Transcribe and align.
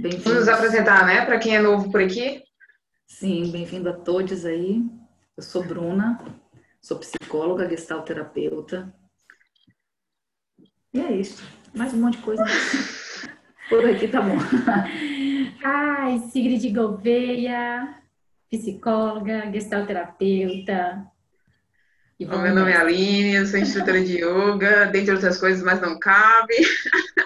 Vamos 0.00 0.24
nos 0.24 0.48
apresentar, 0.48 1.04
né, 1.04 1.24
para 1.24 1.38
quem 1.38 1.56
é 1.56 1.60
novo 1.60 1.90
por 1.90 2.00
aqui? 2.00 2.44
Sim, 3.08 3.50
bem-vindo 3.50 3.88
a 3.88 3.92
todos 3.92 4.44
aí. 4.44 4.80
Eu 5.36 5.42
sou 5.42 5.64
Bruna, 5.64 6.24
sou 6.80 7.00
psicóloga, 7.00 7.68
gestalterapeuta. 7.68 8.94
E 10.94 11.00
é 11.00 11.10
isso. 11.10 11.42
Mais 11.74 11.92
um 11.92 11.96
monte 11.96 12.16
de 12.16 12.22
coisa. 12.22 12.44
Por 13.68 13.84
aqui 13.84 14.06
tá 14.06 14.22
bom. 14.22 14.36
Ai, 15.64 16.20
Sigrid 16.30 16.72
Gouveia, 16.72 18.00
psicóloga, 18.48 19.50
gestalterapeuta. 19.52 21.06
E 22.20 22.24
o 22.24 22.38
meu 22.38 22.54
nome 22.54 22.70
é 22.70 22.76
Aline, 22.76 23.34
eu 23.34 23.46
sou 23.46 23.58
instrutora 23.58 24.02
de 24.02 24.18
yoga, 24.22 24.86
dentre 24.86 25.12
outras 25.12 25.38
coisas, 25.38 25.62
mas 25.62 25.80
não 25.80 25.98
cabe. 25.98 26.54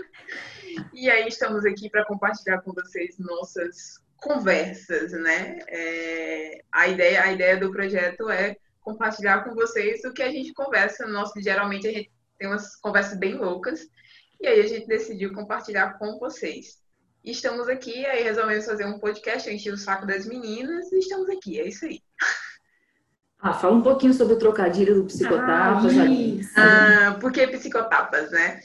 e 1.02 1.10
aí 1.10 1.26
estamos 1.26 1.64
aqui 1.64 1.90
para 1.90 2.04
compartilhar 2.04 2.60
com 2.60 2.72
vocês 2.72 3.18
nossas 3.18 3.98
conversas, 4.18 5.10
né? 5.10 5.58
É, 5.66 6.62
a, 6.70 6.86
ideia, 6.86 7.24
a 7.24 7.32
ideia 7.32 7.56
do 7.56 7.72
projeto 7.72 8.30
é 8.30 8.56
compartilhar 8.80 9.42
com 9.42 9.52
vocês 9.52 10.04
o 10.04 10.12
que 10.12 10.22
a 10.22 10.30
gente 10.30 10.54
conversa. 10.54 11.04
Nosso, 11.08 11.32
geralmente 11.42 11.88
a 11.88 11.92
gente 11.92 12.12
tem 12.38 12.46
umas 12.46 12.76
conversas 12.76 13.18
bem 13.18 13.34
loucas, 13.34 13.80
e 14.40 14.46
aí 14.46 14.60
a 14.60 14.66
gente 14.68 14.86
decidiu 14.86 15.34
compartilhar 15.34 15.98
com 15.98 16.20
vocês. 16.20 16.78
estamos 17.24 17.68
aqui, 17.68 18.06
aí 18.06 18.22
resolvemos 18.22 18.64
fazer 18.64 18.84
um 18.84 19.00
podcast, 19.00 19.50
enchi 19.50 19.72
o 19.72 19.76
saco 19.76 20.06
das 20.06 20.24
meninas, 20.24 20.92
e 20.92 21.00
estamos 21.00 21.28
aqui, 21.30 21.58
é 21.58 21.66
isso 21.66 21.84
aí. 21.84 22.00
Ah, 23.44 23.52
fala 23.52 23.74
um 23.74 23.82
pouquinho 23.82 24.14
sobre 24.14 24.34
o 24.34 24.38
trocadilho 24.38 24.94
do 24.94 25.04
psicotapas. 25.04 25.92
Ah, 26.54 27.08
ah, 27.08 27.18
por 27.18 27.32
que 27.32 27.44
psicotapas, 27.48 28.30
né? 28.30 28.60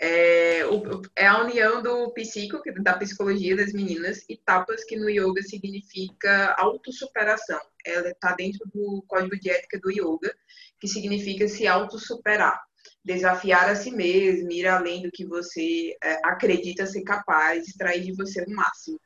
É, 0.00 0.64
o, 0.64 1.02
é, 1.14 1.26
a 1.26 1.42
união 1.42 1.82
do 1.82 2.10
psico, 2.14 2.58
da 2.82 2.94
psicologia 2.94 3.54
das 3.54 3.74
meninas, 3.74 4.24
e 4.26 4.38
tapas, 4.38 4.82
que 4.84 4.96
no 4.96 5.10
yoga 5.10 5.42
significa 5.42 6.54
autossuperação. 6.56 7.60
Ela 7.84 8.08
está 8.08 8.34
dentro 8.34 8.66
do 8.72 9.04
código 9.06 9.38
de 9.38 9.50
ética 9.50 9.78
do 9.78 9.90
yoga, 9.90 10.34
que 10.80 10.88
significa 10.88 11.46
se 11.46 11.66
autossuperar. 11.66 12.58
Desafiar 13.04 13.68
a 13.68 13.76
si 13.76 13.90
mesmo, 13.90 14.50
ir 14.50 14.66
além 14.66 15.02
do 15.02 15.10
que 15.12 15.26
você 15.26 15.94
é, 16.02 16.18
acredita 16.24 16.86
ser 16.86 17.02
capaz, 17.02 17.68
extrair 17.68 18.02
de 18.02 18.14
você 18.14 18.42
o 18.42 18.50
máximo. 18.50 18.98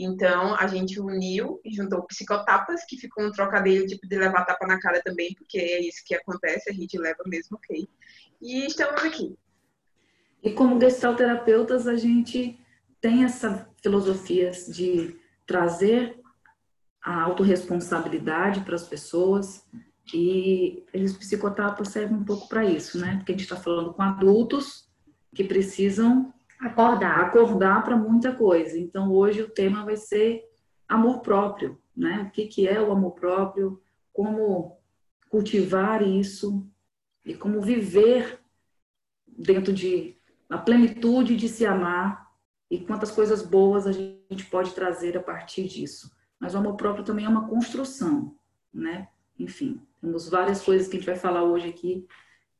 Então, 0.00 0.54
a 0.54 0.68
gente 0.68 1.00
uniu 1.00 1.60
e 1.64 1.74
juntou 1.74 2.06
psicotapas, 2.06 2.84
que 2.84 2.96
ficou 2.96 3.24
um 3.24 3.32
trocadilho 3.32 3.84
tipo 3.84 4.06
de 4.06 4.16
levar 4.16 4.44
tapa 4.44 4.64
na 4.64 4.78
cara 4.78 5.02
também, 5.02 5.34
porque 5.34 5.58
é 5.58 5.80
isso 5.80 6.04
que 6.06 6.14
acontece, 6.14 6.70
a 6.70 6.72
gente 6.72 6.96
leva 6.96 7.24
mesmo, 7.26 7.56
ok. 7.56 7.88
E 8.40 8.66
estamos 8.66 9.02
aqui. 9.02 9.36
E 10.40 10.52
como 10.52 10.80
gestalterapeutas, 10.80 11.88
a 11.88 11.96
gente 11.96 12.56
tem 13.00 13.24
essa 13.24 13.68
filosofia 13.82 14.52
de 14.52 15.16
trazer 15.44 16.16
a 17.02 17.22
autorresponsabilidade 17.22 18.60
para 18.60 18.76
as 18.76 18.86
pessoas 18.86 19.66
e 20.14 20.84
eles 20.92 21.16
psicotapas 21.16 21.88
servem 21.88 22.18
um 22.18 22.24
pouco 22.24 22.48
para 22.48 22.64
isso, 22.64 23.00
né? 23.00 23.16
Porque 23.16 23.32
a 23.32 23.34
gente 23.34 23.42
está 23.42 23.56
falando 23.56 23.92
com 23.92 24.02
adultos 24.02 24.88
que 25.34 25.42
precisam 25.42 26.32
acordar, 26.60 27.20
acordar 27.20 27.84
para 27.84 27.96
muita 27.96 28.34
coisa. 28.34 28.78
Então 28.78 29.12
hoje 29.12 29.42
o 29.42 29.50
tema 29.50 29.84
vai 29.84 29.96
ser 29.96 30.42
amor 30.88 31.20
próprio, 31.20 31.80
né? 31.96 32.26
O 32.28 32.30
que 32.30 32.46
que 32.46 32.66
é 32.66 32.80
o 32.80 32.92
amor 32.92 33.12
próprio? 33.12 33.80
Como 34.12 34.78
cultivar 35.28 36.02
isso 36.02 36.66
e 37.24 37.34
como 37.34 37.60
viver 37.60 38.40
dentro 39.26 39.72
de 39.72 40.16
a 40.48 40.56
plenitude 40.56 41.36
de 41.36 41.48
se 41.48 41.66
amar 41.66 42.26
e 42.70 42.78
quantas 42.78 43.10
coisas 43.10 43.42
boas 43.42 43.86
a 43.86 43.92
gente 43.92 44.46
pode 44.50 44.72
trazer 44.72 45.16
a 45.16 45.22
partir 45.22 45.68
disso. 45.68 46.10
Mas 46.40 46.54
o 46.54 46.58
amor 46.58 46.76
próprio 46.76 47.04
também 47.04 47.24
é 47.24 47.28
uma 47.28 47.48
construção, 47.48 48.36
né? 48.72 49.08
Enfim, 49.38 49.80
temos 50.00 50.28
várias 50.28 50.62
coisas 50.62 50.88
que 50.88 50.96
a 50.96 51.00
gente 51.00 51.08
vai 51.08 51.16
falar 51.16 51.44
hoje 51.44 51.68
aqui 51.68 52.06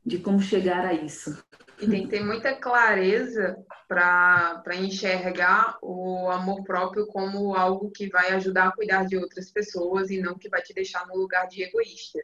de 0.05 0.19
como 0.19 0.39
chegar 0.39 0.85
a 0.85 0.93
isso. 0.93 1.43
E 1.79 1.87
tem 1.87 2.03
que 2.03 2.09
ter 2.09 2.23
muita 2.23 2.53
clareza 2.55 3.57
para 3.87 4.75
enxergar 4.75 5.77
o 5.81 6.29
amor 6.29 6.63
próprio 6.63 7.07
como 7.07 7.55
algo 7.55 7.89
que 7.89 8.09
vai 8.09 8.31
ajudar 8.31 8.67
a 8.67 8.71
cuidar 8.71 9.05
de 9.05 9.17
outras 9.17 9.49
pessoas 9.51 10.09
e 10.09 10.19
não 10.19 10.37
que 10.37 10.49
vai 10.49 10.61
te 10.61 10.73
deixar 10.73 11.07
no 11.07 11.15
lugar 11.15 11.47
de 11.47 11.63
egoísta. 11.63 12.19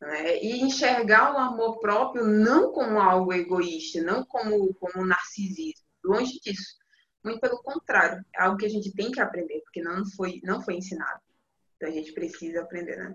Né? 0.00 0.42
E 0.42 0.62
enxergar 0.62 1.34
o 1.34 1.38
amor 1.38 1.80
próprio 1.80 2.24
não 2.24 2.72
como 2.72 2.98
algo 2.98 3.32
egoísta, 3.32 4.00
não 4.00 4.24
como, 4.24 4.72
como 4.74 5.04
narcisismo, 5.04 5.84
longe 6.02 6.40
disso. 6.40 6.78
Muito 7.22 7.40
pelo 7.40 7.62
contrário, 7.62 8.24
é 8.34 8.42
algo 8.42 8.56
que 8.56 8.66
a 8.66 8.70
gente 8.70 8.92
tem 8.94 9.10
que 9.10 9.20
aprender, 9.20 9.60
porque 9.60 9.82
não 9.82 10.06
foi, 10.16 10.40
não 10.44 10.62
foi 10.62 10.76
ensinado. 10.76 11.20
Então 11.76 11.88
a 11.88 11.92
gente 11.92 12.12
precisa 12.12 12.62
aprender, 12.62 12.96
né? 12.96 13.14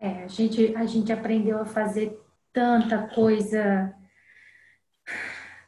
É, 0.00 0.24
a 0.24 0.28
gente, 0.28 0.74
a 0.74 0.86
gente 0.86 1.12
aprendeu 1.12 1.58
a 1.58 1.66
fazer 1.66 2.18
tanta 2.52 3.08
coisa, 3.08 3.94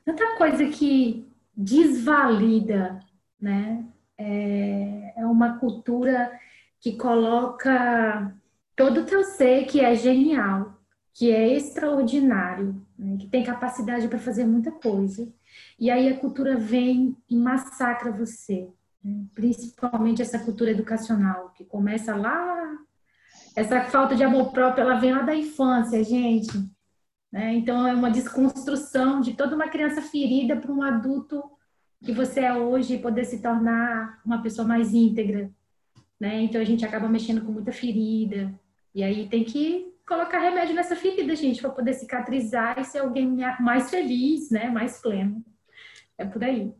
tanta 0.05 0.37
coisa 0.37 0.67
que 0.67 1.27
desvalida, 1.57 2.99
né? 3.41 3.85
É, 4.19 5.15
é 5.17 5.27
uma 5.27 5.59
cultura 5.59 6.33
que 6.81 6.97
coloca 6.97 8.35
todo 8.77 9.01
o 9.01 9.05
teu 9.05 9.23
ser 9.23 9.67
que 9.67 9.81
é 9.81 9.95
genial, 9.95 10.77
que 11.15 11.31
é 11.31 11.55
extraordinário, 11.55 12.85
né? 12.99 13.17
que 13.19 13.27
tem 13.27 13.45
capacidade 13.45 14.09
para 14.09 14.19
fazer 14.19 14.45
muita 14.45 14.71
coisa. 14.71 15.33
E 15.79 15.91
aí 15.91 16.09
a 16.09 16.19
cultura 16.19 16.57
vem 16.57 17.17
e 17.29 17.37
massacra 17.37 18.11
você, 18.11 18.69
né? 19.05 19.25
principalmente 19.35 20.23
essa 20.23 20.39
cultura 20.39 20.71
educacional, 20.71 21.53
que 21.57 21.65
começa 21.65 22.15
lá. 22.17 22.79
Essa 23.55 23.83
falta 23.83 24.17
de 24.17 24.25
amor 24.25 24.51
próprio, 24.53 24.83
ela 24.83 24.99
vem 24.99 25.13
lá 25.13 25.23
da 25.23 25.35
infância, 25.35 26.03
gente. 26.03 26.53
Né? 27.33 27.55
Então, 27.55 27.87
é 27.87 27.95
uma 27.95 28.11
desconstrução 28.11 29.21
de 29.21 29.35
toda 29.35 29.57
uma 29.57 29.69
criança 29.69 30.03
ferida 30.03 30.57
para 30.57 30.71
um 30.71 30.83
adulto 30.83 31.43
que 32.05 32.13
você 32.13 32.41
é 32.41 32.53
hoje 32.53 32.99
poder 32.99 33.25
se 33.25 33.41
tornar 33.41 34.21
uma 34.25 34.43
pessoa 34.43 34.69
mais 34.69 34.93
íntegra. 34.93 35.51
Né? 36.21 36.43
Então, 36.43 36.61
a 36.61 36.65
gente 36.65 36.85
acaba 36.85 37.09
mexendo 37.09 37.41
com 37.45 37.53
muita 37.53 37.73
ferida, 37.73 38.53
e 38.95 39.03
aí 39.03 39.27
tem 39.29 39.43
que 39.43 39.93
colocar 40.07 40.39
remédio 40.39 40.75
nessa 40.75 40.95
ferida, 40.95 41.35
gente, 41.35 41.61
para 41.61 41.71
poder 41.71 41.95
cicatrizar 41.95 42.79
e 42.79 42.85
ser 42.85 42.99
alguém 42.99 43.39
mais 43.61 43.89
feliz, 43.89 44.51
né? 44.51 44.69
Mais 44.69 45.01
pleno. 45.01 45.43
É 46.19 46.25
por 46.25 46.45
aí. 46.45 46.73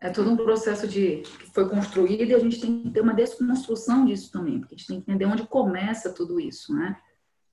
É 0.00 0.08
todo 0.08 0.30
um 0.30 0.36
processo 0.36 0.86
de 0.86 1.22
que 1.38 1.50
foi 1.52 1.68
construído 1.68 2.30
e 2.30 2.34
a 2.34 2.38
gente 2.38 2.60
tem 2.60 2.82
que 2.82 2.90
ter 2.90 3.00
uma 3.00 3.12
desconstrução 3.12 4.06
disso 4.06 4.30
também, 4.32 4.60
porque 4.60 4.74
a 4.74 4.78
gente 4.78 4.86
tem 4.86 5.00
que 5.00 5.10
entender 5.10 5.26
onde 5.26 5.46
começa 5.46 6.14
tudo 6.14 6.40
isso, 6.40 6.74
né? 6.74 6.96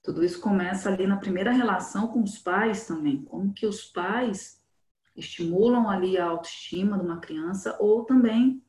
Tudo 0.07 0.23
isso 0.23 0.39
começa 0.39 0.89
ali 0.89 1.05
na 1.05 1.17
primeira 1.17 1.51
relação 1.51 2.07
com 2.07 2.23
os 2.23 2.37
pais 2.37 2.87
também, 2.87 3.23
como 3.23 3.53
que 3.53 3.65
os 3.65 3.83
pais 3.83 4.63
estimulam 5.13 5.89
ali 5.89 6.17
a 6.17 6.23
autoestima 6.23 6.97
de 6.97 7.03
uma 7.03 7.19
criança 7.19 7.75
ou 7.77 8.05
também 8.05 8.63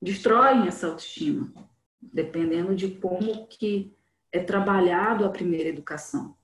destroem 0.00 0.66
essa 0.66 0.86
autoestima, 0.86 1.52
dependendo 2.00 2.74
de 2.74 2.88
como 2.92 3.46
que 3.48 3.94
é 4.32 4.38
trabalhado 4.38 5.26
a 5.26 5.28
primeira 5.28 5.68
educação. 5.68 6.34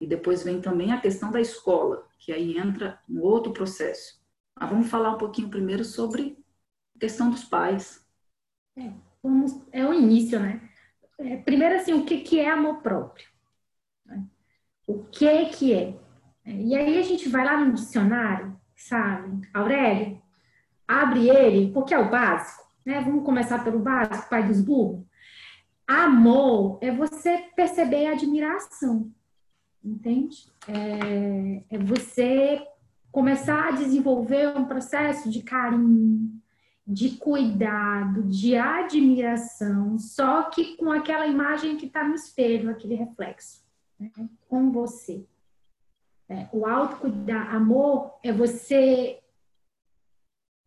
E 0.00 0.06
depois 0.06 0.44
vem 0.44 0.60
também 0.60 0.92
a 0.92 1.00
questão 1.00 1.32
da 1.32 1.40
escola, 1.40 2.06
que 2.20 2.32
aí 2.32 2.56
entra 2.56 3.00
um 3.10 3.20
outro 3.20 3.52
processo. 3.52 4.22
Mas 4.54 4.70
vamos 4.70 4.88
falar 4.88 5.10
um 5.10 5.18
pouquinho 5.18 5.50
primeiro 5.50 5.84
sobre 5.84 6.38
a 6.94 7.00
questão 7.00 7.30
dos 7.30 7.42
pais. 7.42 8.06
É, 8.76 8.92
vamos, 9.20 9.60
é 9.72 9.84
o 9.84 9.92
início, 9.92 10.38
né? 10.38 10.70
É, 11.18 11.36
primeiro, 11.38 11.74
assim, 11.74 11.94
o 11.94 12.06
que, 12.06 12.18
que 12.18 12.38
é 12.38 12.48
amor 12.48 12.80
próprio? 12.80 13.26
O 14.88 15.04
que 15.12 15.44
que 15.50 15.74
é? 15.74 15.94
é? 16.46 16.50
E 16.50 16.74
aí 16.74 16.98
a 16.98 17.02
gente 17.02 17.28
vai 17.28 17.44
lá 17.44 17.62
no 17.62 17.74
dicionário, 17.74 18.58
sabe? 18.74 19.46
Aurélio, 19.52 20.18
abre 20.88 21.28
ele, 21.28 21.70
porque 21.72 21.92
é 21.92 21.98
o 21.98 22.10
básico, 22.10 22.64
né? 22.86 23.02
Vamos 23.02 23.22
começar 23.22 23.62
pelo 23.62 23.80
básico, 23.80 24.30
pai 24.30 24.48
dos 24.48 24.62
burros. 24.62 25.04
Amor 25.86 26.78
é 26.80 26.90
você 26.90 27.36
perceber 27.54 28.06
a 28.06 28.12
admiração, 28.12 29.12
entende? 29.84 30.50
É, 30.66 31.64
é 31.68 31.78
você 31.78 32.66
começar 33.12 33.68
a 33.68 33.72
desenvolver 33.72 34.56
um 34.56 34.64
processo 34.64 35.30
de 35.30 35.42
carinho, 35.42 36.32
de 36.86 37.10
cuidado, 37.16 38.22
de 38.22 38.56
admiração, 38.56 39.98
só 39.98 40.44
que 40.44 40.78
com 40.78 40.90
aquela 40.90 41.26
imagem 41.26 41.76
que 41.76 41.84
está 41.84 42.02
no 42.02 42.14
espelho, 42.14 42.70
aquele 42.70 42.94
reflexo, 42.94 43.67
né? 43.98 44.10
com 44.48 44.70
você. 44.70 45.26
É, 46.28 46.46
o 46.52 46.66
autocuidar, 46.66 47.54
amor, 47.54 48.18
é 48.22 48.32
você 48.32 49.18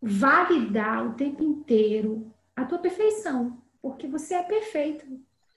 validar 0.02 1.06
o 1.06 1.14
tempo 1.14 1.44
inteiro 1.44 2.34
a 2.56 2.66
tua 2.66 2.80
perfeição, 2.80 3.62
porque 3.82 4.08
você 4.08 4.34
é 4.34 4.44
perfeito. 4.44 5.06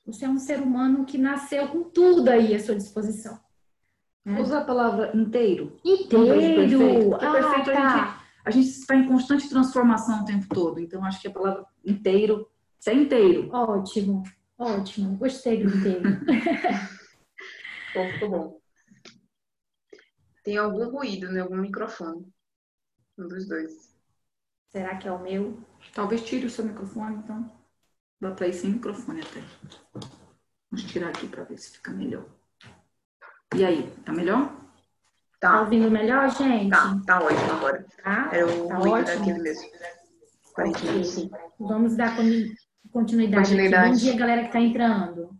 Você 0.07 0.27
é 0.27 0.29
um 0.29 0.39
ser 0.39 0.61
humano 0.61 1.07
que 1.07 1.17
nasceu 1.17 1.69
com 1.69 1.85
tudo 1.85 2.29
aí 2.29 2.55
à 2.55 2.61
sua 2.61 2.77
disposição. 2.77 3.41
Né? 4.25 4.41
Usa 4.41 4.59
a 4.59 4.65
palavra 4.65 5.17
inteiro. 5.17 5.77
Inteiro. 5.85 6.79
Perfeito. 6.79 7.15
Ah, 7.15 7.33
perfeito 7.33 7.73
tá. 7.73 7.73
a, 7.73 7.89
gente, 7.89 8.25
a 8.45 8.51
gente 8.51 8.69
está 8.69 8.97
em 8.97 9.09
constante 9.09 9.49
transformação 9.49 10.23
o 10.23 10.25
tempo 10.27 10.47
todo. 10.49 10.79
Então, 10.79 11.05
acho 11.05 11.21
que 11.21 11.29
a 11.29 11.33
palavra 11.33 11.65
inteiro, 11.85 12.47
ser 12.79 12.91
é 12.91 12.95
inteiro. 12.95 13.49
Ótimo, 13.51 14.23
ótimo. 14.59 15.17
Gostei 15.17 15.65
do 15.65 15.75
inteiro. 15.75 16.03
bom, 17.95 18.29
bom. 18.29 18.61
Tem 20.43 20.59
algum 20.59 20.91
ruído 20.91 21.35
em 21.35 21.41
algum 21.41 21.57
microfone? 21.57 22.31
Um 23.17 23.29
dos 23.29 23.49
dois. 23.49 23.95
Será 24.69 24.97
que 24.97 25.09
é 25.09 25.13
o 25.13 25.23
meu? 25.23 25.59
Talvez 25.95 26.25
tire 26.25 26.47
o 26.47 26.51
seu 26.51 26.65
microfone, 26.65 27.17
então. 27.17 27.51
Pra 28.37 28.49
ir 28.49 28.53
sem 28.53 28.71
microfone 28.71 29.21
até. 29.21 29.43
Vamos 30.71 30.91
tirar 30.91 31.09
aqui 31.09 31.29
para 31.29 31.45
ver 31.45 31.59
se 31.59 31.73
fica 31.73 31.93
melhor. 31.93 32.27
E 33.55 33.65
aí, 33.65 33.91
tá 34.05 34.13
melhor? 34.13 34.49
Tá. 35.39 35.53
tá 35.53 35.61
ouvindo 35.61 35.91
melhor, 35.91 36.29
gente? 36.31 36.71
Tá, 36.71 37.01
tá 37.07 37.23
ótimo 37.23 37.53
agora. 37.53 37.87
Tá? 38.03 38.31
Era 38.33 38.47
o 38.47 38.69
tá 38.69 38.75
ruído 38.77 38.95
ótimo. 38.95 39.19
daquele 39.19 39.39
mesmo. 39.41 39.71
Aparentemente, 40.53 41.07
sim. 41.07 41.31
Vamos 41.59 41.97
dar 41.97 42.17
continuidade. 42.91 43.49
continuidade. 43.49 43.91
Bom 43.91 43.97
dia, 43.97 44.17
galera 44.17 44.45
que 44.45 44.53
tá 44.53 44.61
entrando. 44.61 45.39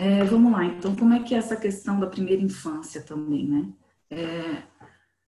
É, 0.00 0.22
vamos 0.22 0.52
lá, 0.52 0.64
então, 0.64 0.94
como 0.94 1.12
é 1.12 1.24
que 1.24 1.34
é 1.34 1.38
essa 1.38 1.56
questão 1.56 1.98
da 1.98 2.06
primeira 2.06 2.40
infância 2.40 3.02
também, 3.02 3.48
né? 3.48 3.68
É, 4.08 4.62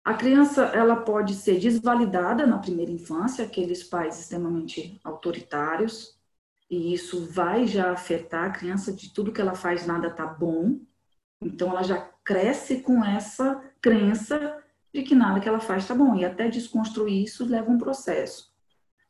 a 0.04 0.14
criança, 0.14 0.64
ela 0.74 0.96
pode 0.96 1.34
ser 1.34 1.60
desvalidada 1.60 2.44
na 2.44 2.58
primeira 2.58 2.90
infância, 2.90 3.44
aqueles 3.44 3.84
pais 3.84 4.18
extremamente 4.18 5.00
autoritários, 5.04 6.18
e 6.68 6.92
isso 6.92 7.24
vai 7.26 7.68
já 7.68 7.92
afetar 7.92 8.46
a 8.46 8.50
criança 8.50 8.92
de 8.92 9.14
tudo 9.14 9.30
que 9.30 9.40
ela 9.40 9.54
faz, 9.54 9.86
nada 9.86 10.10
tá 10.10 10.26
bom. 10.26 10.80
Então, 11.40 11.70
ela 11.70 11.84
já 11.84 12.10
cresce 12.24 12.80
com 12.80 13.04
essa 13.04 13.62
crença 13.80 14.60
de 14.92 15.04
que 15.04 15.14
nada 15.14 15.38
que 15.38 15.48
ela 15.48 15.60
faz 15.60 15.86
tá 15.86 15.94
bom, 15.94 16.16
e 16.16 16.24
até 16.24 16.48
desconstruir 16.48 17.22
isso 17.22 17.46
leva 17.46 17.70
um 17.70 17.78
processo. 17.78 18.52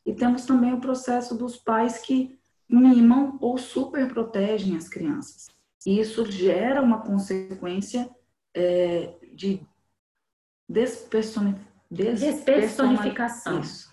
E 0.05 0.13
temos 0.13 0.45
também 0.45 0.73
o 0.73 0.79
processo 0.79 1.35
dos 1.35 1.57
pais 1.57 1.97
que 1.97 2.38
mimam 2.69 3.37
ou 3.41 3.57
super 3.57 4.07
protegem 4.07 4.77
as 4.77 4.87
crianças. 4.87 5.47
E 5.85 5.99
isso 5.99 6.29
gera 6.29 6.81
uma 6.81 7.01
consequência 7.01 8.09
é, 8.53 9.15
de 9.33 9.61
despersonif 10.67 11.59
des 11.89 12.19
despersonificação. 12.19 13.59
Isso. 13.61 13.91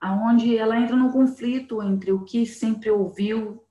Aonde 0.00 0.56
ela 0.56 0.78
entra 0.78 0.94
no 0.94 1.10
conflito 1.10 1.82
entre 1.82 2.12
o 2.12 2.24
que 2.24 2.46
sempre 2.46 2.90
ouviu 2.90 3.64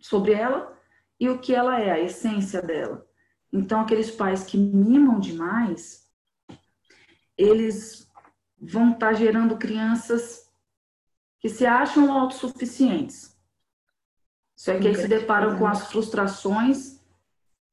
sobre 0.00 0.32
ela 0.32 0.78
e 1.18 1.28
o 1.28 1.40
que 1.40 1.54
ela 1.54 1.80
é, 1.80 1.90
a 1.90 1.98
essência 1.98 2.62
dela. 2.62 3.04
Então, 3.52 3.80
aqueles 3.80 4.10
pais 4.10 4.44
que 4.44 4.56
mimam 4.56 5.18
demais, 5.18 6.06
eles 7.36 8.08
vão 8.60 8.92
estar 8.92 9.08
tá 9.08 9.12
gerando 9.14 9.56
crianças 9.56 10.48
que 11.40 11.48
se 11.48 11.64
acham 11.64 12.12
autossuficientes. 12.12 13.37
Só 14.58 14.76
que 14.76 14.88
aí 14.88 14.94
se 14.96 15.06
deparam 15.06 15.56
com 15.56 15.68
as 15.68 15.86
frustrações, 15.86 17.00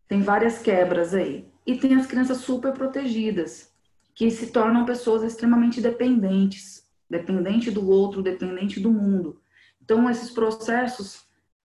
tem 0.07 0.21
várias 0.21 0.59
quebras 0.59 1.15
aí. 1.15 1.51
E 1.65 1.75
tem 1.75 1.95
as 1.95 2.05
crianças 2.05 2.37
super 2.37 2.73
protegidas, 2.73 3.73
que 4.13 4.29
se 4.29 4.51
tornam 4.51 4.85
pessoas 4.85 5.23
extremamente 5.23 5.81
dependentes, 5.81 6.87
dependente 7.09 7.71
do 7.71 7.89
outro, 7.89 8.21
dependente 8.21 8.79
do 8.79 8.91
mundo. 8.91 9.41
Então, 9.81 10.07
esses 10.07 10.29
processos 10.29 11.25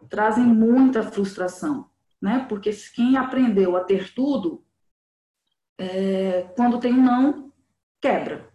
trazem 0.10 0.44
muita 0.44 1.04
frustração, 1.04 1.92
né? 2.20 2.48
Porque 2.50 2.72
quem 2.96 3.16
aprendeu 3.16 3.78
a 3.78 3.84
ter 3.84 4.12
tudo, 4.16 4.66
é, 5.78 6.50
quando 6.56 6.80
tem 6.80 6.92
um 6.92 7.04
não, 7.04 7.54
quebra. 8.02 8.52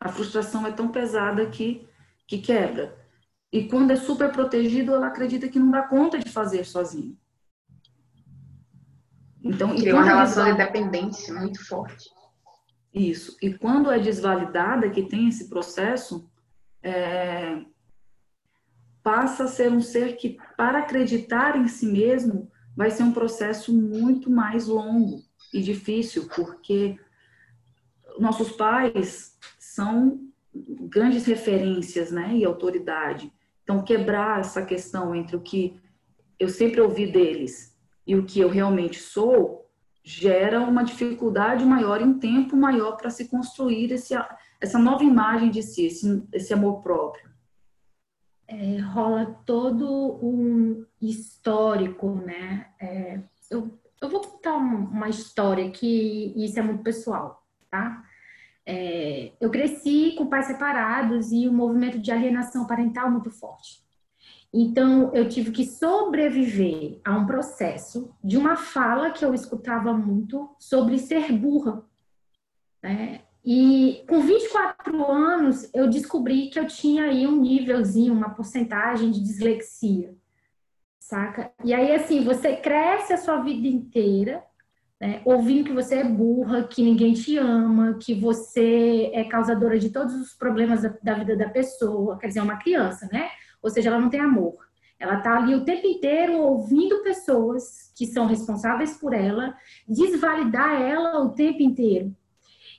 A 0.00 0.08
frustração 0.08 0.66
é 0.66 0.72
tão 0.72 0.88
pesada 0.88 1.46
que, 1.46 1.88
que 2.26 2.38
quebra. 2.38 3.01
E 3.52 3.68
quando 3.68 3.90
é 3.90 3.96
super 3.96 4.32
protegido, 4.32 4.94
ela 4.94 5.08
acredita 5.08 5.48
que 5.48 5.58
não 5.58 5.70
dá 5.70 5.82
conta 5.82 6.18
de 6.18 6.30
fazer 6.30 6.64
sozinho. 6.64 7.16
Então, 9.44 9.74
Cria 9.76 9.94
uma 9.94 10.04
relação 10.04 10.44
de 10.50 10.56
dependência 10.56 11.34
muito 11.34 11.64
forte. 11.66 12.08
Isso. 12.94 13.36
E 13.42 13.52
quando 13.52 13.90
é 13.90 13.98
desvalidada, 13.98 14.88
que 14.88 15.02
tem 15.02 15.28
esse 15.28 15.48
processo, 15.48 16.30
é, 16.82 17.62
passa 19.02 19.44
a 19.44 19.48
ser 19.48 19.70
um 19.70 19.80
ser 19.80 20.16
que, 20.16 20.38
para 20.56 20.78
acreditar 20.78 21.56
em 21.56 21.68
si 21.68 21.86
mesmo, 21.86 22.50
vai 22.76 22.90
ser 22.90 23.02
um 23.02 23.12
processo 23.12 23.72
muito 23.72 24.30
mais 24.30 24.66
longo 24.66 25.22
e 25.52 25.60
difícil, 25.60 26.28
porque 26.34 26.98
nossos 28.18 28.52
pais 28.52 29.36
são 29.58 30.20
grandes 30.54 31.24
referências 31.24 32.10
né, 32.10 32.36
e 32.36 32.44
autoridade. 32.44 33.32
Então, 33.72 33.84
quebrar 33.84 34.40
essa 34.40 34.62
questão 34.62 35.14
entre 35.14 35.34
o 35.34 35.40
que 35.40 35.80
eu 36.38 36.48
sempre 36.50 36.78
ouvi 36.80 37.10
deles 37.10 37.74
e 38.06 38.14
o 38.14 38.26
que 38.26 38.38
eu 38.38 38.50
realmente 38.50 38.98
sou 38.98 39.66
gera 40.04 40.60
uma 40.60 40.82
dificuldade 40.82 41.64
maior 41.64 42.00
e 42.00 42.04
um 42.04 42.18
tempo 42.18 42.54
maior 42.54 42.96
para 42.96 43.08
se 43.08 43.28
construir 43.28 43.90
esse, 43.90 44.12
essa 44.60 44.78
nova 44.78 45.04
imagem 45.04 45.50
de 45.50 45.62
si, 45.62 45.86
esse, 45.86 46.22
esse 46.32 46.52
amor 46.52 46.82
próprio. 46.82 47.30
É, 48.46 48.78
rola 48.80 49.40
todo 49.46 50.18
um 50.22 50.84
histórico, 51.00 52.10
né? 52.16 52.66
É, 52.78 53.20
eu, 53.50 53.78
eu 54.02 54.08
vou 54.10 54.20
contar 54.20 54.56
uma 54.56 55.08
história 55.08 55.70
que 55.70 56.34
isso 56.36 56.58
é 56.58 56.62
muito 56.62 56.82
pessoal, 56.82 57.42
tá? 57.70 58.04
É, 58.64 59.32
eu 59.40 59.50
cresci 59.50 60.14
com 60.16 60.26
pais 60.26 60.46
separados 60.46 61.32
e 61.32 61.48
um 61.48 61.52
movimento 61.52 61.98
de 61.98 62.12
alienação 62.12 62.66
parental 62.66 63.10
muito 63.10 63.30
forte. 63.30 63.82
Então, 64.54 65.12
eu 65.14 65.28
tive 65.28 65.50
que 65.50 65.64
sobreviver 65.64 67.00
a 67.04 67.16
um 67.16 67.24
processo 67.24 68.14
de 68.22 68.36
uma 68.36 68.54
fala 68.54 69.10
que 69.10 69.24
eu 69.24 69.32
escutava 69.32 69.94
muito 69.94 70.54
sobre 70.58 70.98
ser 70.98 71.32
burra. 71.32 71.82
Né? 72.82 73.22
E 73.44 74.04
com 74.08 74.20
24 74.20 75.10
anos, 75.10 75.70
eu 75.74 75.88
descobri 75.88 76.48
que 76.48 76.60
eu 76.60 76.66
tinha 76.66 77.04
aí 77.04 77.26
um 77.26 77.40
nívelzinho, 77.40 78.12
uma 78.12 78.30
porcentagem 78.30 79.10
de 79.10 79.20
dislexia, 79.20 80.14
saca? 81.00 81.50
E 81.64 81.72
aí, 81.72 81.92
assim, 81.94 82.22
você 82.22 82.56
cresce 82.56 83.12
a 83.12 83.18
sua 83.18 83.40
vida 83.40 83.66
inteira 83.66 84.44
né? 85.02 85.20
ouvindo 85.24 85.64
que 85.64 85.72
você 85.72 85.96
é 85.96 86.04
burra, 86.04 86.62
que 86.62 86.80
ninguém 86.80 87.12
te 87.12 87.36
ama, 87.36 87.98
que 88.00 88.14
você 88.14 89.10
é 89.12 89.24
causadora 89.24 89.76
de 89.76 89.90
todos 89.90 90.14
os 90.14 90.32
problemas 90.32 90.82
da, 90.82 90.94
da 91.02 91.14
vida 91.14 91.36
da 91.36 91.48
pessoa, 91.48 92.16
quer 92.16 92.28
dizer, 92.28 92.38
é 92.38 92.42
uma 92.44 92.58
criança, 92.58 93.08
né? 93.12 93.28
Ou 93.60 93.68
seja, 93.68 93.90
ela 93.90 93.98
não 93.98 94.08
tem 94.08 94.20
amor. 94.20 94.54
Ela 95.00 95.18
está 95.18 95.36
ali 95.36 95.56
o 95.56 95.64
tempo 95.64 95.88
inteiro 95.88 96.34
ouvindo 96.34 97.02
pessoas 97.02 97.92
que 97.96 98.06
são 98.06 98.26
responsáveis 98.26 98.96
por 98.96 99.12
ela, 99.12 99.56
desvalidar 99.88 100.80
ela 100.80 101.20
o 101.20 101.30
tempo 101.30 101.64
inteiro. 101.64 102.14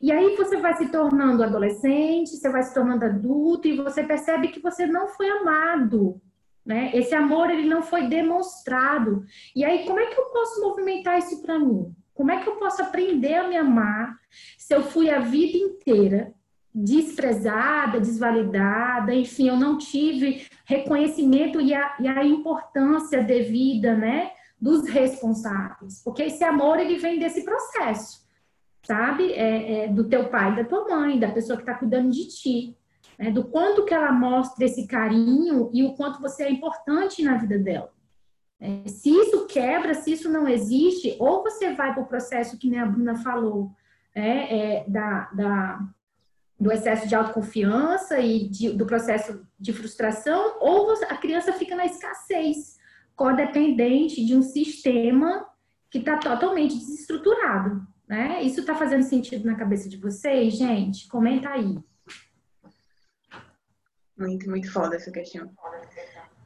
E 0.01 0.09
aí 0.09 0.33
você 0.37 0.55
vai 0.55 0.75
se 0.75 0.89
tornando 0.89 1.43
adolescente, 1.43 2.37
você 2.37 2.49
vai 2.49 2.63
se 2.63 2.73
tornando 2.73 3.03
adulto 3.03 3.67
e 3.67 3.75
você 3.75 4.01
percebe 4.01 4.47
que 4.47 4.61
você 4.61 4.87
não 4.87 5.09
foi 5.09 5.29
amado, 5.29 6.21
né? 6.65 6.89
Esse 6.93 7.13
amor 7.13 7.49
ele 7.49 7.67
não 7.67 7.83
foi 7.83 8.07
demonstrado. 8.07 9.25
E 9.53 9.65
aí 9.65 9.85
como 9.85 9.99
é 9.99 10.05
que 10.05 10.17
eu 10.17 10.25
posso 10.27 10.61
movimentar 10.61 11.19
isso 11.19 11.41
para 11.41 11.59
mim? 11.59 11.93
Como 12.13 12.31
é 12.31 12.41
que 12.41 12.47
eu 12.47 12.55
posso 12.55 12.81
aprender 12.81 13.35
a 13.35 13.47
me 13.47 13.57
amar 13.57 14.15
se 14.57 14.73
eu 14.73 14.83
fui 14.83 15.09
a 15.09 15.19
vida 15.19 15.57
inteira 15.57 16.33
desprezada, 16.73 17.99
desvalidada, 17.99 19.13
enfim, 19.13 19.47
eu 19.47 19.55
não 19.55 19.77
tive 19.77 20.47
reconhecimento 20.65 21.61
e 21.61 21.73
a, 21.73 21.95
e 21.99 22.07
a 22.07 22.23
importância 22.25 23.23
devida, 23.23 23.95
né, 23.95 24.31
dos 24.59 24.87
responsáveis, 24.87 26.01
porque 26.03 26.23
esse 26.23 26.43
amor 26.43 26.79
ele 26.79 26.97
vem 26.97 27.19
desse 27.19 27.43
processo, 27.43 28.23
sabe, 28.81 29.33
é, 29.33 29.83
é 29.83 29.87
do 29.87 30.07
teu 30.09 30.29
pai, 30.29 30.55
da 30.55 30.63
tua 30.63 30.87
mãe, 30.87 31.19
da 31.19 31.31
pessoa 31.31 31.57
que 31.57 31.63
está 31.63 31.75
cuidando 31.75 32.09
de 32.09 32.27
ti, 32.29 32.77
né, 33.19 33.29
do 33.29 33.43
quanto 33.43 33.85
que 33.85 33.93
ela 33.93 34.11
mostra 34.11 34.65
esse 34.65 34.87
carinho 34.87 35.69
e 35.73 35.83
o 35.83 35.93
quanto 35.93 36.21
você 36.21 36.43
é 36.43 36.51
importante 36.51 37.21
na 37.21 37.37
vida 37.37 37.59
dela. 37.59 37.91
É, 38.63 38.87
se 38.87 39.09
isso 39.09 39.45
quebra, 39.45 39.93
se 39.93 40.13
isso 40.13 40.31
não 40.31 40.47
existe, 40.47 41.17
ou 41.19 41.43
você 41.43 41.73
vai 41.73 41.93
para 41.93 42.01
o 42.01 42.07
processo 42.07 42.57
que 42.57 42.73
a 42.77 42.85
Bruna 42.85 43.13
falou, 43.17 43.75
é, 44.15 44.77
é, 44.77 44.89
da, 44.89 45.29
da, 45.33 45.79
do 46.57 46.71
excesso 46.71 47.05
de 47.05 47.13
autoconfiança 47.13 48.19
e 48.19 48.47
de, 48.47 48.69
do 48.69 48.85
processo 48.85 49.45
de 49.59 49.73
frustração, 49.73 50.55
ou 50.61 50.85
você, 50.85 51.03
a 51.03 51.17
criança 51.17 51.51
fica 51.51 51.75
na 51.75 51.85
escassez, 51.85 52.79
codependente 53.17 54.25
de 54.25 54.33
um 54.33 54.41
sistema 54.41 55.45
que 55.91 55.97
está 55.97 56.17
totalmente 56.17 56.77
desestruturado. 56.77 57.85
Né? 58.07 58.43
Isso 58.43 58.61
está 58.61 58.75
fazendo 58.75 59.03
sentido 59.03 59.45
na 59.45 59.55
cabeça 59.55 59.89
de 59.89 59.97
vocês, 59.97 60.53
gente? 60.53 61.05
Comenta 61.09 61.49
aí. 61.49 61.77
Muito, 64.17 64.49
muito 64.49 64.71
foda 64.71 64.95
essa 64.95 65.11
questão. 65.11 65.51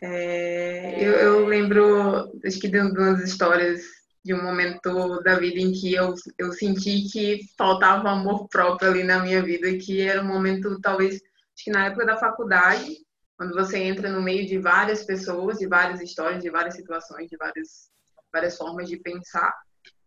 É, 0.02 1.04
eu, 1.04 1.14
eu, 1.14 1.46
lembro, 1.46 2.32
acho 2.46 2.60
que 2.60 2.68
de 2.68 2.80
algumas 2.80 3.22
histórias 3.22 3.82
de 4.24 4.34
um 4.34 4.44
momento 4.44 5.22
da 5.22 5.40
vida 5.40 5.60
em 5.60 5.72
que 5.72 5.94
eu, 5.94 6.14
eu 6.38 6.52
senti 6.52 7.08
que 7.10 7.40
faltava 7.58 8.10
amor 8.10 8.48
próprio 8.50 8.92
ali 8.92 9.04
na 9.04 9.20
minha 9.20 9.42
vida, 9.42 9.76
que 9.78 10.02
era 10.02 10.22
um 10.22 10.28
momento, 10.28 10.80
talvez, 10.82 11.16
acho 11.16 11.64
que 11.64 11.72
na 11.72 11.86
época 11.86 12.06
da 12.06 12.18
faculdade, 12.18 12.98
quando 13.38 13.54
você 13.54 13.78
entra 13.78 14.12
no 14.12 14.22
meio 14.22 14.46
de 14.46 14.60
várias 14.60 15.04
pessoas, 15.04 15.58
de 15.58 15.68
várias 15.68 16.02
histórias, 16.02 16.44
de 16.44 16.50
várias 16.50 16.76
situações, 16.76 17.30
de 17.30 17.38
várias, 17.38 17.90
várias 18.32 18.58
formas 18.58 18.90
de 18.90 18.98
pensar. 18.98 19.54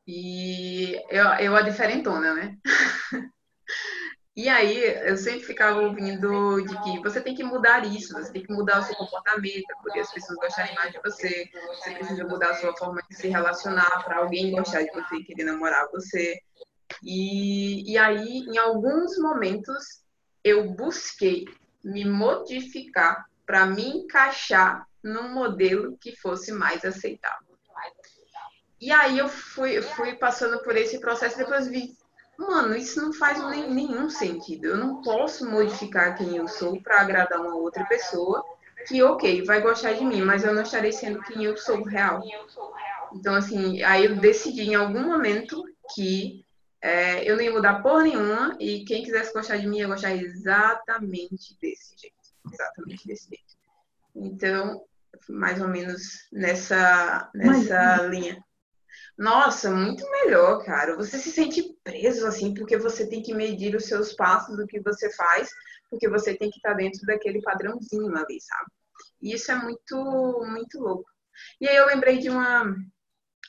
E 0.06 1.00
eu, 1.10 1.26
eu 1.40 1.56
a 1.56 1.62
diferentona, 1.62 2.34
né? 2.34 2.56
E 4.40 4.48
aí, 4.48 4.82
eu 5.06 5.18
sempre 5.18 5.42
ficava 5.42 5.82
ouvindo 5.82 6.62
de 6.62 6.82
que 6.82 6.98
você 7.00 7.20
tem 7.20 7.34
que 7.34 7.44
mudar 7.44 7.84
isso, 7.84 8.14
você 8.14 8.32
tem 8.32 8.42
que 8.42 8.50
mudar 8.50 8.80
o 8.80 8.82
seu 8.82 8.96
comportamento, 8.96 9.66
porque 9.82 10.00
as 10.00 10.10
pessoas 10.10 10.38
gostarem 10.38 10.74
mais 10.76 10.90
de 10.92 10.98
você, 11.04 11.46
você 11.68 11.90
precisa 11.90 12.24
mudar 12.24 12.52
a 12.52 12.54
sua 12.54 12.74
forma 12.74 13.02
de 13.06 13.16
se 13.16 13.28
relacionar 13.28 14.02
para 14.02 14.16
alguém 14.16 14.50
gostar 14.50 14.80
de 14.80 14.90
você 14.92 15.16
e 15.16 15.24
querer 15.24 15.44
namorar 15.44 15.90
você. 15.92 16.40
E, 17.02 17.92
e 17.92 17.98
aí, 17.98 18.38
em 18.48 18.56
alguns 18.56 19.18
momentos, 19.18 20.02
eu 20.42 20.70
busquei 20.70 21.44
me 21.84 22.06
modificar 22.06 23.26
para 23.44 23.66
me 23.66 23.88
encaixar 23.88 24.86
num 25.04 25.34
modelo 25.34 25.98
que 26.00 26.16
fosse 26.16 26.50
mais 26.50 26.82
aceitável. 26.82 27.46
E 28.80 28.90
aí 28.90 29.18
eu 29.18 29.28
fui, 29.28 29.82
fui 29.82 30.14
passando 30.14 30.62
por 30.62 30.74
esse 30.78 30.98
processo, 30.98 31.36
depois 31.36 31.68
vi, 31.68 31.94
mano, 32.40 32.74
isso 32.74 33.00
não 33.00 33.12
faz 33.12 33.42
nem, 33.50 33.70
nenhum 33.70 34.08
sentido. 34.08 34.66
Eu 34.66 34.76
não 34.76 35.02
posso 35.02 35.48
modificar 35.48 36.16
quem 36.16 36.36
eu 36.36 36.48
sou 36.48 36.80
para 36.82 37.00
agradar 37.00 37.40
uma 37.40 37.54
outra 37.54 37.84
pessoa 37.84 38.44
que, 38.86 39.02
ok, 39.02 39.44
vai 39.44 39.60
gostar 39.60 39.92
de 39.92 40.04
mim, 40.04 40.22
mas 40.22 40.42
eu 40.42 40.54
não 40.54 40.62
estarei 40.62 40.92
sendo 40.92 41.22
quem 41.22 41.44
eu 41.44 41.56
sou 41.56 41.82
real. 41.82 42.22
Então, 43.12 43.34
assim, 43.34 43.82
aí 43.82 44.06
eu 44.06 44.16
decidi 44.16 44.62
em 44.62 44.74
algum 44.74 45.02
momento 45.02 45.62
que 45.94 46.44
é, 46.80 47.28
eu 47.28 47.36
não 47.36 47.42
ia 47.42 47.52
mudar 47.52 47.82
por 47.82 48.02
nenhuma 48.02 48.56
e 48.58 48.84
quem 48.84 49.02
quisesse 49.02 49.32
gostar 49.32 49.58
de 49.58 49.66
mim 49.66 49.78
ia 49.78 49.86
gostar 49.86 50.14
exatamente 50.14 51.56
desse 51.60 51.94
jeito. 51.98 52.16
Exatamente 52.50 53.06
desse 53.06 53.28
jeito. 53.28 53.44
Então, 54.16 54.82
mais 55.28 55.60
ou 55.60 55.68
menos 55.68 56.26
nessa, 56.32 57.30
nessa 57.34 57.98
mas... 57.98 58.10
linha. 58.10 58.44
Nossa, 59.20 59.70
muito 59.70 60.02
melhor, 60.10 60.64
cara. 60.64 60.96
Você 60.96 61.18
se 61.18 61.30
sente 61.30 61.76
preso 61.84 62.26
assim 62.26 62.54
porque 62.54 62.78
você 62.78 63.06
tem 63.06 63.22
que 63.22 63.34
medir 63.34 63.76
os 63.76 63.84
seus 63.84 64.14
passos 64.14 64.56
do 64.56 64.66
que 64.66 64.80
você 64.80 65.12
faz, 65.12 65.50
porque 65.90 66.08
você 66.08 66.34
tem 66.34 66.48
que 66.48 66.56
estar 66.56 66.72
dentro 66.72 67.04
daquele 67.04 67.42
padrãozinho 67.42 68.16
ali, 68.16 68.40
sabe? 68.40 68.70
E 69.20 69.34
isso 69.34 69.52
é 69.52 69.56
muito, 69.56 70.46
muito 70.48 70.80
louco. 70.80 71.04
E 71.60 71.68
aí 71.68 71.76
eu 71.76 71.84
lembrei 71.84 72.16
de 72.18 72.30
uma 72.30 72.74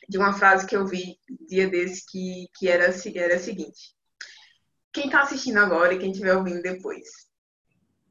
de 0.10 0.18
uma 0.18 0.34
frase 0.34 0.68
que 0.68 0.75
eu 0.75 0.86
vi 0.86 1.18
dia 1.48 1.70
desse 1.70 2.06
que, 2.06 2.50
que 2.58 2.68
era, 2.68 2.94
era 3.16 3.36
a 3.36 3.40
seguinte. 3.40 3.96
Quem 4.92 5.06
está 5.06 5.22
assistindo 5.22 5.60
agora 5.60 5.94
e 5.94 6.00
quem 6.00 6.12
estiver 6.12 6.36
ouvindo 6.36 6.62
depois. 6.62 7.08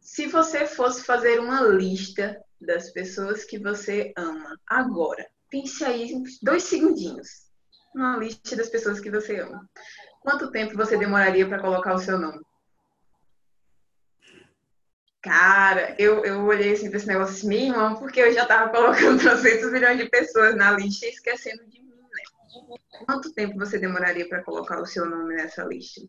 Se 0.01 0.27
você 0.27 0.67
fosse 0.67 1.05
fazer 1.05 1.39
uma 1.39 1.61
lista 1.61 2.43
das 2.59 2.91
pessoas 2.91 3.45
que 3.45 3.59
você 3.59 4.15
ama 4.17 4.59
agora, 4.67 5.29
pense 5.51 5.85
aí 5.85 6.15
dois 6.43 6.63
segundinhos 6.63 7.50
uma 7.95 8.17
lista 8.17 8.57
das 8.57 8.69
pessoas 8.69 9.01
que 9.01 9.11
você 9.11 9.41
ama. 9.41 9.69
Quanto 10.21 10.51
tempo 10.51 10.77
você 10.77 10.97
demoraria 10.97 11.49
para 11.49 11.61
colocar 11.61 11.95
o 11.95 11.99
seu 11.99 12.19
nome? 12.19 12.41
Cara, 15.23 15.95
eu, 15.99 16.25
eu 16.25 16.43
olhei 16.47 16.73
assim 16.73 16.89
para 16.89 16.97
esse 16.97 17.07
negócio 17.07 17.35
assim, 17.35 17.49
minha 17.49 17.69
irmã, 17.69 17.95
porque 17.95 18.21
eu 18.21 18.33
já 18.33 18.43
estava 18.43 18.71
colocando 18.71 19.21
300 19.21 19.71
milhões 19.71 19.99
de 19.99 20.09
pessoas 20.09 20.57
na 20.57 20.73
lista 20.73 21.07
e 21.07 21.11
esquecendo 21.11 21.67
de 21.67 21.83
mim, 21.83 21.91
né? 21.91 22.77
Quanto 23.05 23.33
tempo 23.35 23.59
você 23.59 23.79
demoraria 23.79 24.27
para 24.29 24.43
colocar 24.43 24.81
o 24.81 24.87
seu 24.87 25.05
nome 25.05 25.35
nessa 25.35 25.65
lista? 25.65 26.01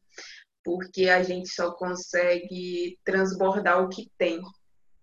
Porque 0.64 1.10
a 1.10 1.24
gente 1.24 1.50
só 1.50 1.72
consegue 1.72 2.98
transbordar 3.04 3.84
o 3.84 3.90
que 3.90 4.10
tem. 4.18 4.42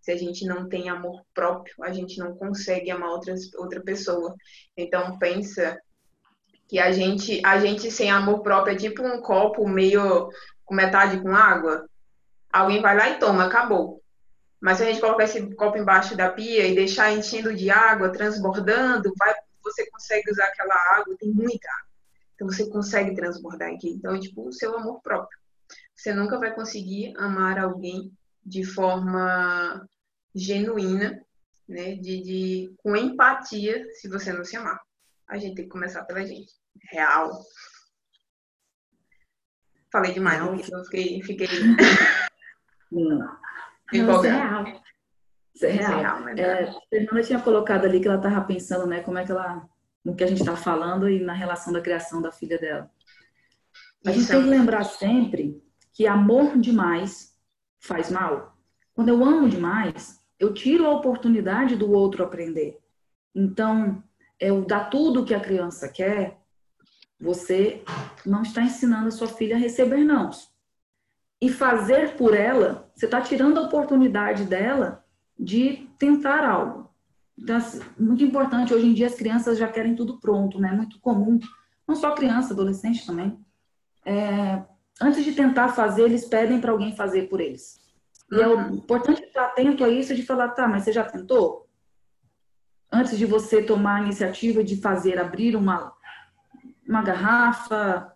Se 0.01 0.13
a 0.13 0.17
gente 0.17 0.47
não 0.47 0.67
tem 0.69 0.89
amor 0.89 1.23
próprio, 1.35 1.75
a 1.83 1.93
gente 1.93 2.19
não 2.19 2.35
consegue 2.35 2.91
amar 2.91 3.11
outras, 3.11 3.53
outra 3.55 3.83
pessoa. 3.83 4.35
Então, 4.75 5.19
pensa 5.19 5.79
que 6.69 6.79
a 6.79 6.93
gente, 6.93 7.41
a 7.45 7.59
gente 7.59 7.91
sem 7.91 8.11
amor 8.11 8.43
próprio 8.43 8.75
é 8.75 8.79
tipo 8.79 9.03
um 9.03 9.23
copo 9.23 9.67
meio 9.67 10.29
com 10.65 10.75
metade 10.75 11.21
com 11.21 11.35
água. 11.35 11.89
Alguém 12.53 12.83
vai 12.83 12.95
lá 12.95 13.09
e 13.09 13.19
toma, 13.19 13.47
acabou. 13.47 14.03
Mas 14.61 14.77
se 14.77 14.83
a 14.83 14.87
gente 14.87 15.01
colocar 15.01 15.25
esse 15.25 15.55
copo 15.55 15.79
embaixo 15.79 16.15
da 16.15 16.31
pia 16.31 16.67
e 16.67 16.75
deixar 16.75 17.13
enchendo 17.13 17.55
de 17.55 17.71
água, 17.71 18.13
transbordando, 18.13 19.13
vai, 19.17 19.33
você 19.63 19.89
consegue 19.91 20.31
usar 20.31 20.45
aquela 20.45 20.75
água, 20.97 21.17
tem 21.19 21.31
muita 21.31 21.69
água. 21.71 21.89
Então 22.35 22.47
você 22.47 22.69
consegue 22.69 23.15
transbordar 23.15 23.73
aqui. 23.73 23.91
Então, 23.91 24.15
é 24.15 24.21
tipo 24.21 24.47
o 24.47 24.53
seu 24.53 24.77
amor 24.77 25.01
próprio. 25.01 25.39
Você 25.95 26.13
nunca 26.13 26.39
vai 26.39 26.55
conseguir 26.55 27.15
amar 27.17 27.59
alguém 27.59 28.13
de 28.45 28.65
forma 28.65 29.89
genuína, 30.35 31.21
né? 31.69 31.95
De, 31.95 32.23
de, 32.23 32.75
com 32.79 32.95
empatia, 32.95 33.87
se 33.95 34.09
você 34.09 34.33
não 34.33 34.45
se 34.45 34.57
amar. 34.57 34.81
A 35.27 35.39
gente 35.39 35.57
tem 35.57 35.65
que 35.65 35.71
começar 35.71 36.05
pela 36.05 36.25
gente 36.25 36.58
real. 36.91 37.31
Falei 39.91 40.13
demais, 40.13 40.41
não, 40.41 40.55
então 40.55 40.85
fiquei. 40.85 41.23
fiquei... 41.23 41.49
Não. 42.91 43.19
Não, 43.93 44.17
isso 44.17 44.27
é 44.27 44.31
real. 44.31 44.83
Isso 45.55 45.67
é 45.67 45.71
real. 45.71 46.23
real 46.23 46.29
é, 46.29 46.73
Fernanda 46.91 47.23
tinha 47.23 47.41
colocado 47.41 47.85
ali 47.85 48.01
que 48.01 48.09
ela 48.09 48.17
estava 48.17 48.41
pensando, 48.43 48.87
né, 48.87 49.01
como 49.01 49.19
é 49.19 49.25
que 49.25 49.33
ela. 49.33 49.69
no 50.05 50.15
que 50.15 50.25
a 50.25 50.27
gente 50.27 50.41
está 50.41 50.57
falando 50.57 51.09
e 51.09 51.21
na 51.21 51.33
relação 51.33 51.73
da 51.73 51.81
criação 51.81 52.21
da 52.21 52.33
filha 52.33 52.59
dela. 52.59 52.91
A 54.07 54.13
gente 54.13 54.29
tem 54.29 54.43
que 54.43 54.49
lembrar 54.49 54.85
sempre 54.85 55.63
que 55.93 56.07
amor 56.07 56.59
demais 56.59 57.37
faz 57.81 58.11
mal. 58.11 58.57
Quando 58.95 59.09
eu 59.09 59.25
amo 59.25 59.49
demais, 59.49 60.21
eu 60.39 60.55
tiro 60.55 60.87
a 60.87 60.93
oportunidade 60.93 61.77
do 61.77 61.91
outro 61.91 62.25
aprender. 62.25 62.79
Então, 63.35 64.03
eu 64.39 64.65
dar 64.65 64.91
tudo 64.91 65.23
o 65.23 65.25
que 65.25 65.35
a 65.35 65.41
criança 65.41 65.89
quer, 65.89 66.38
você 67.21 67.83
não 68.25 68.43
está 68.43 68.63
ensinando 68.63 69.09
a 69.09 69.11
sua 69.11 69.29
filha 69.29 69.57
a 69.57 69.59
receber 69.59 70.05
não. 70.05 70.31
E 71.41 71.51
fazer 71.51 72.17
por 72.17 72.35
ela, 72.35 72.91
você 72.95 73.07
está 73.07 73.21
tirando 73.21 73.59
a 73.59 73.63
oportunidade 73.63 74.45
dela 74.45 75.05
de 75.39 75.89
tentar 75.99 76.45
algo. 76.45 76.89
Então, 77.39 77.57
assim, 77.57 77.81
muito 77.99 78.25
importante, 78.25 78.75
hoje 78.75 78.87
em 78.87 78.95
dia 78.95 79.07
as 79.07 79.15
crianças 79.15 79.57
já 79.57 79.69
querem 79.69 79.95
tudo 79.95 80.19
pronto, 80.19 80.61
né? 80.61 80.73
Muito 80.73 80.99
comum, 81.01 81.39
não 81.87 81.95
só 81.95 82.13
criança, 82.13 82.53
adolescente 82.53 83.07
também. 83.07 83.39
É, 84.05 84.63
antes 85.01 85.25
de 85.25 85.33
tentar 85.33 85.69
fazer, 85.69 86.03
eles 86.03 86.25
pedem 86.25 86.61
para 86.61 86.73
alguém 86.73 86.97
fazer 86.97 87.29
por 87.29 87.41
eles. 87.41 87.81
E 88.33 88.41
é 88.41 88.49
uhum. 88.49 88.75
importante 88.75 89.23
estar 89.23 89.47
atento 89.47 89.85
a 89.85 89.89
isso 89.89 90.15
de 90.15 90.23
falar, 90.23 90.49
tá, 90.49 90.67
mas 90.67 90.83
você 90.85 90.93
já 90.93 91.05
tentou? 91.05 91.67
Antes 92.93 93.17
de 93.17 93.25
você 93.25 93.63
tomar 93.63 93.97
a 93.97 94.03
iniciativa 94.03 94.65
de 94.65 94.77
fazer, 94.77 95.19
abrir 95.19 95.55
uma, 95.55 95.93
uma 96.89 97.03
garrafa, 97.03 98.13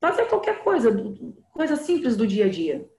fazer 0.00 0.26
qualquer 0.26 0.64
coisa, 0.64 0.90
coisa 1.52 1.76
simples 1.76 2.16
do 2.16 2.26
dia 2.26 2.46
a 2.46 2.50
dia. 2.50 2.90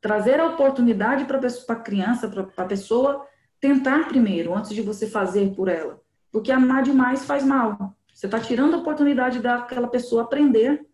Trazer 0.00 0.38
a 0.38 0.46
oportunidade 0.46 1.24
para 1.24 1.38
a 1.74 1.80
criança, 1.80 2.28
para 2.28 2.64
a 2.64 2.68
pessoa 2.68 3.26
tentar 3.60 4.06
primeiro, 4.06 4.54
antes 4.54 4.72
de 4.72 4.82
você 4.82 5.08
fazer 5.08 5.52
por 5.54 5.68
ela. 5.68 6.00
Porque 6.30 6.52
amar 6.52 6.82
demais 6.84 7.24
faz 7.24 7.44
mal. 7.44 7.96
Você 8.14 8.26
está 8.26 8.38
tirando 8.38 8.74
a 8.74 8.78
oportunidade 8.78 9.40
daquela 9.40 9.88
pessoa 9.88 10.22
aprender 10.22 10.86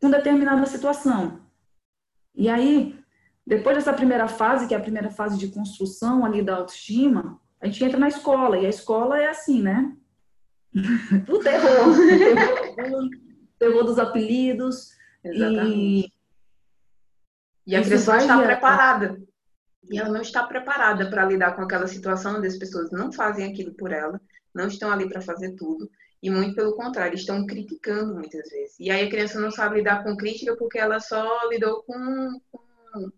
com 0.00 0.10
determinada 0.10 0.64
situação. 0.66 1.40
E 2.34 2.48
aí, 2.48 2.98
depois 3.46 3.76
dessa 3.76 3.92
primeira 3.92 4.28
fase, 4.28 4.68
que 4.68 4.74
é 4.74 4.76
a 4.76 4.80
primeira 4.80 5.10
fase 5.10 5.36
de 5.38 5.48
construção 5.48 6.24
ali 6.24 6.42
da 6.42 6.56
autoestima, 6.56 7.40
a 7.60 7.66
gente 7.66 7.82
entra 7.84 7.98
na 7.98 8.08
escola. 8.08 8.58
E 8.58 8.66
a 8.66 8.70
escola 8.70 9.18
é 9.18 9.28
assim, 9.28 9.62
né? 9.62 9.96
o 11.28 11.38
terror. 11.38 11.96
terror, 12.74 13.08
terror 13.58 13.84
dos 13.84 13.98
apelidos. 13.98 14.90
Exatamente. 15.24 16.12
E, 17.66 17.72
e 17.72 17.76
a 17.76 17.82
criança 17.82 18.12
não 18.12 18.20
está 18.20 18.42
preparada. 18.42 19.22
E 19.90 19.98
ela 19.98 20.08
não 20.08 20.22
está 20.22 20.42
preparada 20.42 21.08
para 21.10 21.26
lidar 21.26 21.54
com 21.54 21.62
aquela 21.62 21.86
situação 21.86 22.36
onde 22.36 22.46
as 22.46 22.56
pessoas 22.56 22.90
não 22.90 23.12
fazem 23.12 23.50
aquilo 23.50 23.74
por 23.74 23.92
ela, 23.92 24.20
não 24.54 24.66
estão 24.66 24.90
ali 24.90 25.08
para 25.08 25.20
fazer 25.20 25.52
tudo. 25.52 25.90
E 26.22 26.30
muito 26.30 26.54
pelo 26.54 26.74
contrário, 26.74 27.14
estão 27.14 27.46
criticando 27.46 28.14
muitas 28.14 28.48
vezes. 28.48 28.76
E 28.80 28.90
aí 28.90 29.06
a 29.06 29.10
criança 29.10 29.38
não 29.38 29.50
sabe 29.50 29.76
lidar 29.76 30.02
com 30.02 30.16
crítica 30.16 30.56
porque 30.56 30.78
ela 30.78 30.98
só 31.00 31.48
lidou 31.50 31.82
com, 31.82 32.40
com 32.50 33.12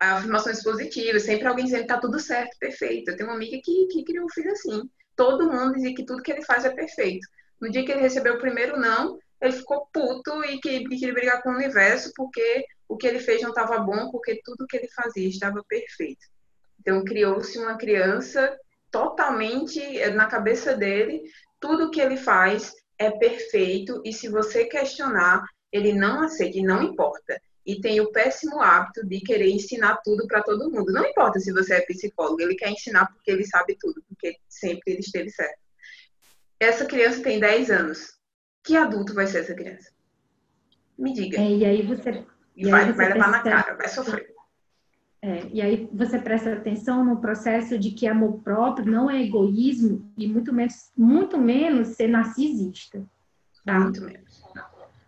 afirmações 0.00 0.62
positivas, 0.62 1.22
sempre 1.22 1.46
alguém 1.46 1.66
dizendo 1.66 1.82
que 1.82 1.88
tá 1.88 1.98
tudo 1.98 2.18
certo, 2.18 2.58
perfeito. 2.58 3.10
Eu 3.10 3.16
tenho 3.16 3.28
uma 3.28 3.36
amiga 3.36 3.60
que, 3.62 3.86
que 3.88 4.04
criou 4.04 4.24
um 4.24 4.30
filho 4.30 4.52
assim 4.52 4.88
todo 5.16 5.50
mundo 5.50 5.74
dizia 5.74 5.94
que 5.94 6.04
tudo 6.04 6.22
que 6.22 6.32
ele 6.32 6.44
faz 6.44 6.64
é 6.64 6.70
perfeito. 6.70 7.26
No 7.60 7.70
dia 7.70 7.84
que 7.84 7.92
ele 7.92 8.00
recebeu 8.00 8.34
o 8.34 8.40
primeiro 8.40 8.78
não, 8.78 9.18
ele 9.40 9.52
ficou 9.52 9.88
puto 9.92 10.44
e 10.44 10.60
que 10.60 10.84
queria 10.84 11.12
brigar 11.12 11.42
com 11.42 11.50
o 11.50 11.54
universo 11.54 12.12
porque 12.14 12.64
o 12.88 12.96
que 12.96 13.06
ele 13.06 13.18
fez 13.18 13.42
não 13.42 13.50
estava 13.50 13.78
bom, 13.78 14.10
porque 14.10 14.40
tudo 14.44 14.66
que 14.66 14.76
ele 14.76 14.88
fazia 14.88 15.28
estava 15.28 15.62
perfeito. 15.68 16.26
Então 16.80 17.04
criou-se 17.04 17.58
uma 17.58 17.76
criança 17.76 18.56
totalmente 18.90 19.80
eh, 19.80 20.10
na 20.10 20.26
cabeça 20.26 20.76
dele, 20.76 21.22
tudo 21.58 21.90
que 21.90 22.00
ele 22.00 22.16
faz 22.16 22.72
é 22.98 23.10
perfeito 23.10 24.00
e 24.04 24.12
se 24.12 24.28
você 24.28 24.66
questionar, 24.66 25.42
ele 25.72 25.92
não 25.92 26.22
aceita 26.22 26.58
e 26.58 26.62
não 26.62 26.82
importa. 26.82 27.40
E 27.66 27.80
tem 27.80 28.00
o 28.00 28.12
péssimo 28.12 28.60
hábito 28.60 29.06
de 29.06 29.20
querer 29.20 29.50
ensinar 29.50 29.98
tudo 30.04 30.26
para 30.26 30.42
todo 30.42 30.70
mundo. 30.70 30.92
Não 30.92 31.06
importa 31.06 31.40
se 31.40 31.52
você 31.52 31.74
é 31.74 31.80
psicólogo, 31.80 32.40
ele 32.40 32.54
quer 32.54 32.70
ensinar 32.70 33.06
porque 33.06 33.30
ele 33.30 33.44
sabe 33.46 33.76
tudo, 33.80 34.02
porque 34.08 34.36
sempre 34.48 34.92
ele 34.92 35.00
esteve 35.00 35.30
certo. 35.30 35.58
Essa 36.60 36.84
criança 36.84 37.22
tem 37.22 37.40
10 37.40 37.70
anos. 37.70 38.18
Que 38.62 38.76
adulto 38.76 39.14
vai 39.14 39.26
ser 39.26 39.40
essa 39.40 39.54
criança? 39.54 39.90
Me 40.98 41.12
diga. 41.12 41.38
É, 41.38 41.50
e 41.50 41.64
aí 41.64 41.82
você. 41.82 42.24
E, 42.56 42.68
vai, 42.68 42.92
vai 42.92 43.12
levar 43.12 43.30
na 43.30 43.42
cara, 43.42 43.74
vai 43.74 43.88
sofrer. 43.88 44.34
É, 45.20 45.46
e 45.52 45.62
aí 45.62 45.88
você 45.90 46.18
presta 46.18 46.52
atenção 46.52 47.02
no 47.02 47.18
processo 47.18 47.78
de 47.78 47.92
que 47.92 48.06
amor 48.06 48.42
próprio 48.42 48.90
não 48.90 49.10
é 49.10 49.22
egoísmo 49.22 50.12
e 50.18 50.26
muito 50.26 50.52
menos, 50.52 50.92
muito 50.96 51.38
menos 51.38 51.88
ser 51.88 52.08
narcisista. 52.08 53.02
Tá? 53.64 53.80
Muito 53.80 54.02
menos. 54.02 54.33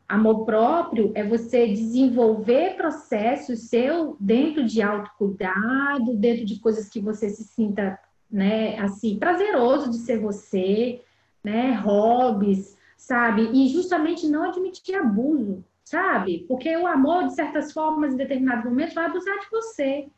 Amor 0.08 0.44
próprio 0.44 1.10
é 1.14 1.24
você 1.24 1.66
desenvolver 1.66 2.76
processos 2.76 3.68
seu 3.68 4.16
dentro 4.20 4.64
de 4.64 4.80
autocuidado, 4.80 6.16
dentro 6.16 6.44
de 6.44 6.60
coisas 6.60 6.88
que 6.88 7.00
você 7.00 7.28
se 7.28 7.44
sinta, 7.44 7.98
né, 8.30 8.78
assim, 8.78 9.18
prazeroso 9.18 9.90
de 9.90 9.98
ser 9.98 10.20
você, 10.20 11.02
né, 11.42 11.72
hobbies, 11.74 12.76
sabe? 12.96 13.50
E 13.52 13.68
justamente 13.68 14.28
não 14.28 14.44
admitir 14.44 14.94
abuso 14.94 15.64
sabe? 15.86 16.44
Porque 16.48 16.76
o 16.76 16.86
amor, 16.86 17.28
de 17.28 17.34
certas 17.34 17.72
formas, 17.72 18.12
em 18.12 18.16
determinados 18.16 18.64
momentos, 18.64 18.94
vai 18.94 19.06
abusar 19.06 19.38
de 19.38 19.48
você. 19.50 20.08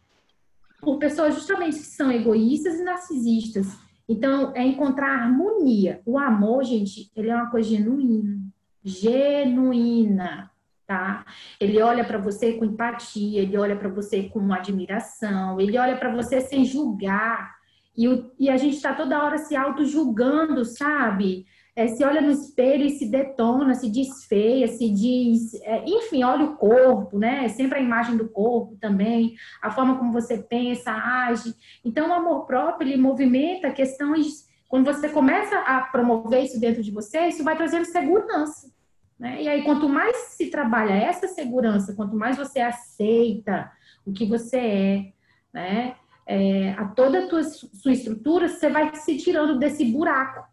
Por 0.80 0.99
pessoas 0.99 1.35
justamente 1.35 1.76
que 1.76 1.85
são 1.85 2.11
egoístas 2.11 2.80
e 2.80 2.83
narcisistas. 2.83 3.66
Então, 4.09 4.52
é 4.57 4.64
encontrar 4.64 5.21
harmonia. 5.21 6.00
O 6.07 6.18
amor, 6.18 6.64
gente, 6.64 7.11
ele 7.14 7.28
é 7.28 7.35
uma 7.35 7.50
coisa 7.50 7.68
genuína. 7.68 8.40
Genuína, 8.88 10.50
tá? 10.87 11.25
Ele 11.61 11.80
olha 11.83 12.04
para 12.04 12.18
você 12.18 12.54
com 12.54 12.64
empatia, 12.64 13.42
ele 13.42 13.57
olha 13.57 13.76
para 13.76 13.88
você 13.88 14.25
com 14.25 14.52
admiração, 14.52 15.61
ele 15.61 15.78
olha 15.78 15.97
para 15.97 16.14
você 16.14 16.40
sem 16.40 16.64
julgar. 16.64 17.57
E, 17.97 18.09
o, 18.09 18.33
e 18.38 18.49
a 18.49 18.57
gente 18.57 18.76
está 18.76 18.95
toda 18.95 19.23
hora 19.23 19.38
se 19.38 19.57
auto-julgando, 19.57 20.64
sabe? 20.64 21.47
é, 21.78 21.87
se 21.87 22.02
olha 22.02 22.21
no 22.21 22.33
espelho 22.33 22.85
e 22.85 22.90
se 22.90 23.09
detona, 23.09 23.73
se 23.73 23.88
desfeia, 23.88 24.66
se 24.66 24.90
diz, 24.90 25.54
é, 25.62 25.85
enfim, 25.87 26.25
olha 26.25 26.45
o 26.45 26.57
corpo, 26.57 27.21
né? 27.21 27.45
É 27.45 27.49
sempre 27.49 27.78
a 27.78 27.80
imagem 27.80 28.16
do 28.16 28.28
corpo 28.28 28.76
também, 28.80 29.37
a 29.62 29.71
forma 29.71 29.97
como 29.97 30.11
você 30.11 30.38
pensa, 30.38 30.90
age. 30.90 31.54
Então, 31.85 32.09
o 32.09 32.12
amor 32.12 32.47
próprio, 32.47 32.88
ele 32.88 33.00
movimenta 33.00 33.71
questões. 33.71 34.49
Quando 34.68 34.87
você 34.87 35.09
começa 35.09 35.57
a 35.57 35.83
promover 35.83 36.42
isso 36.42 36.59
dentro 36.59 36.83
de 36.83 36.90
você, 36.90 37.28
isso 37.28 37.45
vai 37.45 37.57
trazendo 37.57 37.85
segurança. 37.85 38.73
Né? 39.18 39.42
E 39.42 39.48
aí, 39.48 39.62
quanto 39.64 39.88
mais 39.88 40.16
se 40.16 40.50
trabalha 40.50 40.92
essa 40.92 41.26
segurança, 41.26 41.94
quanto 41.94 42.16
mais 42.16 42.37
você 42.37 42.60
aceita 42.60 43.70
o 44.06 44.12
que 44.12 44.25
você 44.25 44.56
é, 44.56 45.12
né? 45.52 45.96
É, 46.26 46.72
a 46.72 46.84
toda 46.84 47.25
a 47.25 47.26
tua, 47.26 47.42
sua 47.42 47.92
estrutura, 47.92 48.48
você 48.48 48.68
vai 48.68 48.94
se 48.94 49.16
tirando 49.16 49.58
desse 49.58 49.84
buraco 49.84 50.46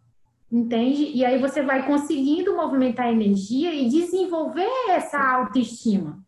entende? 0.51 1.12
E 1.13 1.25
aí 1.25 1.39
você 1.39 1.62
vai 1.62 1.86
conseguindo 1.86 2.55
movimentar 2.55 3.07
a 3.07 3.12
energia 3.12 3.74
e 3.74 3.89
desenvolver 3.89 4.69
essa 4.89 5.19
autoestima, 5.19 6.24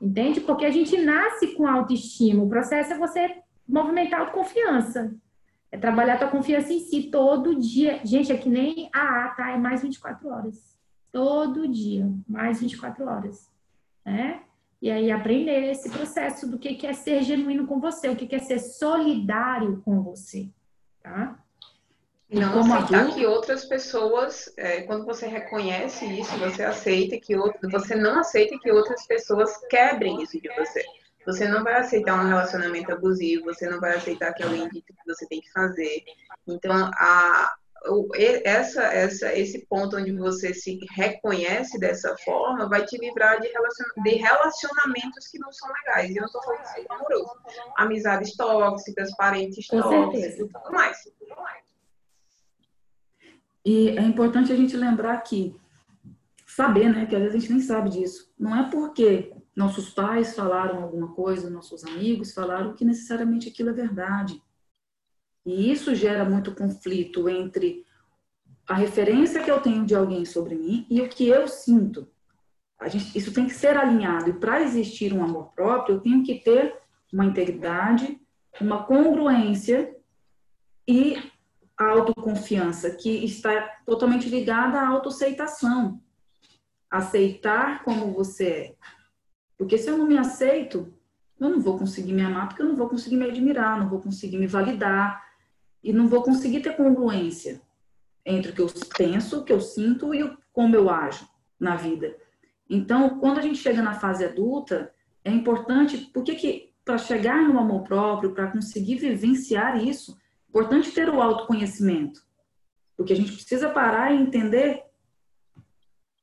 entende? 0.00 0.40
Porque 0.40 0.64
a 0.64 0.70
gente 0.70 0.96
nasce 1.00 1.48
com 1.54 1.66
autoestima, 1.66 2.42
o 2.42 2.48
processo 2.48 2.92
é 2.92 2.98
você 2.98 3.36
movimentar 3.66 4.20
a 4.20 4.22
autoconfiança, 4.24 5.14
é 5.70 5.78
trabalhar 5.78 6.14
a 6.14 6.18
tua 6.18 6.28
confiança 6.28 6.72
em 6.72 6.80
si 6.80 7.04
todo 7.04 7.58
dia. 7.58 8.00
Gente, 8.04 8.30
é 8.30 8.36
que 8.36 8.48
nem 8.48 8.90
a 8.92 9.26
A, 9.26 9.28
tá? 9.30 9.50
É 9.52 9.56
mais 9.56 9.82
24 9.82 10.28
horas. 10.28 10.71
Todo 11.12 11.68
dia, 11.68 12.10
mais 12.26 12.60
24 12.60 13.04
horas, 13.04 13.48
né? 14.04 14.42
E 14.80 14.90
aí 14.90 15.12
aprender 15.12 15.70
esse 15.70 15.88
processo 15.88 16.50
do 16.50 16.58
que 16.58 16.84
é 16.84 16.92
ser 16.92 17.22
genuíno 17.22 17.66
com 17.66 17.78
você, 17.78 18.08
o 18.08 18.16
que 18.16 18.34
é 18.34 18.38
ser 18.40 18.58
solidário 18.58 19.80
com 19.84 20.02
você, 20.02 20.48
tá? 21.00 21.38
E 22.28 22.40
não 22.40 22.50
como 22.50 22.74
aceitar 22.74 23.00
adulto... 23.00 23.14
que 23.14 23.26
outras 23.26 23.64
pessoas, 23.66 24.52
é, 24.56 24.80
quando 24.82 25.04
você 25.04 25.26
reconhece 25.26 26.06
isso, 26.18 26.36
você 26.38 26.64
aceita 26.64 27.16
que 27.20 27.36
outro, 27.36 27.70
você 27.70 27.94
não 27.94 28.18
aceita 28.18 28.58
que 28.58 28.72
outras 28.72 29.06
pessoas 29.06 29.54
quebrem 29.68 30.20
isso 30.22 30.40
de 30.40 30.48
você. 30.56 30.82
Você 31.26 31.46
não 31.46 31.62
vai 31.62 31.74
aceitar 31.74 32.20
um 32.20 32.26
relacionamento 32.26 32.90
abusivo, 32.90 33.44
você 33.44 33.68
não 33.68 33.78
vai 33.78 33.96
aceitar 33.96 34.32
que 34.32 34.42
alguém 34.42 34.68
dita 34.68 34.92
que 34.92 35.06
você 35.06 35.26
tem 35.26 35.40
que 35.40 35.52
fazer. 35.52 36.02
Então, 36.48 36.90
a, 36.94 37.54
essa, 38.44 38.82
essa, 38.82 39.36
esse 39.36 39.66
ponto 39.66 39.96
onde 39.96 40.12
você 40.12 40.54
se 40.54 40.78
reconhece 40.92 41.78
dessa 41.78 42.16
forma 42.24 42.68
vai 42.68 42.84
te 42.84 42.96
livrar 42.98 43.40
de, 43.40 43.48
relacion, 43.48 43.86
de 44.02 44.10
relacionamentos 44.10 45.28
que 45.28 45.38
não 45.38 45.52
são 45.52 45.68
legais. 45.72 46.10
E 46.10 46.16
eu 46.16 46.20
não 46.20 46.26
estou 46.26 46.42
falando 46.42 46.62
de 46.62 46.86
amoroso. 46.88 47.32
Amizades 47.76 48.36
tóxicas, 48.36 49.14
parentes 49.16 49.66
tóxicos 49.66 50.24
e 50.24 50.48
tudo 50.48 50.72
mais. 50.72 50.96
Tudo 51.18 51.36
mais. 51.36 51.62
E 53.64 53.90
é 53.90 54.02
importante 54.02 54.52
a 54.52 54.56
gente 54.56 54.76
lembrar 54.76 55.18
que 55.22 55.56
saber, 56.46 56.92
né, 56.92 57.06
que 57.06 57.14
às 57.14 57.22
vezes 57.22 57.36
a 57.36 57.38
gente 57.38 57.52
nem 57.52 57.62
sabe 57.62 57.90
disso. 57.90 58.32
Não 58.38 58.54
é 58.56 58.70
porque 58.70 59.32
nossos 59.54 59.90
pais 59.90 60.34
falaram 60.34 60.82
alguma 60.82 61.14
coisa, 61.14 61.48
nossos 61.48 61.84
amigos 61.84 62.32
falaram 62.32 62.74
que 62.74 62.84
necessariamente 62.84 63.48
aquilo 63.48 63.70
é 63.70 63.74
verdade. 63.74 64.42
E 65.44 65.70
isso 65.70 65.94
gera 65.94 66.24
muito 66.24 66.54
conflito 66.54 67.28
entre 67.28 67.84
a 68.68 68.74
referência 68.74 69.42
que 69.42 69.50
eu 69.50 69.60
tenho 69.60 69.84
de 69.84 69.94
alguém 69.94 70.24
sobre 70.24 70.54
mim 70.54 70.86
e 70.88 71.00
o 71.00 71.08
que 71.08 71.28
eu 71.28 71.48
sinto. 71.48 72.08
Gente, 72.86 73.16
isso 73.16 73.32
tem 73.32 73.46
que 73.46 73.54
ser 73.54 73.76
alinhado. 73.76 74.30
E 74.30 74.32
para 74.32 74.62
existir 74.62 75.12
um 75.12 75.22
amor 75.22 75.52
próprio, 75.54 75.96
eu 75.96 76.00
tenho 76.00 76.22
que 76.24 76.36
ter 76.36 76.76
uma 77.12 77.24
integridade, 77.24 78.20
uma 78.60 78.84
congruência 78.84 79.94
e 80.86 81.16
a 81.78 81.88
autoconfiança, 81.90 82.90
que 82.90 83.24
está 83.24 83.80
totalmente 83.86 84.28
ligada 84.28 84.80
à 84.80 84.88
autoaceitação. 84.88 86.00
Aceitar 86.90 87.84
como 87.84 88.12
você 88.12 88.46
é. 88.46 88.74
Porque 89.56 89.78
se 89.78 89.88
eu 89.88 89.96
não 89.96 90.06
me 90.06 90.18
aceito, 90.18 90.92
eu 91.38 91.48
não 91.48 91.60
vou 91.60 91.78
conseguir 91.78 92.12
me 92.12 92.22
amar, 92.22 92.48
porque 92.48 92.62
eu 92.62 92.66
não 92.66 92.76
vou 92.76 92.88
conseguir 92.88 93.16
me 93.16 93.28
admirar, 93.28 93.78
não 93.78 93.88
vou 93.88 94.00
conseguir 94.00 94.38
me 94.38 94.46
validar 94.46 95.22
e 95.82 95.92
não 95.92 96.08
vou 96.08 96.22
conseguir 96.22 96.60
ter 96.60 96.76
congruência 96.76 97.60
entre 98.24 98.52
o 98.52 98.54
que 98.54 98.62
eu 98.62 98.72
penso, 98.96 99.40
o 99.40 99.44
que 99.44 99.52
eu 99.52 99.60
sinto 99.60 100.14
e 100.14 100.36
como 100.52 100.76
eu 100.76 100.88
ajo 100.88 101.28
na 101.58 101.76
vida. 101.76 102.16
Então, 102.68 103.18
quando 103.18 103.38
a 103.38 103.42
gente 103.42 103.58
chega 103.58 103.82
na 103.82 103.94
fase 103.94 104.24
adulta, 104.24 104.92
é 105.24 105.30
importante, 105.30 105.98
porque 106.12 106.34
que 106.34 106.72
para 106.84 106.98
chegar 106.98 107.42
no 107.42 107.58
amor 107.58 107.82
próprio, 107.82 108.32
para 108.32 108.50
conseguir 108.50 108.96
vivenciar 108.96 109.82
isso, 109.82 110.16
Importante 110.52 110.90
ter 110.90 111.08
o 111.08 111.18
autoconhecimento, 111.18 112.20
porque 112.94 113.14
a 113.14 113.16
gente 113.16 113.32
precisa 113.32 113.70
parar 113.70 114.12
e 114.12 114.20
entender 114.20 114.84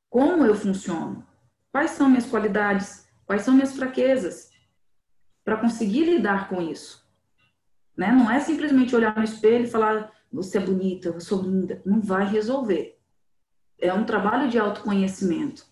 como 0.07 0.45
eu 0.45 0.53
funciono, 0.53 1.25
quais 1.71 1.91
são 1.91 2.07
minhas 2.07 2.27
qualidades, 2.27 3.09
quais 3.25 3.41
são 3.41 3.55
minhas 3.55 3.75
fraquezas, 3.75 4.51
para 5.43 5.57
conseguir 5.57 6.05
lidar 6.05 6.47
com 6.47 6.61
isso. 6.61 7.08
Né? 7.99 8.13
Não 8.13 8.31
é 8.31 8.39
simplesmente 8.39 8.95
olhar 8.95 9.13
no 9.17 9.25
espelho 9.25 9.65
e 9.65 9.69
falar, 9.69 10.09
você 10.31 10.57
é 10.57 10.61
bonita, 10.61 11.09
eu 11.09 11.19
sou 11.19 11.41
linda. 11.41 11.81
Não 11.85 11.99
vai 11.99 12.25
resolver. 12.25 12.97
É 13.77 13.93
um 13.93 14.05
trabalho 14.05 14.49
de 14.49 14.57
autoconhecimento 14.57 15.65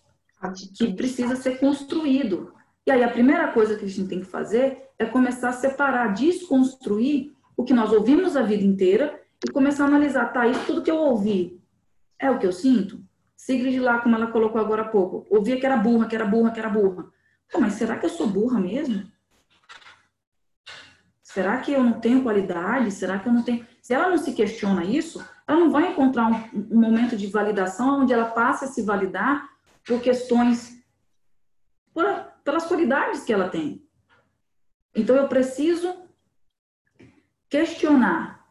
que 0.76 0.92
precisa 0.92 1.36
ser 1.36 1.58
construído. 1.58 2.52
E 2.86 2.90
aí 2.90 3.02
a 3.02 3.10
primeira 3.10 3.50
coisa 3.50 3.76
que 3.76 3.86
a 3.86 3.88
gente 3.88 4.10
tem 4.10 4.20
que 4.20 4.26
fazer 4.26 4.90
é 4.98 5.06
começar 5.06 5.48
a 5.48 5.52
separar, 5.52 6.12
desconstruir 6.12 7.32
o 7.56 7.64
que 7.64 7.72
nós 7.72 7.94
ouvimos 7.94 8.36
a 8.36 8.42
vida 8.42 8.62
inteira 8.62 9.18
e 9.42 9.50
começar 9.50 9.84
a 9.84 9.86
analisar, 9.86 10.30
tá, 10.30 10.46
isso 10.46 10.66
tudo 10.66 10.82
que 10.82 10.90
eu 10.90 10.98
ouvi 10.98 11.58
é 12.18 12.30
o 12.30 12.38
que 12.38 12.46
eu 12.46 12.52
sinto? 12.52 13.02
Sigrid 13.34 13.80
lá, 13.80 14.00
como 14.00 14.16
ela 14.16 14.26
colocou 14.26 14.60
agora 14.60 14.82
há 14.82 14.88
pouco, 14.88 15.26
ouvia 15.30 15.58
que 15.58 15.64
era 15.64 15.78
burra, 15.78 16.06
que 16.06 16.14
era 16.14 16.26
burra, 16.26 16.50
que 16.50 16.60
era 16.60 16.68
burra. 16.68 17.06
Pô, 17.50 17.58
mas 17.58 17.72
será 17.72 17.96
que 17.96 18.04
eu 18.04 18.10
sou 18.10 18.26
burra 18.26 18.60
mesmo? 18.60 19.06
Será 21.28 21.58
que 21.58 21.70
eu 21.70 21.84
não 21.84 22.00
tenho 22.00 22.22
qualidade? 22.22 22.90
Será 22.90 23.18
que 23.18 23.28
eu 23.28 23.32
não 23.34 23.42
tenho... 23.42 23.66
Se 23.82 23.92
ela 23.92 24.08
não 24.08 24.16
se 24.16 24.32
questiona 24.32 24.82
isso, 24.82 25.22
ela 25.46 25.60
não 25.60 25.70
vai 25.70 25.92
encontrar 25.92 26.26
um, 26.26 26.74
um 26.74 26.80
momento 26.80 27.18
de 27.18 27.26
validação 27.26 28.00
onde 28.00 28.14
ela 28.14 28.30
passa 28.30 28.64
a 28.64 28.68
se 28.68 28.80
validar 28.80 29.46
por 29.86 30.00
questões, 30.00 30.82
por, 31.92 32.06
pelas 32.42 32.64
qualidades 32.64 33.24
que 33.24 33.32
ela 33.32 33.50
tem. 33.50 33.86
Então, 34.94 35.14
eu 35.16 35.28
preciso 35.28 35.94
questionar. 37.46 38.48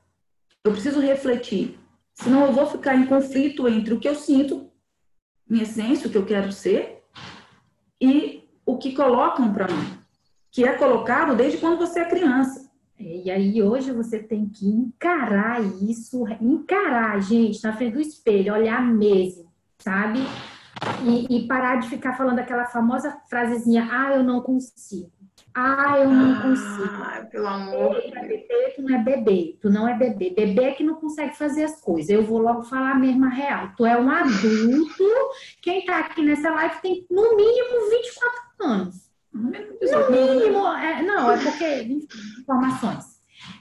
Eu 0.63 0.71
preciso 0.71 0.99
refletir. 0.99 1.79
Senão 2.13 2.45
eu 2.45 2.53
vou 2.53 2.67
ficar 2.67 2.95
em 2.95 3.07
conflito 3.07 3.67
entre 3.67 3.95
o 3.95 3.99
que 3.99 4.07
eu 4.07 4.13
sinto, 4.13 4.71
minha 5.49 5.63
essência, 5.63 6.07
o 6.07 6.11
que 6.11 6.17
eu 6.17 6.27
quero 6.27 6.51
ser, 6.51 7.03
e 7.99 8.47
o 8.63 8.77
que 8.77 8.93
colocam 8.93 9.51
para 9.51 9.67
mim. 9.67 9.97
Que 10.51 10.63
é 10.63 10.73
colocado 10.73 11.35
desde 11.35 11.57
quando 11.57 11.79
você 11.79 12.01
é 12.01 12.05
criança. 12.05 12.66
E 12.99 13.29
aí 13.29 13.61
hoje 13.61 13.91
você 13.91 14.19
tem 14.19 14.49
que 14.49 14.67
encarar 14.67 15.61
isso, 15.61 16.25
encarar, 16.41 17.21
gente, 17.21 17.63
na 17.63 17.73
frente 17.73 17.93
do 17.93 18.01
espelho, 18.01 18.53
olhar 18.53 18.81
mesmo, 18.81 19.51
sabe? 19.77 20.19
E, 21.03 21.37
e 21.37 21.47
parar 21.47 21.77
de 21.77 21.89
ficar 21.89 22.13
falando 22.13 22.39
aquela 22.39 22.65
famosa 22.65 23.19
frasezinha, 23.29 23.87
ah, 23.91 24.15
eu 24.15 24.23
não 24.23 24.41
consigo. 24.41 25.11
Ah, 25.53 25.97
eu 25.97 26.09
não 26.09 26.33
ah, 26.33 26.41
consigo. 26.41 27.29
Pelo 27.31 27.47
amor. 27.47 27.95
Bebê, 28.11 28.73
tu 28.75 28.81
não 28.81 28.95
é 28.95 29.03
bebê, 29.03 29.57
tu 29.59 29.69
não 29.69 29.87
é 29.87 29.97
bebê. 29.97 30.29
Bebê 30.35 30.63
é 30.65 30.71
que 30.73 30.83
não 30.83 30.95
consegue 30.95 31.35
fazer 31.35 31.63
as 31.63 31.81
coisas. 31.81 32.09
Eu 32.09 32.23
vou 32.23 32.39
logo 32.39 32.63
falar 32.63 32.91
a 32.91 32.99
mesma 32.99 33.29
real. 33.29 33.71
Tu 33.75 33.85
é 33.85 33.99
um 33.99 34.09
adulto. 34.09 35.03
Quem 35.61 35.85
tá 35.85 35.99
aqui 35.99 36.23
nessa 36.23 36.51
live 36.51 36.81
tem 36.81 37.07
no 37.09 37.35
mínimo 37.35 37.89
24 37.89 38.41
anos. 38.59 39.06
No 39.37 40.11
mínimo, 40.11 40.67
é, 40.67 41.01
não, 41.03 41.31
é 41.31 41.37
porque 41.37 42.03
informações. 42.41 43.17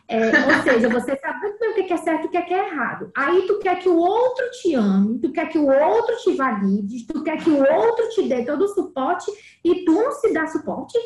É, 0.08 0.28
ou 0.28 0.62
seja, 0.62 0.88
você 0.88 1.16
sabe 1.16 1.40
muito 1.40 1.58
bem 1.58 1.70
o 1.70 1.74
que 1.74 1.92
é 1.92 1.96
certo 1.96 2.24
e 2.24 2.26
o 2.26 2.30
que 2.30 2.54
é 2.54 2.68
errado. 2.68 3.10
Aí 3.16 3.42
tu 3.46 3.58
quer 3.58 3.78
que 3.78 3.88
o 3.88 3.96
outro 3.96 4.44
te 4.50 4.74
ame, 4.74 5.18
tu 5.18 5.32
quer 5.32 5.48
que 5.48 5.58
o 5.58 5.66
outro 5.66 6.16
te 6.18 6.34
valide, 6.34 7.06
tu 7.06 7.22
quer 7.24 7.38
que 7.38 7.50
o 7.50 7.58
outro 7.58 8.08
te 8.10 8.22
dê 8.28 8.44
todo 8.44 8.62
o 8.62 8.68
suporte 8.68 9.30
e 9.64 9.84
tu 9.84 9.92
não 9.92 10.12
se 10.12 10.32
dá 10.32 10.46
suporte? 10.46 10.96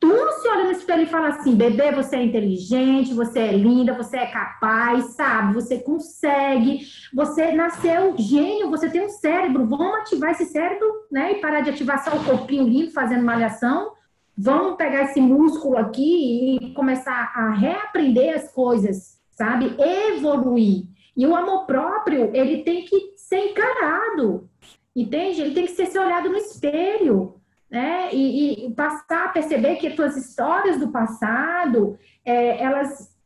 Tu 0.00 0.08
não 0.08 0.32
se 0.32 0.48
olha 0.48 0.64
no 0.64 0.72
espelho 0.72 1.04
e 1.04 1.06
fala 1.06 1.28
assim, 1.28 1.54
bebê, 1.54 1.92
você 1.92 2.16
é 2.16 2.24
inteligente, 2.24 3.14
você 3.14 3.38
é 3.38 3.52
linda, 3.52 3.94
você 3.94 4.16
é 4.16 4.26
capaz, 4.26 5.14
sabe? 5.14 5.54
Você 5.54 5.78
consegue, 5.78 6.80
você 7.14 7.52
nasceu 7.52 8.16
gênio, 8.18 8.68
você 8.68 8.90
tem 8.90 9.06
um 9.06 9.08
cérebro, 9.08 9.64
vamos 9.64 10.00
ativar 10.00 10.32
esse 10.32 10.46
cérebro, 10.46 10.88
né? 11.08 11.34
E 11.34 11.40
parar 11.40 11.60
de 11.60 11.70
ativar 11.70 12.02
só 12.02 12.16
o 12.16 12.24
corpinho 12.24 12.66
lindo 12.66 12.90
fazendo 12.90 13.24
malhação. 13.24 13.92
Vamos 14.36 14.76
pegar 14.76 15.02
esse 15.04 15.20
músculo 15.20 15.76
aqui 15.76 16.56
e 16.56 16.74
começar 16.74 17.32
a 17.34 17.50
reaprender 17.50 18.34
as 18.34 18.50
coisas, 18.52 19.20
sabe? 19.30 19.76
Evoluir. 19.78 20.84
E 21.16 21.26
o 21.26 21.36
amor 21.36 21.66
próprio, 21.66 22.34
ele 22.34 22.62
tem 22.62 22.84
que 22.84 23.12
ser 23.16 23.50
encarado, 23.50 24.48
entende? 24.96 25.42
Ele 25.42 25.54
tem 25.54 25.66
que 25.66 25.72
ser 25.72 25.98
olhado 25.98 26.30
no 26.30 26.36
espelho 26.36 27.42
né? 27.72 28.12
E, 28.12 28.66
e, 28.66 28.74
passar 28.74 29.24
a 29.24 29.28
perceber 29.30 29.76
que 29.76 29.86
as 29.86 29.96
suas 29.96 30.14
histórias 30.14 30.78
do 30.78 30.88
passado, 30.88 31.98
é, 32.22 32.62
elas, 32.62 33.16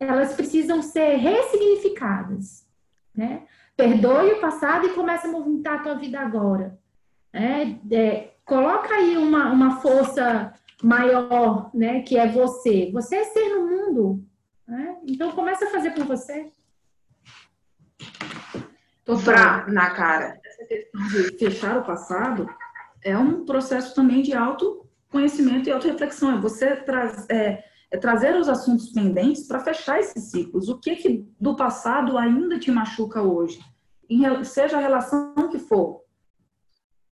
elas 0.00 0.34
precisam 0.34 0.82
ser 0.82 1.14
ressignificadas, 1.14 2.66
né? 3.14 3.44
Perdoe 3.76 4.32
o 4.32 4.40
passado 4.40 4.88
e 4.88 4.94
comece 4.94 5.28
a 5.28 5.30
movimentar 5.30 5.78
a 5.78 5.82
tua 5.84 5.94
vida 5.94 6.18
agora. 6.18 6.76
Né? 7.32 7.78
É, 7.92 8.34
coloca 8.50 8.92
aí 8.92 9.16
uma, 9.16 9.52
uma 9.52 9.80
força 9.80 10.52
maior, 10.82 11.70
né? 11.72 12.02
Que 12.02 12.18
é 12.18 12.26
você. 12.26 12.90
Você 12.92 13.14
é 13.14 13.24
ser 13.26 13.48
no 13.48 13.68
mundo. 13.68 14.24
Né? 14.66 14.96
Então 15.06 15.30
começa 15.30 15.66
a 15.66 15.70
fazer 15.70 15.92
por 15.92 16.04
você. 16.04 16.50
Tô 19.04 19.16
pra 19.18 19.68
na 19.68 19.90
cara. 19.90 20.40
Essa 20.44 20.64
questão 20.64 21.06
de 21.06 21.38
fechar 21.38 21.78
o 21.78 21.84
passado 21.84 22.48
é 23.04 23.16
um 23.16 23.44
processo 23.44 23.94
também 23.94 24.20
de 24.20 24.34
autoconhecimento 24.34 25.68
e 25.68 25.72
autorreflexão. 25.72 26.36
É 26.36 26.40
você 26.40 26.74
traz, 26.74 27.30
é, 27.30 27.62
é 27.88 27.98
trazer 27.98 28.34
os 28.34 28.48
assuntos 28.48 28.90
pendentes 28.90 29.46
para 29.46 29.60
fechar 29.60 30.00
esses 30.00 30.24
ciclos. 30.24 30.68
O 30.68 30.80
que, 30.80 30.96
que 30.96 31.24
do 31.40 31.54
passado 31.54 32.18
ainda 32.18 32.58
te 32.58 32.72
machuca 32.72 33.22
hoje? 33.22 33.60
Em, 34.08 34.42
seja 34.42 34.76
a 34.76 34.80
relação 34.80 35.48
que 35.48 35.58
for. 35.60 35.99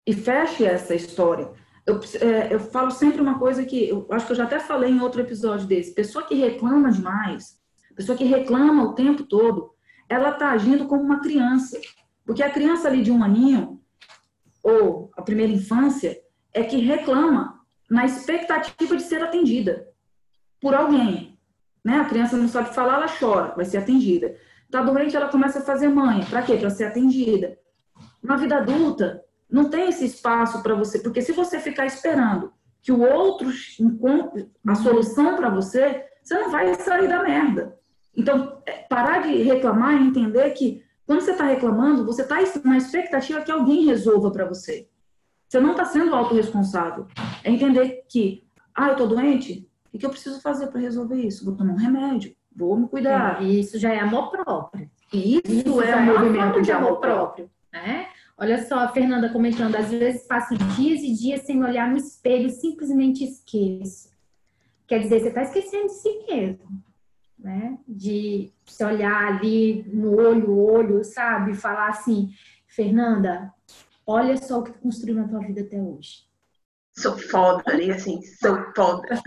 E 0.06 0.12
feche 0.12 0.64
essa 0.64 0.94
história. 0.94 1.50
Eu, 1.86 2.00
é, 2.20 2.54
eu 2.54 2.60
falo 2.60 2.90
sempre 2.90 3.20
uma 3.20 3.38
coisa 3.38 3.64
que 3.64 3.88
eu 3.88 4.06
acho 4.10 4.26
que 4.26 4.32
eu 4.32 4.36
já 4.36 4.44
até 4.44 4.58
falei 4.58 4.90
em 4.90 5.00
outro 5.00 5.20
episódio 5.20 5.66
desse. 5.66 5.94
Pessoa 5.94 6.24
que 6.24 6.34
reclama 6.34 6.90
demais, 6.90 7.60
pessoa 7.94 8.16
que 8.16 8.24
reclama 8.24 8.84
o 8.84 8.94
tempo 8.94 9.22
todo, 9.24 9.72
ela 10.08 10.30
está 10.30 10.50
agindo 10.50 10.86
como 10.86 11.02
uma 11.02 11.20
criança. 11.20 11.80
Porque 12.24 12.42
a 12.42 12.50
criança 12.50 12.88
ali 12.88 13.02
de 13.02 13.10
um 13.10 13.22
aninho, 13.22 13.80
ou 14.62 15.10
a 15.16 15.22
primeira 15.22 15.52
infância 15.52 16.18
é 16.52 16.62
que 16.62 16.76
reclama 16.76 17.60
na 17.90 18.04
expectativa 18.04 18.96
de 18.96 19.02
ser 19.02 19.22
atendida 19.22 19.86
por 20.60 20.74
alguém. 20.74 21.38
Né? 21.84 21.98
A 21.98 22.06
criança 22.06 22.36
não 22.36 22.48
sabe 22.48 22.74
falar, 22.74 22.94
ela 22.94 23.08
chora, 23.08 23.54
vai 23.54 23.64
ser 23.66 23.76
atendida. 23.76 24.34
Está 24.64 24.82
doente, 24.82 25.14
ela 25.14 25.28
começa 25.28 25.58
a 25.58 25.62
fazer 25.62 25.88
mãe. 25.88 26.24
Para 26.24 26.42
quê? 26.42 26.56
Para 26.56 26.70
ser 26.70 26.84
atendida. 26.84 27.58
Na 28.22 28.36
vida 28.36 28.56
adulta, 28.56 29.22
não 29.50 29.68
tem 29.68 29.88
esse 29.88 30.04
espaço 30.04 30.62
para 30.62 30.74
você, 30.74 30.98
porque 30.98 31.22
se 31.22 31.32
você 31.32 31.58
ficar 31.60 31.86
esperando 31.86 32.52
que 32.82 32.92
o 32.92 33.00
outro 33.00 33.50
encontre 33.80 34.50
a 34.66 34.74
solução 34.74 35.36
para 35.36 35.48
você, 35.48 36.04
você 36.22 36.34
não 36.34 36.50
vai 36.50 36.74
sair 36.74 37.08
da 37.08 37.22
merda. 37.22 37.78
Então, 38.16 38.60
é, 38.66 38.72
parar 38.88 39.22
de 39.22 39.42
reclamar 39.42 39.94
e 39.94 40.06
entender 40.06 40.50
que 40.50 40.82
quando 41.06 41.20
você 41.20 41.32
está 41.32 41.44
reclamando, 41.44 42.04
você 42.04 42.22
está 42.22 42.36
na 42.64 42.78
expectativa 42.78 43.42
que 43.42 43.50
alguém 43.50 43.84
resolva 43.86 44.30
para 44.30 44.46
você. 44.46 44.88
Você 45.48 45.60
não 45.60 45.72
está 45.72 45.84
sendo 45.84 46.14
autorresponsável. 46.14 47.06
É 47.42 47.50
entender 47.50 48.04
que, 48.08 48.44
ah, 48.74 48.88
eu 48.88 48.92
estou 48.92 49.06
doente, 49.06 49.68
o 49.92 49.98
que 49.98 50.04
eu 50.04 50.10
preciso 50.10 50.40
fazer 50.40 50.68
para 50.68 50.80
resolver 50.80 51.16
isso? 51.16 51.44
Vou 51.44 51.54
tomar 51.54 51.74
um 51.74 51.76
remédio, 51.76 52.34
vou 52.54 52.76
me 52.76 52.88
cuidar. 52.88 53.42
É, 53.42 53.44
isso 53.44 53.78
já 53.78 53.92
é 53.92 54.00
amor 54.00 54.30
próprio. 54.30 54.90
Isso, 55.12 55.42
isso 55.46 55.82
é, 55.82 55.90
é 55.90 55.96
um 55.96 56.06
movimento 56.06 56.60
de 56.62 56.72
amor 56.72 56.98
próprio. 56.98 57.50
Né? 57.72 58.08
Olha 58.36 58.66
só 58.66 58.80
a 58.80 58.88
Fernanda 58.88 59.28
comentando, 59.30 59.76
às 59.76 59.90
vezes 59.90 60.26
passo 60.26 60.56
dias 60.76 61.00
e 61.02 61.12
dias 61.14 61.42
sem 61.42 61.62
olhar 61.62 61.90
no 61.90 61.96
espelho, 61.96 62.50
simplesmente 62.50 63.24
esqueço. 63.24 64.08
Quer 64.86 65.00
dizer, 65.00 65.20
você 65.20 65.28
está 65.28 65.42
esquecendo 65.42 65.86
de 65.86 65.94
si 65.94 66.26
mesmo 66.28 66.84
né? 67.44 67.78
De 67.86 68.50
se 68.64 68.82
olhar 68.82 69.26
ali 69.26 69.84
no 69.92 70.16
olho, 70.16 70.58
olho, 70.58 71.04
sabe? 71.04 71.54
Falar 71.54 71.88
assim, 71.88 72.30
Fernanda, 72.66 73.52
olha 74.06 74.36
só 74.38 74.58
o 74.58 74.62
que 74.62 74.72
tu 74.72 74.78
construiu 74.78 75.16
na 75.16 75.28
tua 75.28 75.40
vida 75.40 75.60
até 75.60 75.76
hoje. 75.76 76.24
Sou 76.96 77.18
foda, 77.18 77.62
ali 77.66 77.90
assim, 77.90 78.22
sou 78.22 78.56
foda. 78.74 79.20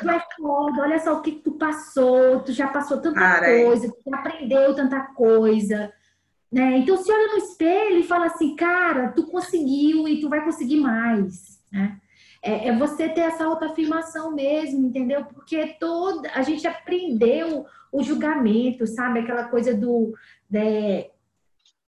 Tu 0.00 0.10
é 0.10 0.20
foda, 0.36 0.82
olha 0.82 0.98
só 0.98 1.18
o 1.18 1.22
que 1.22 1.32
tu 1.32 1.52
passou, 1.52 2.40
tu 2.40 2.52
já 2.52 2.68
passou 2.68 3.00
tanta 3.00 3.20
Cara, 3.20 3.46
coisa, 3.64 3.88
tu 3.88 4.10
já 4.10 4.16
aprendeu 4.16 4.74
tanta 4.74 5.00
coisa. 5.14 5.92
Né? 6.52 6.78
Então 6.78 6.96
se 6.98 7.10
olha 7.10 7.32
no 7.32 7.38
espelho 7.38 8.00
e 8.00 8.02
fala 8.02 8.26
assim, 8.26 8.54
cara, 8.54 9.08
tu 9.12 9.26
conseguiu 9.26 10.06
e 10.06 10.20
tu 10.20 10.28
vai 10.28 10.44
conseguir 10.44 10.76
mais. 10.76 11.58
Né? 11.72 11.98
É, 12.42 12.68
é 12.68 12.76
você 12.76 13.08
ter 13.08 13.22
essa 13.22 13.44
autoafirmação 13.44 14.34
mesmo, 14.34 14.86
entendeu? 14.86 15.24
Porque 15.24 15.76
toda 15.80 16.30
a 16.34 16.42
gente 16.42 16.66
aprendeu 16.66 17.64
o 17.90 18.02
julgamento, 18.02 18.86
sabe? 18.86 19.20
Aquela 19.20 19.44
coisa 19.44 19.74
do 19.74 20.12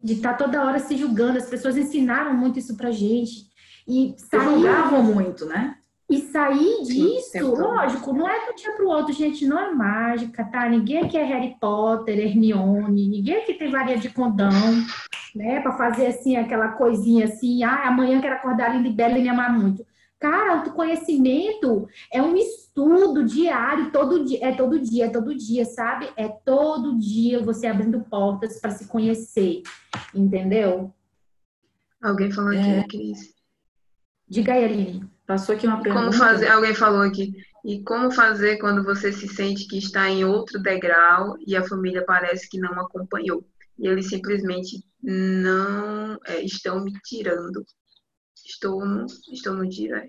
de 0.00 0.14
estar 0.14 0.34
tá 0.34 0.44
toda 0.44 0.64
hora 0.64 0.78
se 0.78 0.96
julgando. 0.96 1.38
As 1.38 1.48
pessoas 1.48 1.76
ensinaram 1.76 2.34
muito 2.34 2.58
isso 2.58 2.76
pra 2.76 2.92
gente. 2.92 3.50
E 3.88 4.14
julgavam 4.30 5.02
muito, 5.02 5.44
né? 5.46 5.76
E 6.12 6.20
sair 6.30 6.82
disso, 6.82 7.30
Sim, 7.30 7.40
lógico, 7.40 8.12
não 8.12 8.28
é 8.28 8.46
do 8.46 8.54
dia 8.54 8.70
para 8.72 8.84
o 8.84 8.88
outro, 8.88 9.14
gente, 9.14 9.46
não 9.46 9.58
é 9.58 9.72
mágica, 9.72 10.44
tá? 10.44 10.68
Ninguém 10.68 10.98
aqui 10.98 11.16
é 11.16 11.24
Harry 11.24 11.56
Potter, 11.58 12.18
Hermione, 12.18 13.08
ninguém 13.08 13.36
aqui 13.36 13.54
tem 13.54 13.70
varia 13.70 13.96
de 13.96 14.10
condão, 14.10 14.50
né? 15.34 15.60
Para 15.62 15.72
fazer 15.72 16.08
assim, 16.08 16.36
aquela 16.36 16.72
coisinha 16.72 17.24
assim, 17.24 17.64
ah, 17.64 17.88
amanhã 17.88 18.20
quero 18.20 18.34
acordar 18.34 18.76
linda 18.76 18.88
e 18.88 18.92
bela 18.92 19.18
e 19.18 19.22
me 19.22 19.28
amar 19.30 19.58
muito. 19.58 19.86
Cara, 20.20 20.52
autoconhecimento 20.58 21.88
é 22.12 22.22
um 22.22 22.36
estudo 22.36 23.24
diário, 23.24 23.90
todo 23.90 24.22
dia, 24.22 24.48
é 24.48 24.52
todo 24.54 24.78
dia, 24.78 25.06
é 25.06 25.08
todo 25.08 25.34
dia, 25.34 25.64
sabe? 25.64 26.10
É 26.14 26.28
todo 26.28 26.98
dia 26.98 27.42
você 27.42 27.66
abrindo 27.66 28.00
portas 28.00 28.60
para 28.60 28.70
se 28.70 28.86
conhecer, 28.86 29.62
entendeu? 30.14 30.92
Alguém 32.02 32.30
falou 32.30 32.50
aqui, 32.50 32.68
é... 32.68 32.84
Cris. 32.86 33.34
Diga 34.28 34.52
aí, 34.52 34.64
Aline. 34.64 35.11
Passou 35.32 35.54
aqui 35.54 35.66
uma 35.66 35.82
pergunta. 35.82 36.04
Como 36.04 36.12
fazer, 36.12 36.48
alguém 36.48 36.74
falou 36.74 37.00
aqui. 37.00 37.32
E 37.64 37.82
como 37.84 38.10
fazer 38.10 38.58
quando 38.58 38.84
você 38.84 39.10
se 39.10 39.26
sente 39.26 39.66
que 39.66 39.78
está 39.78 40.10
em 40.10 40.26
outro 40.26 40.60
degrau 40.60 41.36
e 41.46 41.56
a 41.56 41.66
família 41.66 42.04
parece 42.04 42.46
que 42.50 42.58
não 42.58 42.78
acompanhou? 42.78 43.42
E 43.78 43.86
eles 43.86 44.10
simplesmente 44.10 44.84
não 45.02 46.18
é, 46.26 46.42
estão 46.42 46.84
me 46.84 46.92
tirando 47.02 47.64
Estou 48.44 48.84
no, 48.84 49.06
estou 49.32 49.54
no 49.54 49.66
tiro, 49.66 49.96
é. 49.96 50.08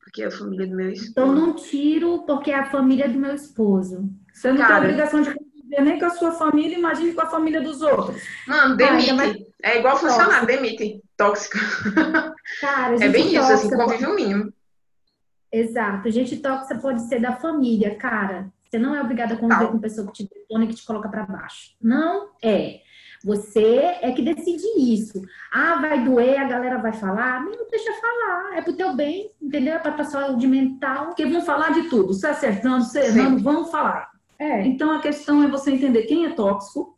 Porque 0.00 0.22
é 0.22 0.26
a 0.26 0.30
família 0.30 0.66
do 0.66 0.76
meu 0.76 0.90
esposo. 0.90 1.08
Estou 1.08 1.32
num 1.32 1.54
tiro 1.54 2.26
porque 2.26 2.50
é 2.50 2.58
a 2.58 2.70
família 2.70 3.08
do 3.08 3.18
meu 3.18 3.34
esposo. 3.34 4.10
Você 4.34 4.50
não 4.50 4.58
Cara, 4.58 4.74
tem 4.74 4.90
obrigação 4.90 5.22
de 5.22 5.34
conviver 5.34 5.80
nem 5.82 5.98
com 5.98 6.04
a 6.04 6.10
sua 6.10 6.32
família, 6.32 6.76
imagine 6.76 7.14
com 7.14 7.22
a 7.22 7.30
família 7.30 7.62
dos 7.62 7.80
outros. 7.80 8.22
Mano, 8.46 8.76
demite. 8.76 9.46
Ah, 9.64 9.70
é 9.70 9.78
igual 9.78 9.96
funcionar, 9.96 10.44
demite. 10.44 11.02
Tóxica. 11.16 11.58
Cara, 12.60 12.96
é 13.02 13.08
bem 13.08 13.34
isso, 13.34 13.52
assim, 13.52 13.70
convívio 13.70 14.14
mínimo. 14.14 14.52
Exato. 15.50 16.10
Gente 16.10 16.36
tóxica 16.36 16.78
pode 16.78 17.08
ser 17.08 17.20
da 17.20 17.32
família, 17.32 17.94
cara. 17.94 18.52
Você 18.68 18.78
não 18.78 18.94
é 18.94 19.00
obrigada 19.00 19.34
a 19.34 19.36
conviver 19.36 19.60
Tal. 19.60 19.72
com 19.72 19.78
pessoa 19.78 20.06
que 20.08 20.12
te 20.12 20.28
detona 20.28 20.64
e 20.64 20.68
que 20.68 20.74
te 20.74 20.84
coloca 20.84 21.08
para 21.08 21.24
baixo. 21.24 21.74
Não 21.80 22.30
é. 22.42 22.80
Você 23.24 23.96
é 24.02 24.12
que 24.12 24.22
decide 24.22 24.66
isso. 24.76 25.22
Ah, 25.52 25.76
vai 25.80 26.04
doer, 26.04 26.38
a 26.38 26.44
galera 26.44 26.78
vai 26.78 26.92
falar. 26.92 27.42
Não, 27.42 27.66
deixa 27.70 27.92
falar. 27.94 28.58
É 28.58 28.62
pro 28.62 28.76
teu 28.76 28.94
bem, 28.94 29.30
entendeu? 29.40 29.74
É 29.74 29.78
pra 29.78 29.92
tua 29.92 30.04
saúde 30.04 30.46
mental. 30.46 31.06
Porque 31.06 31.24
vão 31.24 31.40
falar 31.40 31.72
de 31.72 31.88
tudo. 31.88 32.12
Se 32.12 32.26
acertando, 32.26 32.84
se 32.84 32.98
errando, 32.98 33.42
vão 33.42 33.64
falar. 33.64 34.10
É. 34.38 34.66
Então 34.66 34.90
a 34.90 35.00
questão 35.00 35.42
é 35.42 35.48
você 35.48 35.70
entender 35.70 36.02
quem 36.02 36.26
é 36.26 36.30
tóxico 36.30 36.95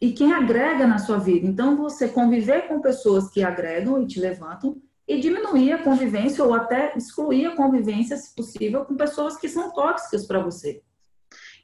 e 0.00 0.12
quem 0.12 0.32
agrega 0.32 0.86
na 0.86 0.98
sua 0.98 1.18
vida. 1.18 1.46
Então 1.46 1.76
você 1.76 2.08
conviver 2.08 2.68
com 2.68 2.80
pessoas 2.80 3.28
que 3.30 3.42
agregam 3.42 4.02
e 4.02 4.06
te 4.06 4.18
levantam 4.18 4.80
e 5.06 5.20
diminuir 5.20 5.72
a 5.72 5.82
convivência 5.82 6.42
ou 6.44 6.54
até 6.54 6.96
excluir 6.96 7.46
a 7.46 7.56
convivência, 7.56 8.16
se 8.16 8.34
possível, 8.34 8.84
com 8.84 8.96
pessoas 8.96 9.36
que 9.36 9.48
são 9.48 9.72
tóxicas 9.72 10.26
para 10.26 10.40
você. 10.40 10.80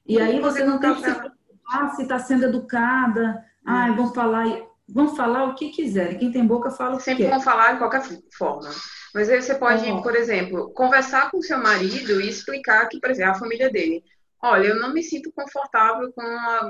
E, 0.05 0.21
aí 0.21 0.41
você 0.41 0.65
não 0.65 0.79
tem 0.79 0.95
que 0.95 1.03
se 1.03 1.15
preocupar 1.15 1.97
se 1.97 2.03
está 2.03 2.19
sendo 2.19 2.47
educada, 2.47 3.43
ah, 3.65 3.91
vão 3.93 4.13
falar, 4.13 4.45
vão 4.89 5.15
falar 5.17 5.45
o 5.45 5.55
que 5.55 5.71
quiserem. 5.71 6.19
Quem 6.19 6.31
tem 6.31 6.47
boca 6.47 6.71
fala 6.71 6.95
o 6.95 6.99
que 6.99 7.05
Sempre 7.05 7.25
quer. 7.25 7.31
vão 7.31 7.41
falar 7.41 7.73
de 7.73 7.79
qualquer 7.79 8.03
forma. 8.37 8.69
Mas 9.15 9.31
aí 9.31 9.41
você 9.41 9.55
pode, 9.55 9.85
por 10.03 10.15
exemplo, 10.15 10.71
conversar 10.73 11.31
com 11.31 11.41
seu 11.41 11.59
marido 11.59 12.21
e 12.21 12.29
explicar 12.29 12.89
que, 12.89 13.01
por 13.01 13.11
exemplo, 13.11 13.33
a 13.33 13.39
família 13.39 13.71
dele. 13.71 14.05
Olha, 14.43 14.69
eu 14.69 14.81
não 14.81 14.93
me 14.93 15.03
sinto 15.03 15.33
confortável 15.33 16.13
com 16.13 16.23
é, 16.23 16.69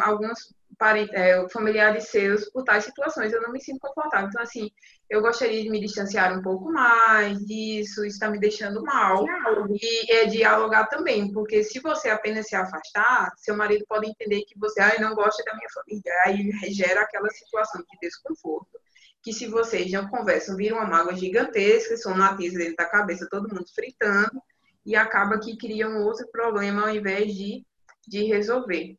familiares 1.52 2.08
seus 2.08 2.50
por 2.50 2.64
tais 2.64 2.84
situações. 2.84 3.32
Eu 3.32 3.42
não 3.42 3.52
me 3.52 3.60
sinto 3.60 3.80
confortável. 3.80 4.28
Então, 4.28 4.42
assim, 4.42 4.70
eu 5.08 5.22
gostaria 5.22 5.62
de 5.62 5.70
me 5.70 5.80
distanciar 5.80 6.36
um 6.36 6.42
pouco 6.42 6.70
mais 6.70 7.38
disso, 7.46 8.04
está 8.04 8.28
me 8.30 8.38
deixando 8.38 8.82
mal. 8.82 9.24
E 9.70 10.12
é 10.12 10.26
dialogar 10.26 10.86
também, 10.86 11.32
porque 11.32 11.62
se 11.62 11.80
você 11.80 12.08
apenas 12.08 12.48
se 12.48 12.56
afastar, 12.56 13.32
seu 13.36 13.56
marido 13.56 13.84
pode 13.88 14.08
entender 14.08 14.42
que 14.42 14.58
você 14.58 14.80
ah, 14.80 15.00
não 15.00 15.14
gosta 15.14 15.42
da 15.44 15.54
minha 15.54 15.68
família. 15.70 16.12
Aí 16.24 16.72
gera 16.72 17.02
aquela 17.02 17.30
situação 17.30 17.80
de 17.82 17.98
desconforto. 18.00 18.78
Que 19.22 19.32
se 19.32 19.46
vocês 19.48 19.90
não 19.90 20.08
conversam, 20.08 20.56
vira 20.56 20.74
uma 20.74 20.86
mágoa 20.86 21.14
gigantesca, 21.14 21.96
são 21.96 22.16
nativos 22.16 22.58
dentro 22.58 22.76
da 22.76 22.84
cabeça, 22.84 23.28
todo 23.30 23.48
mundo 23.48 23.66
fritando, 23.74 24.40
e 24.84 24.94
acaba 24.94 25.40
que 25.40 25.56
cria 25.56 25.88
um 25.88 26.04
outro 26.04 26.28
problema 26.28 26.82
ao 26.82 26.94
invés 26.94 27.34
de, 27.34 27.64
de 28.06 28.24
resolver. 28.24 28.96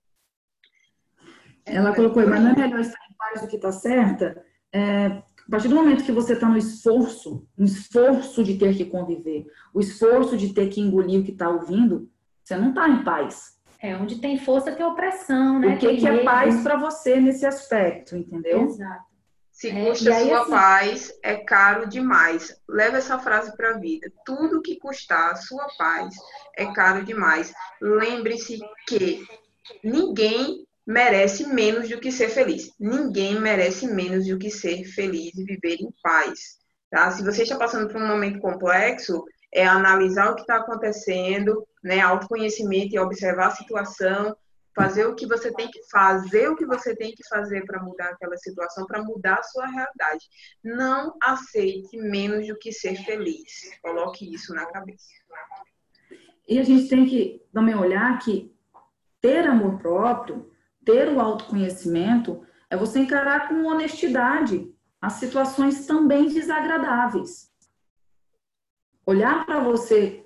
Ela 1.67 1.93
colocou, 1.93 2.25
mas 2.27 2.41
não 2.41 2.51
é 2.51 2.56
melhor 2.56 2.80
estar 2.80 2.99
em 3.10 3.15
paz 3.17 3.41
do 3.41 3.47
que 3.47 3.56
está 3.58 3.71
certa? 3.71 4.43
É, 4.71 5.06
a 5.47 5.51
partir 5.51 5.67
do 5.67 5.75
momento 5.75 6.03
que 6.03 6.12
você 6.12 6.34
está 6.34 6.47
no 6.49 6.58
esforço, 6.58 7.47
no 7.58 7.65
esforço 7.65 8.43
de 8.43 8.58
ter 8.58 8.75
que 8.75 8.86
conviver, 8.86 9.45
o 9.73 9.80
esforço 9.80 10.36
de 10.38 10.53
ter 10.53 10.67
que 10.69 10.82
engolir 10.82 11.21
o 11.21 11.23
que 11.23 11.32
está 11.32 11.49
ouvindo, 11.49 12.10
você 12.43 12.58
não 12.58 12.69
está 12.69 12.88
em 12.88 13.03
paz. 13.03 13.58
É, 13.80 13.95
onde 13.95 14.19
tem 14.19 14.39
força 14.39 14.71
tem 14.71 14.86
opressão, 14.86 15.60
né? 15.60 15.75
O 15.75 15.77
que, 15.77 15.97
que 15.97 16.08
é 16.08 16.23
paz 16.23 16.62
para 16.63 16.77
você 16.77 17.19
nesse 17.19 17.45
aspecto, 17.45 18.17
entendeu? 18.17 18.63
Exato. 18.63 19.06
Se 19.51 19.69
é, 19.69 19.86
custa 19.86 20.12
a 20.12 20.19
sua 20.19 20.41
assim... 20.41 20.51
paz, 20.51 21.19
é 21.23 21.36
caro 21.38 21.88
demais. 21.88 22.56
Leva 22.67 22.97
essa 22.97 23.17
frase 23.17 23.56
para 23.56 23.71
a 23.71 23.77
vida. 23.80 24.12
Tudo 24.25 24.62
que 24.62 24.77
custar 24.77 25.32
a 25.32 25.36
sua 25.36 25.67
paz 25.77 26.15
é 26.56 26.65
caro 26.73 27.03
demais. 27.03 27.53
Lembre-se 27.82 28.60
que 28.88 29.25
ninguém 29.84 30.66
merece 30.88 31.45
menos 31.45 31.89
do 31.89 32.00
que 32.00 32.10
ser 32.10 32.30
feliz. 32.30 32.73
Ninguém 32.80 33.38
merece 33.38 33.86
menos 33.86 34.26
do 34.26 34.38
que 34.38 34.50
ser 34.50 34.86
feliz 34.86 35.38
e 35.38 35.43
viver 35.43 35.82
em 35.82 35.93
paz. 36.02 36.60
Tá? 36.89 37.12
Se 37.12 37.21
você 37.21 37.43
está 37.43 37.58
passando 37.58 37.89
por 37.91 38.02
um 38.02 38.08
momento 38.08 38.39
complexo, 38.39 39.26
é 39.54 39.67
analisar 39.67 40.32
o 40.32 40.36
que 40.36 40.41
está 40.41 40.56
acontecendo, 40.56 41.67
né? 41.84 42.00
autoconhecimento 42.00 42.95
e 42.95 43.00
observar 43.00 43.47
a 43.47 43.56
situação, 43.56 44.34
fazer 44.73 45.06
o 45.06 45.15
que 45.15 45.28
você 45.28 45.52
tem 45.54 45.69
que 45.69 45.82
fazer, 45.91 46.47
o 46.50 46.56
que 46.56 46.65
você 46.65 46.95
tem 46.95 47.12
que 47.12 47.28
fazer 47.28 47.65
para 47.65 47.84
mudar 47.84 48.12
aquela 48.12 48.38
situação, 48.38 48.86
para 48.86 49.04
mudar 49.04 49.39
a 49.39 49.43
sua 49.43 49.65
realidade. 49.65 50.26
Não 50.63 51.17
aceite 51.21 51.97
menos 51.97 52.47
do 52.47 52.58
que 52.58 52.71
ser 52.71 52.95
feliz. 53.04 53.71
Coloque 53.82 54.34
isso 54.34 54.54
na 54.54 54.65
cabeça. 54.67 55.08
E 56.47 56.58
a 56.60 56.63
gente 56.63 56.88
tem 56.88 57.06
que 57.06 57.43
também 57.52 57.76
olhar 57.76 58.17
que 58.19 58.56
ter 59.19 59.45
amor 59.45 59.80
próprio 59.80 60.50
ter 60.88 61.10
o 61.10 61.19
autoconhecimento 61.19 62.41
é 62.69 62.78
você 62.78 63.00
encarar 63.00 63.50
com 63.50 63.65
honestidade 63.65 64.73
as 65.02 65.13
situações 65.13 65.86
também 65.86 66.30
desagradáveis. 66.30 67.52
Olhar 69.06 69.45
para 69.45 69.60
você 69.60 70.26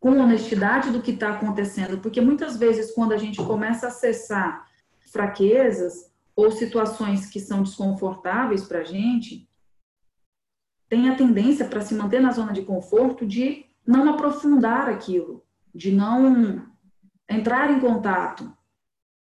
com 0.00 0.18
honestidade 0.18 0.90
do 0.90 1.00
que 1.00 1.12
está 1.12 1.30
acontecendo, 1.30 2.00
porque 2.00 2.20
muitas 2.20 2.56
vezes 2.56 2.90
quando 2.90 3.12
a 3.12 3.16
gente 3.16 3.38
começa 3.38 3.86
a 3.86 3.88
acessar 3.88 4.68
fraquezas 5.12 6.12
ou 6.34 6.50
situações 6.50 7.26
que 7.30 7.38
são 7.38 7.62
desconfortáveis 7.62 8.64
para 8.64 8.80
a 8.80 8.84
gente, 8.84 9.48
tem 10.88 11.08
a 11.08 11.16
tendência 11.16 11.66
para 11.66 11.80
se 11.80 11.94
manter 11.94 12.20
na 12.20 12.32
zona 12.32 12.52
de 12.52 12.62
conforto 12.62 13.24
de 13.24 13.64
não 13.86 14.10
aprofundar 14.10 14.88
aquilo, 14.88 15.44
de 15.72 15.92
não 15.92 16.66
entrar 17.28 17.70
em 17.70 17.78
contato, 17.78 18.52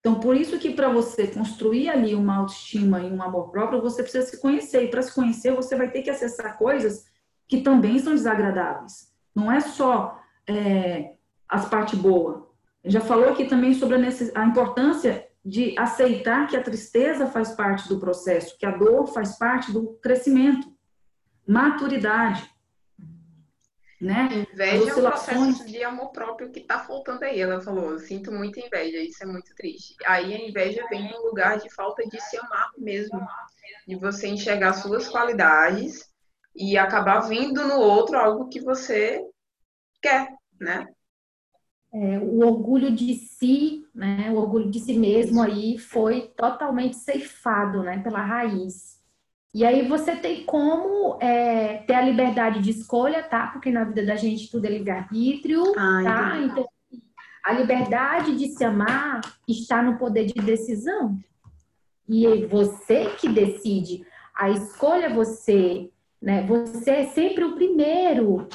então, 0.03 0.19
por 0.19 0.35
isso 0.35 0.59
que 0.59 0.71
para 0.73 0.89
você 0.89 1.27
construir 1.27 1.87
ali 1.87 2.13
uma 2.13 2.35
autoestima 2.39 2.99
e 2.99 3.09
um 3.09 3.23
amor 3.23 3.49
próprio, 3.49 3.81
você 3.81 4.03
precisa 4.03 4.27
se 4.27 4.41
conhecer. 4.41 4.83
E 4.83 4.89
para 4.89 5.01
se 5.01 5.15
conhecer, 5.15 5.55
você 5.55 5.77
vai 5.77 5.89
ter 5.89 6.01
que 6.01 6.09
acessar 6.09 6.57
coisas 6.57 7.05
que 7.47 7.61
também 7.61 7.97
são 7.99 8.13
desagradáveis. 8.13 9.13
Não 9.33 9.49
é 9.49 9.61
só 9.61 10.19
é, 10.45 11.13
as 11.47 11.69
partes 11.69 11.97
boas. 11.97 12.43
Já 12.83 12.99
falou 12.99 13.29
aqui 13.29 13.45
também 13.45 13.73
sobre 13.73 13.95
a, 13.95 14.41
a 14.41 14.45
importância 14.45 15.25
de 15.45 15.73
aceitar 15.79 16.47
que 16.47 16.57
a 16.57 16.61
tristeza 16.61 17.27
faz 17.27 17.53
parte 17.53 17.87
do 17.87 17.97
processo, 17.97 18.57
que 18.59 18.65
a 18.65 18.75
dor 18.75 19.07
faz 19.07 19.37
parte 19.37 19.71
do 19.71 19.93
crescimento. 20.01 20.67
Maturidade 21.47 22.52
né? 24.03 24.45
Inveja 24.53 24.91
é 24.91 24.95
um 24.95 25.01
processo 25.01 25.65
de 25.65 25.83
amor 25.83 26.11
próprio 26.11 26.51
que 26.51 26.59
tá 26.59 26.79
faltando 26.79 27.23
aí. 27.23 27.39
Ela 27.39 27.61
falou, 27.61 27.97
sinto 27.97 28.31
muita 28.31 28.59
inveja, 28.59 28.97
isso 28.97 29.23
é 29.23 29.25
muito 29.25 29.55
triste. 29.55 29.95
Aí 30.05 30.33
a 30.33 30.47
inveja 30.47 30.85
vem 30.89 31.09
num 31.09 31.25
lugar 31.25 31.57
de 31.57 31.73
falta 31.73 32.03
de 32.07 32.19
se 32.19 32.37
amar 32.37 32.69
mesmo, 32.77 33.19
de 33.87 33.95
você 33.95 34.27
enxergar 34.27 34.73
suas 34.73 35.07
qualidades 35.07 36.05
e 36.53 36.77
acabar 36.77 37.21
vindo 37.21 37.65
no 37.65 37.79
outro 37.79 38.17
algo 38.17 38.49
que 38.49 38.59
você 38.59 39.25
quer, 40.01 40.27
né? 40.59 40.85
É, 41.93 42.19
o 42.19 42.39
orgulho 42.45 42.93
de 42.93 43.13
si, 43.15 43.87
né? 43.95 44.29
O 44.31 44.35
orgulho 44.35 44.69
de 44.69 44.79
si 44.79 44.97
mesmo 44.97 45.41
aí 45.41 45.77
foi 45.77 46.27
totalmente 46.35 46.97
ceifado, 46.97 47.83
né? 47.83 47.99
Pela 48.03 48.21
raiz. 48.21 49.01
E 49.53 49.63
aí 49.63 49.87
você 49.87 50.15
tem 50.15 50.43
como 50.45 51.17
é, 51.21 51.77
ter 51.85 51.93
a 51.93 52.01
liberdade 52.01 52.59
de 52.59 52.71
escolha, 52.71 53.21
tá? 53.21 53.47
Porque 53.47 53.69
na 53.69 53.83
vida 53.83 54.03
da 54.03 54.15
gente 54.15 54.49
tudo 54.49 54.65
é 54.65 54.69
livre-arbítrio, 54.69 55.73
tá? 56.03 56.39
Então, 56.39 56.67
a 57.45 57.53
liberdade 57.53 58.35
de 58.35 58.47
se 58.47 58.63
amar 58.63 59.21
está 59.47 59.83
no 59.83 59.97
poder 59.97 60.25
de 60.25 60.41
decisão. 60.41 61.19
E 62.09 62.25
é 62.25 62.47
você 62.47 63.11
que 63.19 63.29
decide. 63.29 64.05
A 64.35 64.49
escolha 64.49 65.05
é 65.05 65.13
você, 65.13 65.91
né? 66.19 66.41
Você 66.47 66.89
é 66.89 67.07
sempre 67.07 67.43
o 67.43 67.53
primeiro, 67.53 68.47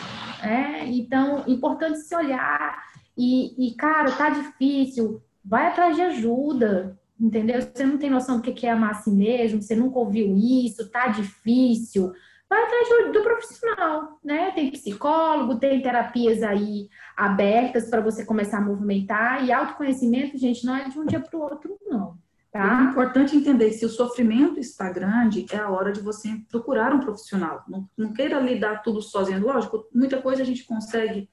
né? 0.43 0.85
Então, 0.87 1.45
importante 1.47 1.99
se 1.99 2.17
olhar 2.17 2.83
e, 3.17 3.69
e 3.69 3.75
cara, 3.75 4.11
tá 4.13 4.31
difícil, 4.31 5.23
vai 5.45 5.69
atrás 5.69 5.95
de 5.95 6.03
ajuda, 6.03 6.99
entendeu? 7.21 7.61
Você 7.61 7.85
não 7.85 7.99
tem 7.99 8.11
noção 8.11 8.41
do 8.41 8.43
que 8.43 8.67
é 8.67 8.71
amar 8.71 8.93
a 8.93 8.95
si 8.95 9.11
mesmo, 9.11 9.61
você 9.61 9.75
nunca 9.75 9.99
ouviu 9.99 10.37
isso, 10.37 10.91
tá 10.91 11.09
difícil, 11.09 12.13
vai 12.49 12.63
atrás 12.63 12.89
do, 13.13 13.23
profissional, 13.23 14.19
né? 14.25 14.51
Tem 14.53 14.71
psicólogo, 14.71 15.59
tem 15.59 15.83
terapias 15.83 16.43
aí 16.43 16.89
abertas 17.17 17.91
para 17.91 18.01
você 18.01 18.25
começar 18.25 18.59
a 18.59 18.65
movimentar 18.65 19.45
e 19.45 19.53
autoconhecimento, 19.53 20.39
gente, 20.39 20.65
não 20.65 20.77
é 20.77 20.89
de 20.89 20.99
um 20.99 21.07
dia 21.07 21.21
para 21.21 21.39
o 21.39 21.43
outro, 21.43 21.79
não. 21.87 22.17
Tá? 22.51 22.81
É 22.81 22.91
importante 22.91 23.37
entender 23.37 23.73
se 23.73 23.85
o 23.85 23.91
sofrimento 23.91 24.59
está 24.59 24.91
grande, 24.91 25.45
é 25.53 25.59
a 25.59 25.69
hora 25.69 25.93
de 25.93 26.01
você 26.01 26.29
procurar 26.51 26.95
um 26.95 27.01
profissional. 27.01 27.63
Não, 27.69 27.89
não 27.97 28.13
queira 28.13 28.41
lidar 28.41 28.83
tudo 28.83 29.03
sozinho. 29.03 29.45
Lógico, 29.45 29.87
muita 29.95 30.21
coisa 30.23 30.43
a 30.43 30.47
gente 30.47 30.65
consegue 30.65 31.29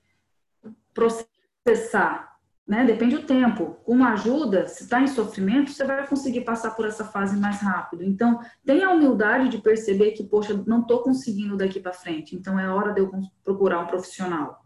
processar, 0.93 2.35
né? 2.67 2.84
Depende 2.84 3.17
do 3.17 3.23
tempo. 3.25 3.78
Com 3.84 3.93
uma 3.93 4.13
ajuda, 4.13 4.67
se 4.67 4.84
está 4.84 4.99
em 4.99 5.08
sofrimento, 5.08 5.71
você 5.71 5.84
vai 5.84 6.06
conseguir 6.08 6.41
passar 6.41 6.71
por 6.71 6.88
essa 6.88 7.06
fase 7.06 7.38
mais 7.38 7.60
rápido. 7.62 8.04
Então, 8.04 8.39
tenha 8.65 8.88
a 8.88 8.91
humildade 8.91 9.49
de 9.49 9.60
perceber 9.60 10.12
que, 10.12 10.23
poxa, 10.23 10.54
não 10.65 10.82
estou 10.82 11.04
conseguindo 11.04 11.56
daqui 11.56 11.80
para 11.80 11.93
frente. 11.93 12.36
Então, 12.36 12.60
é 12.60 12.67
hora 12.67 12.91
de 12.91 13.01
eu 13.01 13.12
procurar 13.43 13.80
um 13.80 13.88
profissional. 13.88 14.65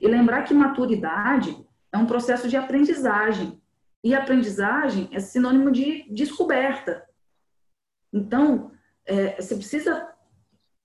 E 0.00 0.08
lembrar 0.08 0.42
que 0.42 0.54
maturidade 0.54 1.56
é 1.92 1.98
um 1.98 2.06
processo 2.06 2.48
de 2.48 2.56
aprendizagem. 2.56 3.60
E 4.02 4.14
aprendizagem 4.14 5.08
é 5.12 5.20
sinônimo 5.20 5.70
de 5.70 6.06
descoberta. 6.10 7.04
Então, 8.10 8.70
é, 9.04 9.40
você 9.40 9.54
precisa 9.54 10.08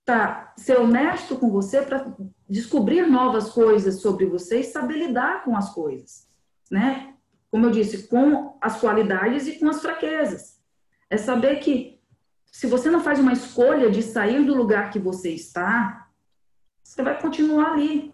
tá, 0.04 0.52
ser 0.58 0.78
honesto 0.78 1.36
com 1.36 1.50
você 1.50 1.80
para 1.80 2.14
descobrir 2.46 3.06
novas 3.06 3.50
coisas 3.50 4.02
sobre 4.02 4.26
você 4.26 4.60
e 4.60 4.64
saber 4.64 4.94
lidar 4.94 5.42
com 5.44 5.56
as 5.56 5.72
coisas 5.72 6.29
né? 6.70 7.14
Como 7.50 7.66
eu 7.66 7.70
disse, 7.70 8.06
com 8.06 8.56
as 8.60 8.80
qualidades 8.80 9.48
e 9.48 9.58
com 9.58 9.68
as 9.68 9.82
fraquezas. 9.82 10.60
É 11.08 11.16
saber 11.16 11.56
que 11.56 12.00
se 12.46 12.66
você 12.66 12.90
não 12.90 13.00
faz 13.00 13.18
uma 13.18 13.32
escolha 13.32 13.90
de 13.90 14.02
sair 14.02 14.44
do 14.44 14.54
lugar 14.54 14.90
que 14.90 14.98
você 14.98 15.30
está, 15.30 16.08
você 16.82 17.02
vai 17.02 17.20
continuar 17.20 17.72
ali. 17.72 18.12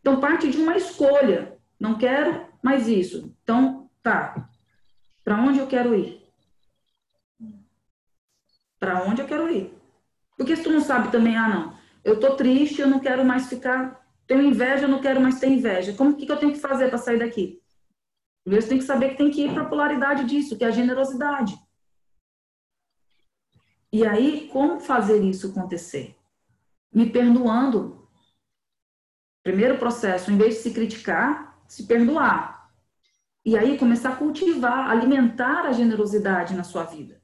Então, 0.00 0.20
parte 0.20 0.50
de 0.50 0.58
uma 0.58 0.76
escolha. 0.76 1.56
Não 1.78 1.96
quero 1.96 2.46
mais 2.62 2.88
isso. 2.88 3.34
Então, 3.42 3.90
tá. 4.02 4.48
Para 5.22 5.36
onde 5.36 5.58
eu 5.58 5.66
quero 5.66 5.94
ir? 5.94 6.22
Para 8.78 9.02
onde 9.04 9.20
eu 9.20 9.26
quero 9.26 9.50
ir? 9.50 9.74
Porque 10.36 10.56
se 10.56 10.62
tu 10.62 10.70
não 10.70 10.80
sabe 10.80 11.10
também, 11.10 11.36
ah, 11.36 11.48
não, 11.48 11.78
eu 12.04 12.20
tô 12.20 12.36
triste, 12.36 12.80
eu 12.80 12.86
não 12.86 13.00
quero 13.00 13.24
mais 13.24 13.48
ficar, 13.48 14.06
tenho 14.26 14.42
inveja, 14.42 14.84
eu 14.84 14.88
não 14.88 15.00
quero 15.00 15.20
mais 15.20 15.40
ter 15.40 15.48
inveja. 15.48 15.92
Como 15.94 16.16
que, 16.16 16.24
que 16.24 16.32
eu 16.32 16.36
tenho 16.36 16.52
que 16.52 16.60
fazer 16.60 16.88
para 16.88 16.98
sair 16.98 17.18
daqui? 17.18 17.60
Você 18.48 18.68
tem 18.68 18.78
que 18.78 18.84
saber 18.84 19.10
que 19.10 19.16
tem 19.16 19.30
que 19.30 19.44
ir 19.44 19.52
para 19.52 19.62
a 19.62 19.68
polaridade 19.68 20.24
disso, 20.24 20.56
que 20.56 20.64
é 20.64 20.68
a 20.68 20.72
generosidade. 20.72 21.58
E 23.92 24.06
aí, 24.06 24.48
como 24.52 24.80
fazer 24.80 25.22
isso 25.22 25.48
acontecer? 25.48 26.16
Me 26.92 27.10
perdoando. 27.10 28.08
Primeiro 29.42 29.78
processo, 29.78 30.30
em 30.30 30.36
vez 30.36 30.56
de 30.56 30.60
se 30.62 30.74
criticar, 30.74 31.62
se 31.66 31.86
perdoar. 31.86 32.70
E 33.44 33.56
aí 33.56 33.78
começar 33.78 34.10
a 34.10 34.16
cultivar, 34.16 34.90
alimentar 34.90 35.66
a 35.66 35.72
generosidade 35.72 36.54
na 36.54 36.64
sua 36.64 36.84
vida. 36.84 37.22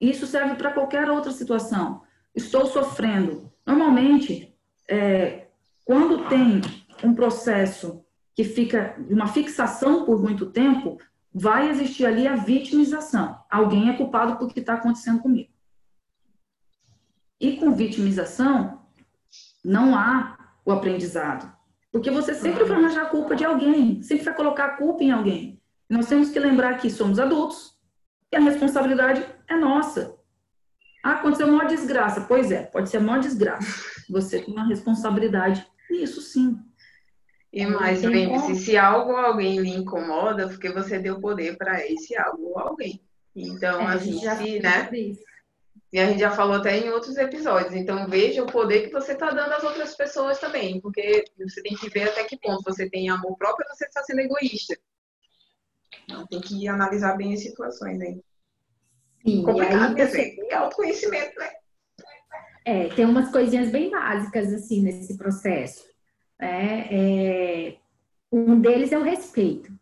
Isso 0.00 0.26
serve 0.26 0.56
para 0.56 0.72
qualquer 0.72 1.08
outra 1.08 1.30
situação. 1.30 2.02
Estou 2.34 2.66
sofrendo. 2.66 3.52
Normalmente, 3.64 4.52
é, 4.88 5.46
quando 5.84 6.28
tem 6.28 6.60
um 7.04 7.14
processo 7.14 8.04
que 8.34 8.44
fica 8.44 8.96
uma 9.08 9.26
fixação 9.26 10.04
por 10.04 10.20
muito 10.20 10.46
tempo, 10.46 10.98
vai 11.34 11.70
existir 11.70 12.06
ali 12.06 12.26
a 12.26 12.36
vitimização. 12.36 13.38
Alguém 13.50 13.88
é 13.88 13.96
culpado 13.96 14.36
por 14.36 14.52
que 14.52 14.60
está 14.60 14.74
acontecendo 14.74 15.20
comigo. 15.20 15.50
E 17.40 17.56
com 17.56 17.72
vitimização, 17.72 18.80
não 19.64 19.96
há 19.96 20.38
o 20.64 20.72
aprendizado. 20.72 21.52
Porque 21.90 22.10
você 22.10 22.34
sempre 22.34 22.64
vai 22.64 22.78
arranjar 22.78 23.02
a 23.02 23.10
culpa 23.10 23.36
de 23.36 23.44
alguém, 23.44 24.02
sempre 24.02 24.24
vai 24.24 24.34
colocar 24.34 24.64
a 24.64 24.76
culpa 24.76 25.02
em 25.02 25.10
alguém. 25.10 25.60
Nós 25.90 26.06
temos 26.06 26.30
que 26.30 26.38
lembrar 26.38 26.78
que 26.78 26.88
somos 26.88 27.18
adultos 27.18 27.76
e 28.32 28.36
a 28.36 28.40
responsabilidade 28.40 29.26
é 29.46 29.56
nossa. 29.56 30.16
Ah, 31.04 31.12
aconteceu 31.12 31.48
uma 31.48 31.66
desgraça. 31.66 32.22
Pois 32.22 32.50
é, 32.50 32.62
pode 32.62 32.88
ser 32.88 32.98
uma 32.98 33.18
desgraça. 33.18 33.66
Você 34.08 34.40
tem 34.40 34.54
uma 34.54 34.66
responsabilidade 34.66 35.66
nisso 35.90 36.22
sim. 36.22 36.58
E 37.52 37.66
mais, 37.66 38.02
lembre-se, 38.02 38.56
se 38.56 38.78
algo 38.78 39.12
ou 39.12 39.18
alguém 39.18 39.58
lhe 39.58 39.70
incomoda, 39.70 40.48
porque 40.48 40.70
você 40.70 40.98
deu 40.98 41.20
poder 41.20 41.58
para 41.58 41.86
esse 41.86 42.16
algo 42.16 42.48
ou 42.48 42.58
alguém. 42.58 42.98
Então, 43.36 43.80
é, 43.82 43.94
assim, 43.94 44.18
se, 44.18 44.60
né? 44.60 44.88
E 45.92 46.00
a 46.00 46.06
gente 46.06 46.20
já 46.20 46.30
falou 46.30 46.56
até 46.56 46.78
em 46.78 46.88
outros 46.88 47.18
episódios. 47.18 47.74
Então, 47.74 48.08
veja 48.08 48.42
o 48.42 48.50
poder 48.50 48.86
que 48.86 48.92
você 48.92 49.12
está 49.12 49.30
dando 49.30 49.52
às 49.52 49.62
outras 49.62 49.94
pessoas 49.94 50.38
também. 50.38 50.80
Porque 50.80 51.24
você 51.38 51.62
tem 51.62 51.76
que 51.76 51.90
ver 51.90 52.08
até 52.08 52.24
que 52.24 52.38
ponto 52.38 52.62
você 52.64 52.88
tem 52.88 53.10
amor 53.10 53.36
próprio 53.36 53.66
ou 53.68 53.76
você 53.76 53.84
está 53.84 54.02
sendo 54.02 54.20
egoísta. 54.20 54.74
Então, 56.04 56.26
tem 56.26 56.40
que 56.40 56.66
analisar 56.66 57.18
bem 57.18 57.34
as 57.34 57.42
situações 57.42 58.00
aí. 58.00 58.22
Sim, 59.26 59.44
Complicado, 59.44 59.98
e 59.98 60.00
aí 60.00 60.08
você... 60.08 60.36
é 60.48 60.54
autoconhecimento, 60.54 61.38
né? 61.38 61.50
É, 62.64 62.88
tem 62.88 63.04
umas 63.04 63.30
coisinhas 63.30 63.70
bem 63.70 63.90
básicas, 63.90 64.52
assim, 64.54 64.80
nesse 64.80 65.18
processo. 65.18 65.91
É, 66.42 67.68
é, 67.68 67.76
um 68.32 68.60
deles 68.60 68.90
é 68.90 68.98
o 68.98 69.04
respeito. 69.04 69.72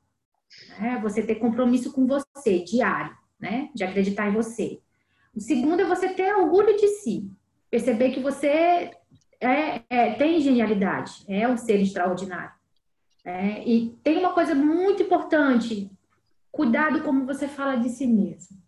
Né? 0.79 0.99
Você 1.03 1.23
ter 1.23 1.37
compromisso 1.37 1.91
com 1.91 2.07
você, 2.07 2.59
diário, 2.59 3.17
né? 3.41 3.71
De 3.75 3.83
acreditar 3.83 4.29
em 4.29 4.35
você. 4.35 4.79
O 5.35 5.41
segundo 5.41 5.81
é 5.81 5.87
você 5.87 6.11
ter 6.11 6.35
orgulho 6.35 6.77
de 6.77 6.87
si. 6.89 7.31
Perceber 7.71 8.11
que 8.11 8.21
você 8.21 8.91
é, 9.41 9.83
é 9.89 10.15
tem 10.15 10.41
genialidade, 10.41 11.25
é 11.27 11.49
um 11.49 11.57
ser 11.57 11.81
extraordinário. 11.81 12.53
É, 13.25 13.67
e 13.67 13.91
tem 14.03 14.19
uma 14.19 14.35
coisa 14.35 14.55
muito 14.55 15.03
importante: 15.03 15.91
cuidado 16.53 17.03
como 17.03 17.25
você 17.25 17.49
fala 17.49 17.77
de 17.77 17.89
si 17.89 18.07
mesmo. 18.07 18.61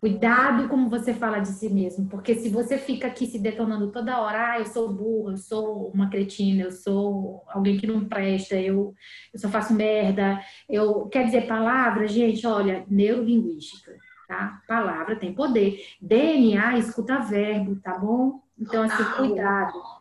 Cuidado 0.00 0.68
como 0.68 0.88
você 0.88 1.12
fala 1.12 1.40
de 1.40 1.48
si 1.48 1.68
mesmo, 1.68 2.08
porque 2.08 2.36
se 2.36 2.48
você 2.48 2.78
fica 2.78 3.08
aqui 3.08 3.26
se 3.26 3.36
detonando 3.36 3.90
toda 3.90 4.20
hora, 4.20 4.52
ah, 4.52 4.58
eu 4.60 4.64
sou 4.64 4.92
burro, 4.92 5.32
eu 5.32 5.36
sou 5.36 5.90
uma 5.92 6.08
cretina, 6.08 6.62
eu 6.62 6.70
sou 6.70 7.42
alguém 7.48 7.76
que 7.76 7.86
não 7.86 8.04
presta, 8.04 8.54
eu, 8.54 8.94
eu 9.34 9.40
só 9.40 9.48
faço 9.48 9.74
merda, 9.74 10.40
eu 10.68 11.06
quer 11.06 11.24
dizer 11.24 11.48
palavra, 11.48 12.06
gente, 12.06 12.46
olha, 12.46 12.84
neurolinguística, 12.88 13.92
tá? 14.28 14.62
Palavra 14.68 15.16
tem 15.16 15.34
poder. 15.34 15.80
DNA 16.00 16.78
escuta 16.78 17.18
verbo, 17.18 17.74
tá 17.80 17.98
bom? 17.98 18.40
Então 18.56 18.84
assim, 18.84 19.02
cuidado. 19.16 19.97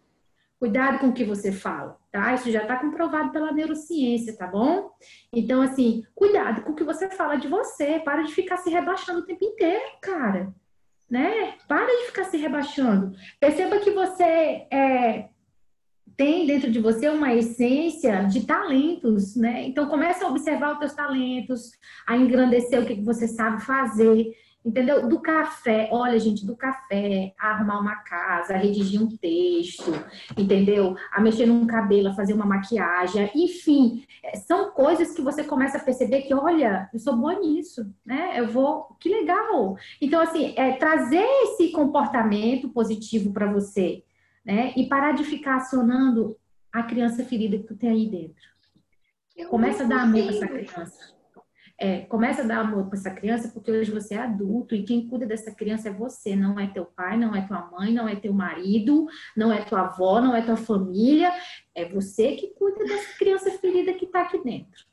Cuidado 0.59 0.99
com 0.99 1.09
o 1.09 1.13
que 1.13 1.23
você 1.23 1.51
fala 1.51 1.97
tá? 2.17 2.33
Isso 2.33 2.51
já 2.51 2.63
está 2.63 2.77
comprovado 2.77 3.31
pela 3.31 3.51
neurociência, 3.51 4.35
tá 4.35 4.47
bom? 4.47 4.89
Então, 5.31 5.61
assim, 5.61 6.03
cuidado 6.15 6.63
com 6.63 6.71
o 6.71 6.75
que 6.75 6.83
você 6.83 7.09
fala 7.11 7.35
de 7.35 7.47
você. 7.47 7.99
Para 7.99 8.23
de 8.23 8.33
ficar 8.33 8.57
se 8.57 8.71
rebaixando 8.71 9.19
o 9.19 9.25
tempo 9.25 9.45
inteiro, 9.45 9.85
cara. 10.01 10.51
Né? 11.09 11.53
Para 11.67 11.85
de 11.85 12.07
ficar 12.07 12.25
se 12.25 12.37
rebaixando. 12.37 13.15
Perceba 13.39 13.79
que 13.79 13.91
você 13.91 14.67
é, 14.71 15.29
tem 16.17 16.47
dentro 16.47 16.71
de 16.71 16.79
você 16.79 17.07
uma 17.07 17.33
essência 17.33 18.23
de 18.23 18.45
talentos, 18.45 19.35
né? 19.35 19.65
Então, 19.67 19.87
começa 19.87 20.25
a 20.25 20.29
observar 20.29 20.73
os 20.73 20.79
teus 20.79 20.93
talentos, 20.93 21.71
a 22.05 22.17
engrandecer 22.17 22.81
o 22.81 22.85
que 22.85 22.95
você 23.01 23.27
sabe 23.27 23.61
fazer 23.61 24.33
entendeu? 24.67 25.07
Do 25.07 25.21
café, 25.21 25.87
olha, 25.91 26.19
gente, 26.19 26.45
do 26.45 26.55
café, 26.55 27.33
a 27.39 27.51
arrumar 27.51 27.79
uma 27.79 27.95
casa, 27.95 28.53
a 28.53 28.57
redigir 28.57 29.01
um 29.01 29.07
texto, 29.07 29.91
entendeu? 30.37 30.95
A 31.11 31.21
mexer 31.21 31.45
num 31.45 31.65
cabelo, 31.65 32.09
a 32.09 32.13
fazer 32.13 32.33
uma 32.33 32.45
maquiagem, 32.45 33.31
enfim, 33.33 34.05
é, 34.21 34.35
são 34.35 34.71
coisas 34.71 35.13
que 35.13 35.21
você 35.21 35.43
começa 35.43 35.77
a 35.77 35.83
perceber 35.83 36.23
que, 36.23 36.33
olha, 36.33 36.89
eu 36.93 36.99
sou 36.99 37.15
boa 37.15 37.39
nisso, 37.39 37.85
né? 38.05 38.33
Eu 38.37 38.47
vou, 38.49 38.95
que 38.99 39.07
legal. 39.07 39.77
Então, 40.01 40.21
assim, 40.21 40.53
é 40.57 40.73
trazer 40.73 41.25
esse 41.43 41.71
comportamento 41.71 42.67
positivo 42.69 43.31
para 43.31 43.49
você, 43.49 44.03
né? 44.45 44.73
E 44.75 44.87
parar 44.87 45.13
de 45.13 45.23
ficar 45.23 45.55
acionando 45.55 46.35
a 46.73 46.83
criança 46.83 47.23
ferida 47.23 47.57
que 47.57 47.63
tu 47.63 47.75
tem 47.75 47.89
aí 47.89 48.09
dentro. 48.09 48.45
Eu 49.35 49.47
Começa 49.47 49.83
a 49.83 49.87
dar 49.87 50.01
amor 50.01 50.23
para 50.23 50.35
essa 50.35 50.47
criança. 50.47 51.16
É, 51.79 51.99
começa 52.01 52.41
a 52.41 52.45
dar 52.45 52.61
amor 52.61 52.87
para 52.87 52.97
essa 52.97 53.11
criança 53.11 53.51
porque 53.53 53.69
hoje 53.69 53.91
você 53.91 54.15
é 54.15 54.19
adulto 54.19 54.73
e 54.73 54.81
quem 54.81 55.07
cuida 55.07 55.27
dessa 55.27 55.53
criança 55.53 55.89
é 55.89 55.93
você, 55.93 56.35
não 56.35 56.59
é 56.59 56.65
teu 56.65 56.85
pai, 56.85 57.17
não 57.17 57.35
é 57.35 57.41
tua 57.45 57.69
mãe, 57.69 57.93
não 57.93 58.09
é 58.09 58.15
teu 58.15 58.33
marido, 58.33 59.05
não 59.35 59.53
é 59.53 59.61
tua 59.61 59.81
avó, 59.81 60.19
não 60.19 60.35
é 60.35 60.41
tua 60.41 60.57
família, 60.57 61.31
é 61.75 61.85
você 61.85 62.35
que 62.35 62.47
cuida 62.55 62.83
dessa 62.83 63.15
criança 63.19 63.51
ferida 63.51 63.93
que 63.93 64.05
está 64.05 64.21
aqui 64.21 64.43
dentro. 64.43 64.87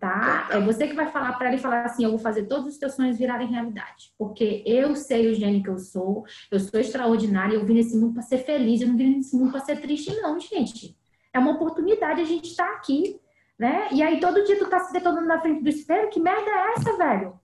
Tá? 0.00 0.48
É 0.52 0.60
você 0.60 0.86
que 0.86 0.94
vai 0.94 1.08
falar 1.10 1.32
para 1.32 1.48
ela 1.48 1.56
e 1.56 1.60
falar 1.60 1.84
assim: 1.84 2.04
eu 2.04 2.10
vou 2.10 2.20
fazer 2.20 2.46
todos 2.46 2.68
os 2.68 2.78
teus 2.78 2.94
sonhos 2.94 3.18
virarem 3.18 3.48
realidade. 3.48 4.12
Porque 4.16 4.62
eu 4.64 4.94
sei 4.94 5.28
o 5.28 5.34
gênio 5.34 5.62
que 5.62 5.68
eu 5.68 5.78
sou, 5.78 6.24
eu 6.52 6.60
sou 6.60 6.78
extraordinária, 6.78 7.54
eu 7.54 7.66
vim 7.66 7.74
nesse 7.74 7.96
mundo 7.96 8.14
para 8.14 8.22
ser 8.22 8.38
feliz, 8.38 8.80
eu 8.80 8.88
não 8.88 8.96
vim 8.96 9.16
nesse 9.16 9.36
mundo 9.36 9.50
para 9.50 9.60
ser 9.60 9.80
triste, 9.80 10.14
não, 10.20 10.38
gente. 10.38 10.96
É 11.32 11.38
uma 11.38 11.52
oportunidade 11.52 12.20
a 12.20 12.24
gente 12.24 12.48
estar 12.48 12.66
tá 12.66 12.74
aqui 12.74 13.20
né? 13.58 13.88
E 13.90 14.02
aí 14.02 14.20
todo 14.20 14.44
dia 14.44 14.58
tu 14.58 14.68
tá 14.68 14.80
se 14.80 14.92
detonando 14.92 15.26
na 15.26 15.40
frente 15.40 15.62
do 15.62 15.68
espelho, 15.68 16.10
que 16.10 16.20
merda 16.20 16.48
é 16.48 16.72
essa, 16.74 16.96
velho? 16.96 17.38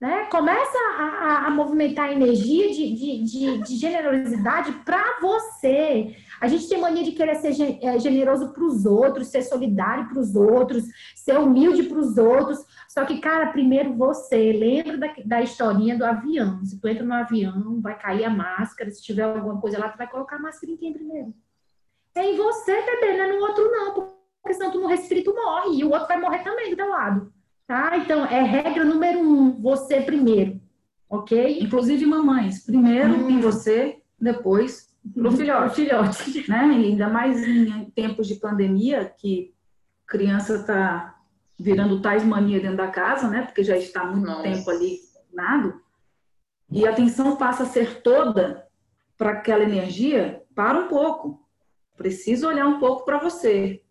Né? 0.00 0.24
Começa 0.32 0.76
a, 0.98 1.02
a, 1.04 1.46
a 1.46 1.50
movimentar 1.50 2.08
a 2.08 2.12
energia 2.12 2.72
de, 2.72 2.92
de, 2.92 3.22
de, 3.22 3.58
de 3.58 3.76
generosidade 3.76 4.72
para 4.84 5.20
você. 5.20 6.16
A 6.40 6.48
gente 6.48 6.68
tem 6.68 6.80
mania 6.80 7.04
de 7.04 7.12
querer 7.12 7.36
ser 7.36 7.54
é, 7.80 7.96
generoso 8.00 8.52
para 8.52 8.64
os 8.64 8.84
outros, 8.84 9.28
ser 9.28 9.42
solidário 9.42 10.08
para 10.08 10.18
os 10.18 10.34
outros, 10.34 10.82
ser 11.14 11.38
humilde 11.38 11.84
para 11.84 11.98
os 11.98 12.18
outros. 12.18 12.58
Só 12.88 13.04
que, 13.04 13.20
cara, 13.20 13.52
primeiro 13.52 13.94
você. 13.94 14.52
Lembra 14.52 14.98
da, 14.98 15.14
da 15.24 15.40
historinha 15.40 15.96
do 15.96 16.04
avião. 16.04 16.64
Se 16.64 16.80
tu 16.80 16.88
entra 16.88 17.04
no 17.04 17.14
avião, 17.14 17.80
vai 17.80 17.96
cair 17.96 18.24
a 18.24 18.30
máscara. 18.30 18.90
Se 18.90 19.00
tiver 19.00 19.22
alguma 19.22 19.60
coisa 19.60 19.78
lá, 19.78 19.88
tu 19.88 19.98
vai 19.98 20.10
colocar 20.10 20.34
a 20.34 20.40
máscara 20.40 20.72
em 20.72 20.76
quem 20.76 20.92
primeiro? 20.92 21.32
É 22.16 22.28
em 22.28 22.36
você, 22.36 22.74
bebê, 22.74 23.16
não 23.16 23.24
é 23.24 23.32
no 23.32 23.40
outro, 23.40 23.70
não 23.70 24.21
porque 24.42 24.54
senão 24.54 24.72
tu 24.72 24.80
não 24.80 24.88
respira 24.88 25.20
e 25.20 25.24
tu 25.24 25.34
morre, 25.34 25.78
e 25.78 25.84
o 25.84 25.90
outro 25.90 26.08
vai 26.08 26.20
morrer 26.20 26.42
também 26.42 26.70
do 26.70 26.76
teu 26.76 26.88
lado, 26.88 27.32
tá? 27.66 27.96
Então, 27.96 28.26
é 28.26 28.42
regra 28.42 28.84
número 28.84 29.20
um, 29.20 29.60
você 29.60 30.00
primeiro, 30.00 30.60
ok? 31.08 31.60
Inclusive 31.60 32.04
mamães, 32.04 32.64
primeiro 32.64 33.14
hum. 33.14 33.30
em 33.30 33.40
você, 33.40 34.02
depois 34.20 34.92
pro 35.14 35.30
uhum. 35.30 35.36
filhote, 35.36 35.74
filhote, 35.74 36.44
né? 36.50 36.66
E 36.78 36.86
ainda 36.86 37.08
mais 37.08 37.42
em 37.42 37.90
tempos 37.90 38.26
de 38.26 38.36
pandemia, 38.36 39.04
que 39.04 39.52
criança 40.06 40.62
tá 40.62 41.16
virando 41.58 42.00
tais 42.00 42.24
mania 42.24 42.60
dentro 42.60 42.76
da 42.76 42.88
casa, 42.88 43.28
né? 43.28 43.42
Porque 43.42 43.64
já 43.64 43.76
está 43.76 44.04
muito 44.04 44.26
Nossa. 44.26 44.42
tempo 44.42 44.70
ali 44.70 44.98
nado. 45.32 45.80
E 46.70 46.86
a 46.86 46.90
atenção 46.90 47.36
passa 47.36 47.64
a 47.64 47.66
ser 47.66 48.02
toda 48.02 48.66
para 49.16 49.32
aquela 49.32 49.62
energia, 49.62 50.42
para 50.54 50.78
um 50.78 50.88
pouco. 50.88 51.40
Preciso 51.96 52.48
olhar 52.48 52.66
um 52.66 52.78
pouco 52.78 53.04
para 53.04 53.18
você. 53.18 53.81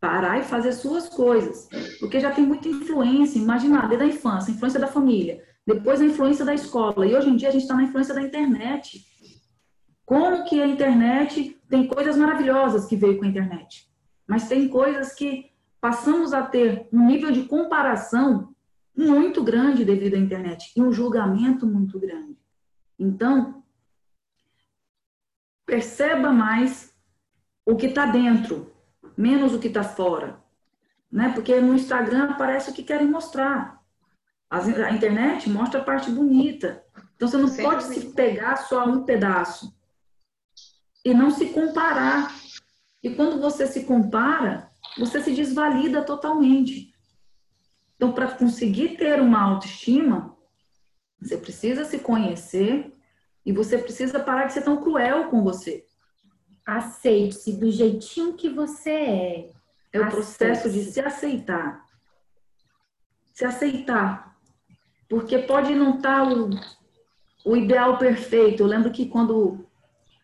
Parar 0.00 0.38
e 0.38 0.44
fazer 0.44 0.72
suas 0.72 1.08
coisas. 1.08 1.68
Porque 2.00 2.20
já 2.20 2.30
tem 2.30 2.46
muita 2.46 2.68
influência, 2.68 3.38
imagina, 3.38 3.86
desde 3.86 4.04
a 4.04 4.08
infância, 4.08 4.50
influência 4.50 4.80
da 4.80 4.86
família, 4.86 5.42
depois 5.66 6.00
a 6.00 6.04
influência 6.04 6.44
da 6.44 6.54
escola, 6.54 7.06
e 7.06 7.14
hoje 7.14 7.28
em 7.28 7.36
dia 7.36 7.48
a 7.48 7.52
gente 7.52 7.62
está 7.62 7.74
na 7.74 7.82
influência 7.82 8.14
da 8.14 8.22
internet. 8.22 9.04
Como 10.04 10.44
que 10.44 10.62
a 10.62 10.66
internet 10.66 11.60
tem 11.68 11.86
coisas 11.86 12.16
maravilhosas 12.16 12.86
que 12.86 12.96
veio 12.96 13.18
com 13.18 13.24
a 13.24 13.28
internet, 13.28 13.86
mas 14.26 14.48
tem 14.48 14.68
coisas 14.68 15.12
que 15.14 15.50
passamos 15.80 16.32
a 16.32 16.42
ter 16.42 16.88
um 16.92 17.06
nível 17.06 17.30
de 17.30 17.44
comparação 17.44 18.54
muito 18.96 19.44
grande 19.44 19.84
devido 19.84 20.14
à 20.14 20.18
internet 20.18 20.72
e 20.74 20.82
um 20.82 20.90
julgamento 20.90 21.66
muito 21.66 22.00
grande. 22.00 22.36
Então, 22.98 23.62
perceba 25.64 26.32
mais 26.32 26.92
o 27.64 27.76
que 27.76 27.86
está 27.86 28.06
dentro, 28.06 28.72
menos 29.18 29.52
o 29.52 29.58
que 29.58 29.66
está 29.66 29.82
fora. 29.82 30.40
Né? 31.10 31.32
Porque 31.34 31.60
no 31.60 31.74
Instagram 31.74 32.30
aparece 32.30 32.70
o 32.70 32.72
que 32.72 32.84
querem 32.84 33.08
mostrar. 33.08 33.82
A 34.48 34.92
internet 34.92 35.50
mostra 35.50 35.80
a 35.80 35.84
parte 35.84 36.10
bonita. 36.10 36.84
Então 37.16 37.26
você 37.26 37.36
não 37.36 37.54
pode 37.56 37.84
se 37.84 38.12
pegar 38.12 38.56
só 38.56 38.86
um 38.86 39.04
pedaço 39.04 39.76
e 41.04 41.12
não 41.12 41.30
se 41.30 41.46
comparar. 41.46 42.32
E 43.02 43.10
quando 43.10 43.40
você 43.40 43.66
se 43.66 43.84
compara, 43.84 44.70
você 44.96 45.20
se 45.20 45.34
desvalida 45.34 46.02
totalmente. 46.02 46.92
Então, 47.96 48.12
para 48.12 48.28
conseguir 48.28 48.96
ter 48.96 49.20
uma 49.20 49.42
autoestima, 49.42 50.36
você 51.20 51.36
precisa 51.36 51.84
se 51.84 51.98
conhecer 51.98 52.92
e 53.44 53.52
você 53.52 53.76
precisa 53.76 54.20
parar 54.20 54.46
de 54.46 54.52
ser 54.52 54.62
tão 54.62 54.80
cruel 54.80 55.28
com 55.28 55.42
você. 55.42 55.84
Aceite-se 56.68 57.54
do 57.54 57.70
jeitinho 57.70 58.34
que 58.34 58.50
você 58.50 58.90
é. 58.90 59.50
É 59.90 60.00
o 60.02 60.10
processo 60.10 60.68
de 60.68 60.84
se 60.84 61.00
aceitar. 61.00 61.82
Se 63.32 63.42
aceitar. 63.42 64.36
Porque 65.08 65.38
pode 65.38 65.74
não 65.74 65.96
estar 65.96 66.26
tá 66.26 66.30
o, 66.30 66.50
o 67.42 67.56
ideal 67.56 67.96
perfeito. 67.96 68.62
Eu 68.62 68.66
lembro 68.66 68.90
que 68.90 69.06
quando 69.06 69.64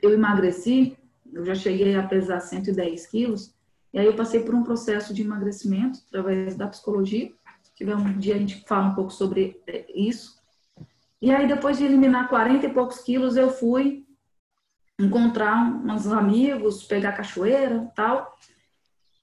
eu 0.02 0.12
emagreci, 0.12 0.98
eu 1.32 1.46
já 1.46 1.54
cheguei 1.54 1.96
a 1.96 2.06
pesar 2.06 2.40
110 2.40 3.06
quilos, 3.06 3.54
e 3.90 3.98
aí 3.98 4.04
eu 4.04 4.14
passei 4.14 4.42
por 4.42 4.54
um 4.54 4.62
processo 4.62 5.14
de 5.14 5.22
emagrecimento 5.22 6.00
através 6.08 6.56
da 6.56 6.68
psicologia. 6.68 7.32
Tiver 7.74 7.96
um 7.96 8.18
dia 8.18 8.34
a 8.34 8.38
gente 8.38 8.62
fala 8.66 8.88
um 8.88 8.94
pouco 8.94 9.10
sobre 9.10 9.58
é, 9.66 9.86
isso. 9.94 10.38
E 11.22 11.32
aí 11.32 11.48
depois 11.48 11.78
de 11.78 11.86
eliminar 11.86 12.28
40 12.28 12.66
e 12.66 12.74
poucos 12.74 12.98
quilos, 12.98 13.34
eu 13.34 13.48
fui 13.48 14.04
encontrar 14.98 15.62
uns 15.62 16.06
amigos, 16.06 16.84
pegar 16.84 17.12
cachoeira 17.12 17.90
tal. 17.94 18.38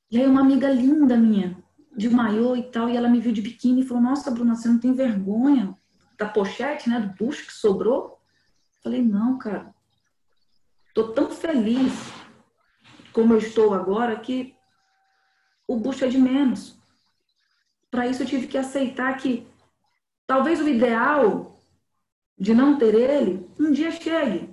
E 0.09 0.19
aí 0.19 0.27
uma 0.27 0.41
amiga 0.41 0.69
linda 0.69 1.15
minha, 1.15 1.57
de 1.95 2.09
maiô 2.09 2.55
e 2.55 2.63
tal, 2.63 2.89
e 2.89 2.97
ela 2.97 3.07
me 3.07 3.19
viu 3.19 3.31
de 3.31 3.41
biquíni 3.41 3.81
e 3.81 3.85
falou, 3.85 4.03
nossa, 4.03 4.29
Bruna, 4.31 4.55
você 4.55 4.67
não 4.67 4.79
tem 4.79 4.93
vergonha 4.93 5.75
da 6.17 6.27
pochete, 6.27 6.89
né, 6.89 6.99
do 6.99 7.15
bucho 7.23 7.45
que 7.47 7.53
sobrou? 7.53 8.19
Falei, 8.83 9.01
não, 9.01 9.37
cara, 9.37 9.73
tô 10.93 11.09
tão 11.09 11.31
feliz 11.31 11.93
como 13.13 13.33
eu 13.33 13.37
estou 13.37 13.73
agora 13.73 14.19
que 14.19 14.55
o 15.67 15.77
bucho 15.77 16.03
é 16.03 16.07
de 16.07 16.17
menos. 16.17 16.77
Para 17.89 18.07
isso 18.07 18.23
eu 18.23 18.27
tive 18.27 18.47
que 18.47 18.57
aceitar 18.57 19.15
que 19.17 19.47
talvez 20.27 20.59
o 20.59 20.67
ideal 20.67 21.57
de 22.37 22.53
não 22.53 22.77
ter 22.77 22.95
ele 22.95 23.49
um 23.59 23.71
dia 23.71 23.91
chegue. 23.91 24.50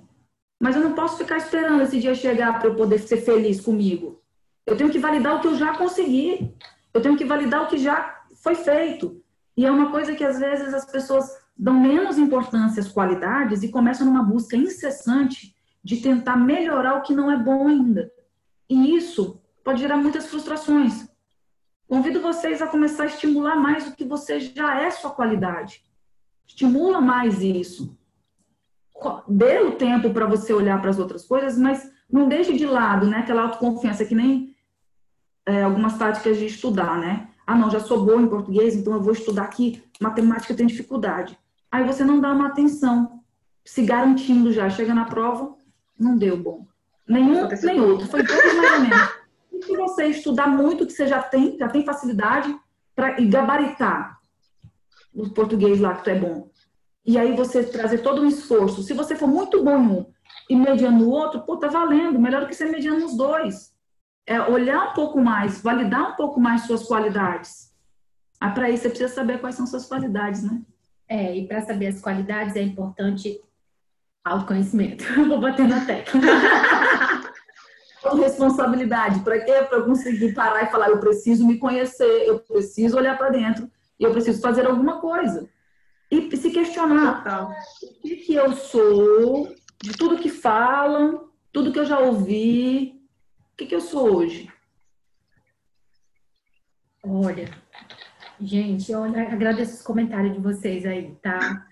Mas 0.59 0.75
eu 0.75 0.81
não 0.81 0.93
posso 0.93 1.17
ficar 1.17 1.37
esperando 1.37 1.81
esse 1.81 1.99
dia 1.99 2.13
chegar 2.13 2.59
para 2.59 2.67
eu 2.67 2.75
poder 2.75 2.99
ser 2.99 3.17
feliz 3.17 3.61
comigo. 3.61 4.21
Eu 4.65 4.75
tenho 4.75 4.89
que 4.89 4.99
validar 4.99 5.35
o 5.35 5.39
que 5.39 5.47
eu 5.47 5.55
já 5.55 5.75
consegui. 5.75 6.53
Eu 6.93 7.01
tenho 7.01 7.15
que 7.15 7.23
validar 7.23 7.63
o 7.63 7.67
que 7.67 7.77
já 7.77 8.23
foi 8.43 8.55
feito. 8.55 9.23
E 9.55 9.65
é 9.65 9.71
uma 9.71 9.89
coisa 9.89 10.13
que 10.13 10.23
às 10.23 10.37
vezes 10.37 10.73
as 10.73 10.85
pessoas 10.85 11.29
dão 11.57 11.73
menos 11.73 12.17
importância 12.17 12.81
às 12.81 12.89
qualidades 12.89 13.63
e 13.63 13.69
começam 13.69 14.05
numa 14.05 14.23
busca 14.23 14.55
incessante 14.55 15.55
de 15.83 15.97
tentar 15.97 16.35
melhorar 16.35 16.95
o 16.95 17.01
que 17.01 17.13
não 17.13 17.31
é 17.31 17.37
bom 17.37 17.67
ainda. 17.67 18.11
E 18.69 18.95
isso 18.95 19.41
pode 19.63 19.81
gerar 19.81 19.97
muitas 19.97 20.27
frustrações. 20.27 21.09
Convido 21.87 22.21
vocês 22.21 22.61
a 22.61 22.67
começar 22.67 23.03
a 23.03 23.07
estimular 23.07 23.55
mais 23.55 23.87
o 23.87 23.95
que 23.95 24.03
você 24.03 24.39
já 24.39 24.81
é 24.81 24.91
sua 24.91 25.09
qualidade. 25.09 25.83
Estimula 26.45 27.01
mais 27.01 27.41
isso 27.41 27.97
dê 29.27 29.59
o 29.59 29.73
tempo 29.73 30.11
para 30.11 30.25
você 30.25 30.53
olhar 30.53 30.79
para 30.81 30.89
as 30.89 30.99
outras 30.99 31.25
coisas, 31.25 31.57
mas 31.57 31.89
não 32.11 32.27
deixe 32.27 32.53
de 32.53 32.65
lado, 32.65 33.07
né? 33.07 33.19
Aquela 33.19 33.43
autoconfiança 33.43 34.05
que 34.05 34.15
nem 34.15 34.55
é, 35.45 35.63
algumas 35.63 35.97
táticas 35.97 36.37
de 36.37 36.45
estudar, 36.45 36.97
né? 36.97 37.29
Ah, 37.45 37.55
não, 37.55 37.69
já 37.69 37.79
sou 37.79 38.05
boa 38.05 38.21
em 38.21 38.27
português, 38.27 38.75
então 38.75 38.93
eu 38.93 39.01
vou 39.01 39.13
estudar 39.13 39.43
aqui. 39.43 39.83
Matemática 39.99 40.53
tem 40.53 40.67
dificuldade. 40.67 41.37
Aí 41.71 41.83
você 41.83 42.03
não 42.03 42.19
dá 42.19 42.31
uma 42.31 42.47
atenção, 42.47 43.21
se 43.65 43.83
garantindo 43.83 44.51
já. 44.51 44.69
Chega 44.69 44.93
na 44.93 45.05
prova, 45.05 45.55
não 45.97 46.17
deu 46.17 46.37
bom. 46.37 46.67
Nenhum, 47.07 47.47
nem 47.63 47.79
outro. 47.79 48.07
Foi 48.07 48.23
todos 48.23 48.53
mais 48.55 48.73
ou 48.73 48.79
menos. 48.81 49.09
E 49.51 49.63
se 49.63 49.75
você 49.75 50.05
estudar 50.07 50.47
muito, 50.47 50.85
que 50.85 50.93
você 50.93 51.07
já 51.07 51.21
tem, 51.21 51.57
já 51.57 51.67
tem 51.67 51.83
facilidade, 51.83 52.55
para 52.95 53.19
gabaritar 53.21 54.19
o 55.13 55.29
português 55.29 55.79
lá 55.79 55.95
que 55.95 56.03
tu 56.03 56.09
é 56.09 56.15
bom 56.19 56.49
e 57.05 57.17
aí 57.17 57.35
você 57.35 57.63
trazer 57.63 57.99
todo 57.99 58.21
um 58.21 58.27
esforço. 58.27 58.83
Se 58.83 58.93
você 58.93 59.15
for 59.15 59.27
muito 59.27 59.63
bom 59.63 59.77
em 59.77 59.87
um 59.87 60.05
e 60.49 60.55
mediano 60.55 60.99
no 60.99 61.09
outro, 61.09 61.41
pô, 61.41 61.57
tá 61.57 61.67
valendo, 61.67 62.19
melhor 62.19 62.41
do 62.41 62.47
que 62.47 62.55
ser 62.55 62.65
mediano 62.65 62.99
nos 62.99 63.15
dois. 63.15 63.73
É 64.27 64.39
olhar 64.41 64.91
um 64.91 64.93
pouco 64.93 65.19
mais, 65.19 65.61
validar 65.61 66.11
um 66.11 66.15
pouco 66.15 66.39
mais 66.39 66.61
suas 66.61 66.83
qualidades. 66.83 67.73
Ah, 68.39 68.51
para 68.51 68.69
isso 68.69 68.83
você 68.83 68.89
precisa 68.89 69.13
saber 69.13 69.39
quais 69.39 69.55
são 69.55 69.65
suas 69.65 69.85
qualidades, 69.85 70.43
né? 70.43 70.61
É, 71.07 71.35
e 71.35 71.47
para 71.47 71.61
saber 71.61 71.87
as 71.87 71.99
qualidades 71.99 72.55
é 72.55 72.61
importante 72.61 73.41
autoconhecimento. 74.23 75.03
Vou 75.27 75.39
bater 75.39 75.67
na 75.67 75.85
tecla. 75.85 76.21
responsabilidade. 78.21 79.19
Para 79.21 79.39
quê? 79.39 79.63
Para 79.67 79.79
eu 79.79 79.85
conseguir 79.85 80.33
parar 80.33 80.63
e 80.63 80.71
falar, 80.71 80.89
eu 80.89 80.99
preciso 80.99 81.45
me 81.45 81.57
conhecer, 81.57 82.27
eu 82.27 82.39
preciso 82.39 82.97
olhar 82.97 83.17
para 83.17 83.29
dentro 83.29 83.69
e 83.99 84.03
eu 84.03 84.11
preciso 84.11 84.41
fazer 84.41 84.65
alguma 84.65 85.01
coisa 85.01 85.49
e 86.11 86.37
se 86.37 86.49
questionar 86.51 87.23
Total. 87.23 87.51
o 87.83 88.01
que, 88.01 88.15
que 88.17 88.33
eu 88.33 88.53
sou, 88.53 89.53
de 89.81 89.91
tudo 89.93 90.17
que 90.17 90.29
falam, 90.29 91.29
tudo 91.51 91.71
que 91.71 91.79
eu 91.79 91.85
já 91.85 91.99
ouvi, 91.99 92.99
o 93.53 93.57
que, 93.57 93.67
que 93.67 93.75
eu 93.75 93.81
sou 93.81 94.17
hoje? 94.17 94.51
Olha, 97.03 97.49
gente, 98.41 98.93
olha, 98.93 99.21
agradeço 99.23 99.75
os 99.75 99.81
comentários 99.81 100.33
de 100.33 100.39
vocês 100.39 100.85
aí, 100.85 101.15
tá? 101.21 101.65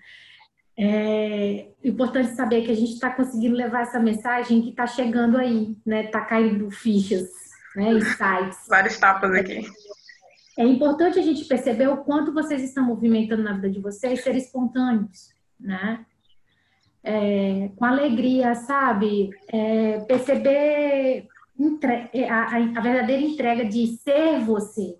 É 0.78 1.68
importante 1.82 2.36
saber 2.36 2.64
que 2.64 2.70
a 2.70 2.76
gente 2.76 2.92
está 2.92 3.10
conseguindo 3.10 3.56
levar 3.56 3.82
essa 3.82 3.98
mensagem 3.98 4.62
que 4.62 4.70
está 4.70 4.86
chegando 4.86 5.36
aí, 5.36 5.76
né? 5.84 6.04
Está 6.04 6.20
caindo 6.20 6.70
fichas, 6.70 7.28
né? 7.74 7.92
Insights. 7.94 8.68
Vários 8.68 8.96
tapas 8.96 9.32
aqui. 9.32 9.66
É 10.58 10.64
importante 10.64 11.20
a 11.20 11.22
gente 11.22 11.44
perceber 11.44 11.86
o 11.86 11.98
quanto 11.98 12.34
vocês 12.34 12.60
estão 12.64 12.84
movimentando 12.84 13.44
na 13.44 13.52
vida 13.52 13.70
de 13.70 13.78
vocês, 13.78 14.24
ser 14.24 14.34
espontâneos, 14.34 15.32
né? 15.58 16.04
É, 17.00 17.70
com 17.76 17.84
alegria, 17.84 18.56
sabe? 18.56 19.30
É, 19.46 20.00
perceber 20.00 21.28
é, 22.12 22.28
a, 22.28 22.56
a, 22.56 22.80
verdadeira 22.80 23.22
entrega 23.22 23.64
de 23.64 23.86
ser 23.98 24.40
você, 24.40 24.98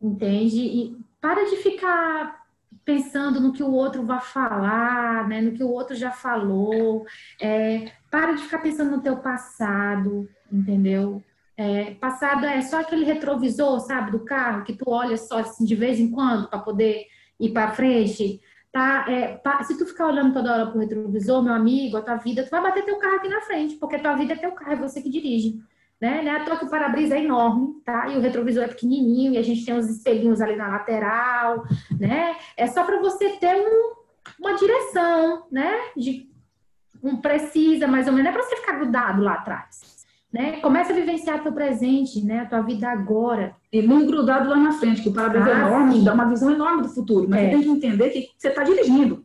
entende? 0.00 0.60
E 0.60 0.96
para 1.20 1.50
de 1.50 1.56
ficar 1.56 2.46
pensando 2.84 3.40
no 3.40 3.52
que 3.52 3.64
o 3.64 3.72
outro 3.72 4.06
vai 4.06 4.20
falar, 4.20 5.26
né? 5.26 5.40
No 5.40 5.54
que 5.54 5.64
o 5.64 5.70
outro 5.70 5.96
já 5.96 6.12
falou. 6.12 7.04
É, 7.42 7.90
para 8.08 8.34
de 8.34 8.44
ficar 8.44 8.58
pensando 8.58 8.92
no 8.92 9.02
teu 9.02 9.16
passado, 9.16 10.28
entendeu? 10.52 11.20
É, 11.58 11.90
passado 11.94 12.46
é 12.46 12.60
só 12.60 12.80
aquele 12.80 13.04
retrovisor, 13.04 13.80
sabe, 13.80 14.12
do 14.12 14.20
carro, 14.20 14.62
que 14.62 14.74
tu 14.74 14.84
olha 14.86 15.16
só 15.16 15.40
assim, 15.40 15.64
de 15.64 15.74
vez 15.74 15.98
em 15.98 16.08
quando 16.08 16.48
para 16.48 16.60
poder 16.60 17.04
ir 17.40 17.50
para 17.50 17.72
frente. 17.72 18.40
Tá? 18.70 19.06
É, 19.10 19.40
se 19.64 19.76
tu 19.76 19.84
ficar 19.84 20.06
olhando 20.06 20.32
toda 20.32 20.52
hora 20.52 20.70
pro 20.70 20.78
retrovisor, 20.78 21.42
meu 21.42 21.52
amigo, 21.52 21.96
a 21.96 22.02
tua 22.02 22.14
vida, 22.14 22.44
tu 22.44 22.50
vai 22.50 22.62
bater 22.62 22.84
teu 22.84 22.96
carro 22.98 23.16
aqui 23.16 23.28
na 23.28 23.40
frente, 23.40 23.74
porque 23.74 23.98
tua 23.98 24.14
vida 24.14 24.34
é 24.34 24.36
teu 24.36 24.52
carro, 24.52 24.72
é 24.72 24.76
você 24.76 25.02
que 25.02 25.10
dirige. 25.10 25.60
Né? 26.00 26.22
Não 26.22 26.30
é 26.30 26.36
à 26.36 26.44
toa 26.44 26.58
que 26.58 26.64
o 26.64 26.70
para-brisa 26.70 27.16
é 27.16 27.24
enorme, 27.24 27.80
tá? 27.84 28.06
E 28.06 28.16
o 28.16 28.20
retrovisor 28.20 28.62
é 28.62 28.68
pequenininho, 28.68 29.32
e 29.34 29.38
a 29.38 29.42
gente 29.42 29.64
tem 29.64 29.74
uns 29.74 29.90
espelhinhos 29.90 30.40
ali 30.40 30.54
na 30.54 30.68
lateral, 30.68 31.64
né? 31.98 32.36
É 32.56 32.68
só 32.68 32.84
para 32.84 33.00
você 33.00 33.30
ter 33.30 33.56
um, 33.56 33.94
uma 34.38 34.54
direção, 34.54 35.48
né? 35.50 35.76
De 35.96 36.30
um 37.02 37.16
precisa, 37.16 37.88
mais 37.88 38.06
ou 38.06 38.12
menos, 38.12 38.26
não 38.26 38.30
é 38.30 38.32
para 38.32 38.48
você 38.48 38.56
ficar 38.58 38.74
grudado 38.74 39.22
lá 39.22 39.34
atrás. 39.34 39.97
Né? 40.32 40.60
Começa 40.60 40.92
a 40.92 40.94
vivenciar 40.94 41.42
teu 41.42 41.52
presente, 41.52 42.22
né? 42.22 42.40
A 42.40 42.46
tua 42.46 42.60
vida 42.60 42.88
agora. 42.88 43.56
E 43.72 43.80
não 43.80 44.06
grudado 44.06 44.50
lá 44.50 44.56
na 44.56 44.72
frente, 44.72 45.02
que 45.02 45.08
o 45.08 45.12
para-brisa 45.12 45.48
é 45.48 45.54
ah, 45.54 45.66
enorme, 45.66 45.94
sim. 45.94 46.04
dá 46.04 46.12
uma 46.12 46.28
visão 46.28 46.50
enorme 46.50 46.82
do 46.82 46.88
futuro. 46.88 47.26
Mas 47.28 47.40
é. 47.40 47.44
você 47.44 47.50
tem 47.50 47.62
que 47.62 47.68
entender 47.70 48.10
que 48.10 48.28
você 48.36 48.48
está 48.48 48.62
dirigindo. 48.62 49.24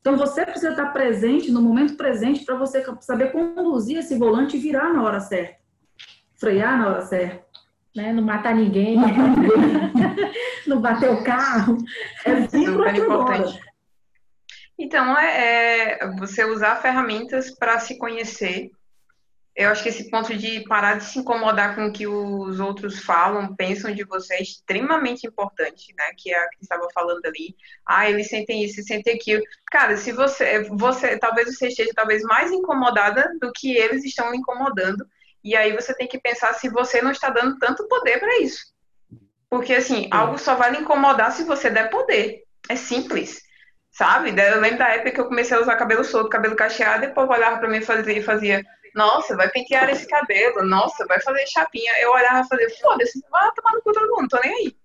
Então 0.00 0.16
você 0.16 0.44
precisa 0.44 0.70
estar 0.70 0.92
presente, 0.92 1.50
no 1.50 1.62
momento 1.62 1.96
presente, 1.96 2.44
para 2.44 2.56
você 2.56 2.84
saber 3.00 3.32
conduzir 3.32 3.98
esse 3.98 4.16
volante 4.16 4.56
e 4.56 4.60
virar 4.60 4.92
na 4.92 5.02
hora 5.02 5.18
certa. 5.18 5.56
Frear 6.36 6.78
na 6.78 6.88
hora 6.88 7.02
certa. 7.02 7.42
né? 7.96 8.12
Não 8.12 8.22
matar 8.22 8.54
ninguém, 8.54 8.96
não 10.66 10.78
bater 10.82 11.10
o 11.10 11.24
carro. 11.24 11.78
É 12.24 12.46
super 12.46 12.94
importante. 12.94 13.58
Então, 14.78 15.16
é, 15.18 15.98
é, 16.00 16.16
você 16.18 16.44
usar 16.44 16.76
ferramentas 16.76 17.50
para 17.50 17.78
se 17.78 17.96
conhecer. 17.96 18.70
Eu 19.56 19.70
acho 19.70 19.84
que 19.84 19.88
esse 19.88 20.10
ponto 20.10 20.36
de 20.36 20.64
parar 20.64 20.98
de 20.98 21.04
se 21.04 21.20
incomodar 21.20 21.76
com 21.76 21.86
o 21.86 21.92
que 21.92 22.08
os 22.08 22.58
outros 22.58 22.98
falam, 22.98 23.54
pensam 23.54 23.94
de 23.94 24.02
você 24.02 24.34
é 24.34 24.42
extremamente 24.42 25.28
importante, 25.28 25.94
né? 25.96 26.06
Que 26.16 26.32
é 26.32 26.38
a 26.38 26.48
que 26.48 26.62
estava 26.62 26.88
falando 26.92 27.24
ali. 27.24 27.54
Ah, 27.86 28.10
eles 28.10 28.28
sentem 28.28 28.64
isso, 28.64 28.82
sentem 28.82 29.14
aquilo. 29.14 29.42
Cara, 29.70 29.96
se 29.96 30.10
você, 30.10 30.64
você, 30.70 31.16
talvez 31.18 31.54
você 31.54 31.68
esteja 31.68 31.92
talvez 31.94 32.22
mais 32.22 32.50
incomodada 32.50 33.30
do 33.40 33.52
que 33.52 33.76
eles 33.76 34.04
estão 34.04 34.34
incomodando. 34.34 35.06
E 35.44 35.54
aí 35.54 35.72
você 35.72 35.94
tem 35.94 36.08
que 36.08 36.18
pensar 36.18 36.54
se 36.54 36.68
você 36.68 37.00
não 37.00 37.12
está 37.12 37.30
dando 37.30 37.56
tanto 37.58 37.86
poder 37.86 38.18
para 38.18 38.40
isso. 38.40 38.74
Porque, 39.48 39.74
assim, 39.74 40.08
algo 40.10 40.36
só 40.36 40.56
vai 40.56 40.72
lhe 40.72 40.78
incomodar 40.78 41.30
se 41.30 41.44
você 41.44 41.70
der 41.70 41.90
poder. 41.90 42.42
É 42.68 42.74
simples, 42.74 43.40
sabe? 43.92 44.30
Eu 44.30 44.60
lembro 44.60 44.78
da 44.78 44.88
época 44.88 45.12
que 45.12 45.20
eu 45.20 45.28
comecei 45.28 45.56
a 45.56 45.60
usar 45.60 45.76
cabelo 45.76 46.02
solto, 46.02 46.28
cabelo 46.28 46.56
cacheado, 46.56 47.04
e 47.04 47.08
o 47.08 47.14
povo 47.14 47.32
olhava 47.32 47.58
para 47.58 47.68
mim 47.68 47.76
e 47.76 47.82
fazia, 47.82 48.24
fazia, 48.24 48.64
nossa, 48.94 49.36
vai 49.36 49.48
pentear 49.50 49.90
esse 49.90 50.06
cabelo, 50.06 50.64
nossa, 50.64 51.04
vai 51.06 51.20
fazer 51.20 51.46
chapinha. 51.48 51.92
Eu 51.98 52.12
olhava 52.12 52.40
e 52.40 52.48
fazia, 52.48 52.70
foda-se, 52.80 53.20
vai 53.30 53.50
tomar 53.52 53.72
no 53.72 53.82
cu 53.82 53.92
todo 53.92 54.14
mundo, 54.14 54.28
tô 54.28 54.40
nem 54.40 54.54
aí. 54.54 54.76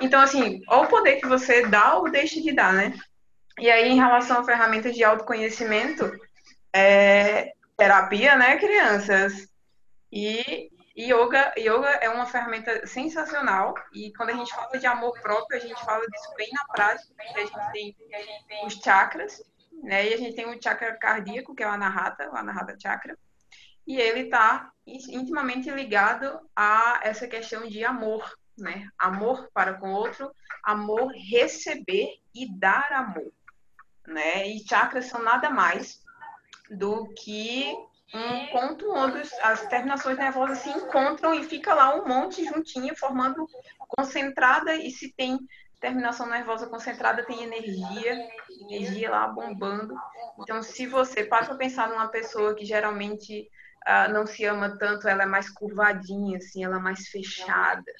Então, 0.00 0.20
assim, 0.20 0.62
ou 0.68 0.84
o 0.84 0.88
poder 0.88 1.16
que 1.16 1.26
você 1.26 1.66
dá 1.66 1.96
ou 1.96 2.10
deixa 2.10 2.40
de 2.40 2.52
dar, 2.52 2.72
né? 2.72 2.94
E 3.58 3.70
aí, 3.70 3.88
em 3.88 3.96
relação 3.96 4.40
a 4.40 4.44
ferramentas 4.44 4.94
de 4.94 5.04
autoconhecimento, 5.04 6.10
é, 6.72 7.52
terapia, 7.76 8.36
né, 8.36 8.56
crianças? 8.58 9.48
E 10.12 10.70
yoga, 10.98 11.52
yoga 11.58 11.88
é 12.00 12.08
uma 12.10 12.26
ferramenta 12.26 12.86
sensacional 12.86 13.74
e 13.92 14.12
quando 14.12 14.30
a 14.30 14.34
gente 14.34 14.52
fala 14.54 14.78
de 14.78 14.86
amor 14.86 15.18
próprio, 15.20 15.58
a 15.58 15.60
gente 15.60 15.82
fala 15.84 16.06
disso 16.06 16.34
bem 16.36 16.48
na 16.52 16.64
prática, 16.74 17.14
porque 17.16 17.40
a 17.40 17.46
gente 17.46 17.72
tem, 17.72 17.96
a 18.14 18.18
gente 18.18 18.46
tem 18.46 18.66
os 18.66 18.74
chakras, 18.74 19.42
né? 19.82 20.08
E 20.08 20.14
a 20.14 20.16
gente 20.16 20.34
tem 20.34 20.46
o 20.46 20.62
chakra 20.62 20.96
cardíaco, 20.98 21.54
que 21.54 21.62
é 21.62 21.66
o 21.66 21.70
anahata, 21.70 22.30
o 22.30 22.36
anahata 22.36 22.76
chakra, 22.80 23.16
e 23.90 24.00
ele 24.00 24.20
está 24.20 24.70
intimamente 24.86 25.68
ligado 25.68 26.38
a 26.54 27.00
essa 27.02 27.26
questão 27.26 27.66
de 27.66 27.84
amor, 27.84 28.38
né? 28.56 28.88
Amor 28.96 29.50
para 29.52 29.74
com 29.74 29.92
o 29.92 29.96
outro, 29.96 30.30
amor 30.62 31.10
receber 31.28 32.20
e 32.32 32.48
dar 32.56 32.86
amor, 32.92 33.32
né? 34.06 34.46
E 34.46 34.60
chakras 34.60 35.06
são 35.06 35.20
nada 35.24 35.50
mais 35.50 36.04
do 36.70 37.12
que 37.14 37.74
um 38.14 38.46
ponto 38.52 38.92
onde 38.92 39.28
as 39.42 39.66
terminações 39.66 40.16
nervosas 40.16 40.58
se 40.58 40.70
encontram 40.70 41.34
e 41.34 41.42
fica 41.42 41.74
lá 41.74 41.96
um 41.96 42.06
monte 42.06 42.44
juntinho, 42.44 42.96
formando 42.96 43.44
concentrada, 43.88 44.76
e 44.76 44.92
se 44.92 45.12
tem 45.14 45.36
terminação 45.80 46.28
nervosa 46.28 46.68
concentrada, 46.68 47.26
tem 47.26 47.42
energia, 47.42 48.28
energia 48.60 49.10
lá 49.10 49.26
bombando. 49.26 49.96
Então, 50.38 50.62
se 50.62 50.86
você 50.86 51.24
para 51.24 51.46
para 51.46 51.56
pensar 51.56 51.88
numa 51.88 52.06
pessoa 52.06 52.54
que 52.54 52.64
geralmente 52.64 53.50
uh, 53.88 54.12
não 54.12 54.26
se 54.26 54.44
ama 54.44 54.76
tanto, 54.78 55.08
ela 55.08 55.22
é 55.22 55.26
mais 55.26 55.50
curvadinha, 55.50 56.38
assim, 56.38 56.64
ela 56.64 56.76
é 56.76 56.80
mais 56.80 57.08
fechada. 57.08 57.92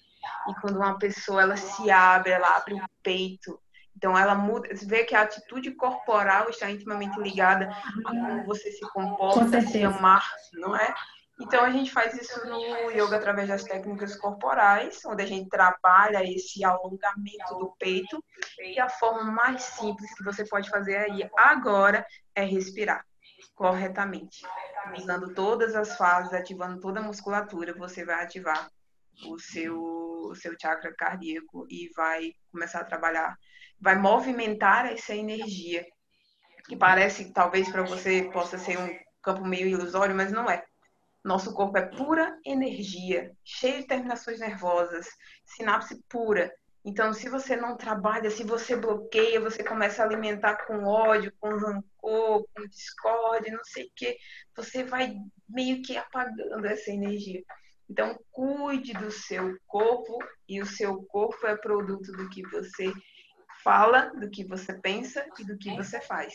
E 0.49 0.55
quando 0.61 0.77
uma 0.77 0.99
pessoa 0.99 1.43
ela 1.43 1.57
se 1.57 1.91
abre, 1.91 2.33
ela 2.33 2.57
abre 2.57 2.75
o 2.75 2.83
peito, 3.03 3.59
então, 4.01 4.17
ela 4.17 4.35
muda, 4.35 4.75
você 4.75 4.87
vê 4.87 5.05
que 5.05 5.15
a 5.15 5.21
atitude 5.21 5.73
corporal 5.73 6.49
está 6.49 6.71
intimamente 6.71 7.21
ligada 7.21 7.69
a 8.07 8.11
como 8.11 8.45
você 8.47 8.73
se 8.73 8.81
comporta, 8.93 9.61
se 9.61 9.83
amar, 9.83 10.27
não 10.55 10.75
é? 10.75 10.95
Então, 11.39 11.63
a 11.63 11.71
gente 11.71 11.91
faz 11.91 12.15
isso 12.15 12.47
no 12.47 12.91
yoga 12.91 13.17
através 13.17 13.49
das 13.49 13.63
técnicas 13.63 14.17
corporais, 14.17 15.05
onde 15.05 15.23
a 15.23 15.27
gente 15.27 15.51
trabalha 15.51 16.25
esse 16.25 16.65
alongamento 16.65 17.59
do 17.59 17.75
peito. 17.79 18.25
E 18.59 18.81
a 18.81 18.89
forma 18.89 19.31
mais 19.31 19.63
simples 19.63 20.15
que 20.15 20.25
você 20.25 20.47
pode 20.47 20.71
fazer 20.71 20.97
aí 20.97 21.29
agora 21.37 22.07
é 22.35 22.43
respirar 22.43 23.05
corretamente. 23.61 24.41
Usando 24.97 25.35
todas 25.35 25.77
as 25.77 25.95
fases, 25.99 26.33
ativando 26.33 26.81
toda 26.81 26.99
a 26.99 27.03
musculatura, 27.03 27.75
você 27.75 28.07
vai 28.07 28.25
ativar 28.25 28.71
o 29.27 29.39
seu, 29.39 29.79
o 29.79 30.35
seu 30.35 30.57
chakra 30.59 30.95
cardíaco 30.97 31.67
e 31.69 31.91
vai 31.95 32.33
começar 32.51 32.81
a 32.81 32.85
trabalhar 32.85 33.37
vai 33.79 33.97
movimentar 33.99 34.87
essa 34.87 35.15
energia, 35.15 35.87
que 36.69 36.77
parece 36.77 37.33
talvez 37.33 37.71
para 37.71 37.83
você 37.83 38.31
possa 38.33 38.59
ser 38.59 38.79
um 38.79 38.99
campo 39.23 39.45
meio 39.45 39.67
ilusório, 39.67 40.15
mas 40.15 40.33
não 40.33 40.51
é. 40.51 40.63
Nosso 41.23 41.53
corpo 41.53 41.77
é 41.77 41.87
pura 41.87 42.39
energia, 42.45 43.31
cheio 43.45 43.81
de 43.81 43.87
terminações 43.87 44.41
nervosas, 44.41 45.07
sinapse 45.45 46.03
pura. 46.09 46.51
Então, 46.85 47.13
se 47.13 47.29
você 47.29 47.57
não 47.57 47.77
trabalha, 47.77 48.31
se 48.31 48.43
você 48.43 48.75
bloqueia, 48.75 49.41
você 49.41 49.63
começa 49.63 50.03
a 50.03 50.07
alimentar 50.07 50.65
com 50.67 50.85
ódio, 50.85 51.33
com 51.39 51.51
rancor, 51.51 52.47
com 52.55 52.67
discórdia, 52.69 53.53
não 53.53 53.65
sei 53.65 53.85
o 53.85 53.93
quê, 53.95 54.17
você 54.57 54.83
vai 54.83 55.15
meio 55.49 55.83
que 55.83 55.97
apagando 55.97 56.67
essa 56.67 56.91
energia. 56.91 57.43
Então, 57.89 58.19
cuide 58.31 58.93
do 58.95 59.11
seu 59.11 59.59
corpo 59.67 60.19
e 60.49 60.63
o 60.63 60.67
seu 60.67 61.03
corpo 61.05 61.47
é 61.47 61.57
produto 61.57 62.13
do 62.13 62.31
que 62.31 62.43
você 62.49 62.93
fala, 63.63 64.11
do 64.19 64.31
que 64.31 64.45
você 64.45 64.73
pensa 64.73 65.27
e 65.39 65.45
do 65.45 65.59
que 65.59 65.75
você 65.77 66.01
faz. 66.01 66.33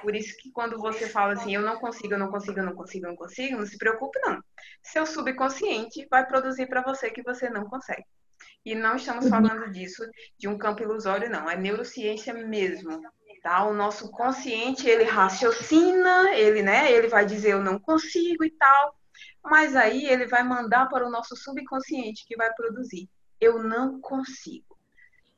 Por 0.00 0.14
isso 0.14 0.34
que 0.38 0.50
quando 0.52 0.78
você 0.78 1.08
fala 1.08 1.34
assim, 1.34 1.54
eu 1.54 1.60
não 1.60 1.78
consigo, 1.78 2.14
eu 2.14 2.18
não 2.18 2.30
consigo, 2.30 2.60
eu 2.60 2.64
não 2.64 2.74
consigo, 2.74 3.04
eu 3.04 3.10
não 3.10 3.16
consigo, 3.16 3.58
não 3.58 3.66
se 3.66 3.76
preocupe 3.76 4.18
não. 4.20 4.40
Seu 4.82 5.04
subconsciente 5.04 6.06
vai 6.10 6.26
produzir 6.26 6.66
para 6.66 6.82
você 6.82 7.10
que 7.10 7.22
você 7.22 7.50
não 7.50 7.68
consegue. 7.68 8.04
E 8.64 8.74
não 8.74 8.96
estamos 8.96 9.24
uhum. 9.24 9.30
falando 9.30 9.70
disso 9.70 10.04
de 10.38 10.48
um 10.48 10.58
campo 10.58 10.82
ilusório, 10.82 11.30
não. 11.30 11.48
É 11.48 11.56
neurociência 11.56 12.34
mesmo. 12.34 13.00
Tá? 13.42 13.64
O 13.64 13.74
nosso 13.74 14.10
consciente, 14.10 14.88
ele 14.88 15.04
raciocina, 15.04 16.34
ele, 16.34 16.62
né, 16.62 16.90
ele 16.90 17.06
vai 17.06 17.24
dizer 17.24 17.52
eu 17.52 17.62
não 17.62 17.78
consigo 17.78 18.44
e 18.44 18.50
tal. 18.50 18.96
Mas 19.44 19.76
aí 19.76 20.06
ele 20.06 20.26
vai 20.26 20.42
mandar 20.42 20.88
para 20.88 21.06
o 21.06 21.10
nosso 21.10 21.36
subconsciente 21.36 22.26
que 22.26 22.36
vai 22.36 22.52
produzir. 22.54 23.08
Eu 23.40 23.62
não 23.62 24.00
consigo 24.00 24.76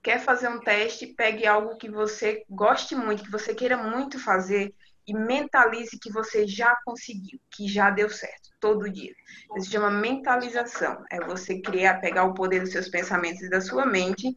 quer 0.03 0.21
fazer 0.21 0.49
um 0.49 0.61
teste, 0.61 1.09
pegue 1.09 1.47
algo 1.47 1.77
que 1.77 1.91
você 1.91 2.43
goste 2.49 2.95
muito, 2.95 3.25
que 3.25 3.31
você 3.31 3.55
queira 3.55 3.77
muito 3.77 4.19
fazer 4.19 4.75
e 5.09 5.15
mentalize 5.15 5.99
que 5.99 6.13
você 6.13 6.47
já 6.47 6.77
conseguiu, 6.85 7.41
que 7.51 7.67
já 7.67 7.91
deu 7.91 8.11
certo, 8.11 8.51
todo 8.61 8.93
dia. 8.93 9.13
Isso 9.57 9.67
se 9.67 9.73
chama 9.73 9.91
mentalização. 9.91 11.03
É 11.11 11.19
você 11.25 11.61
criar, 11.61 12.01
pegar 12.01 12.25
o 12.25 12.35
poder 12.35 12.61
dos 12.61 12.73
seus 12.73 12.91
pensamentos 12.91 13.43
e 13.43 13.49
da 13.49 13.63
sua 13.63 13.87
mente 13.87 14.37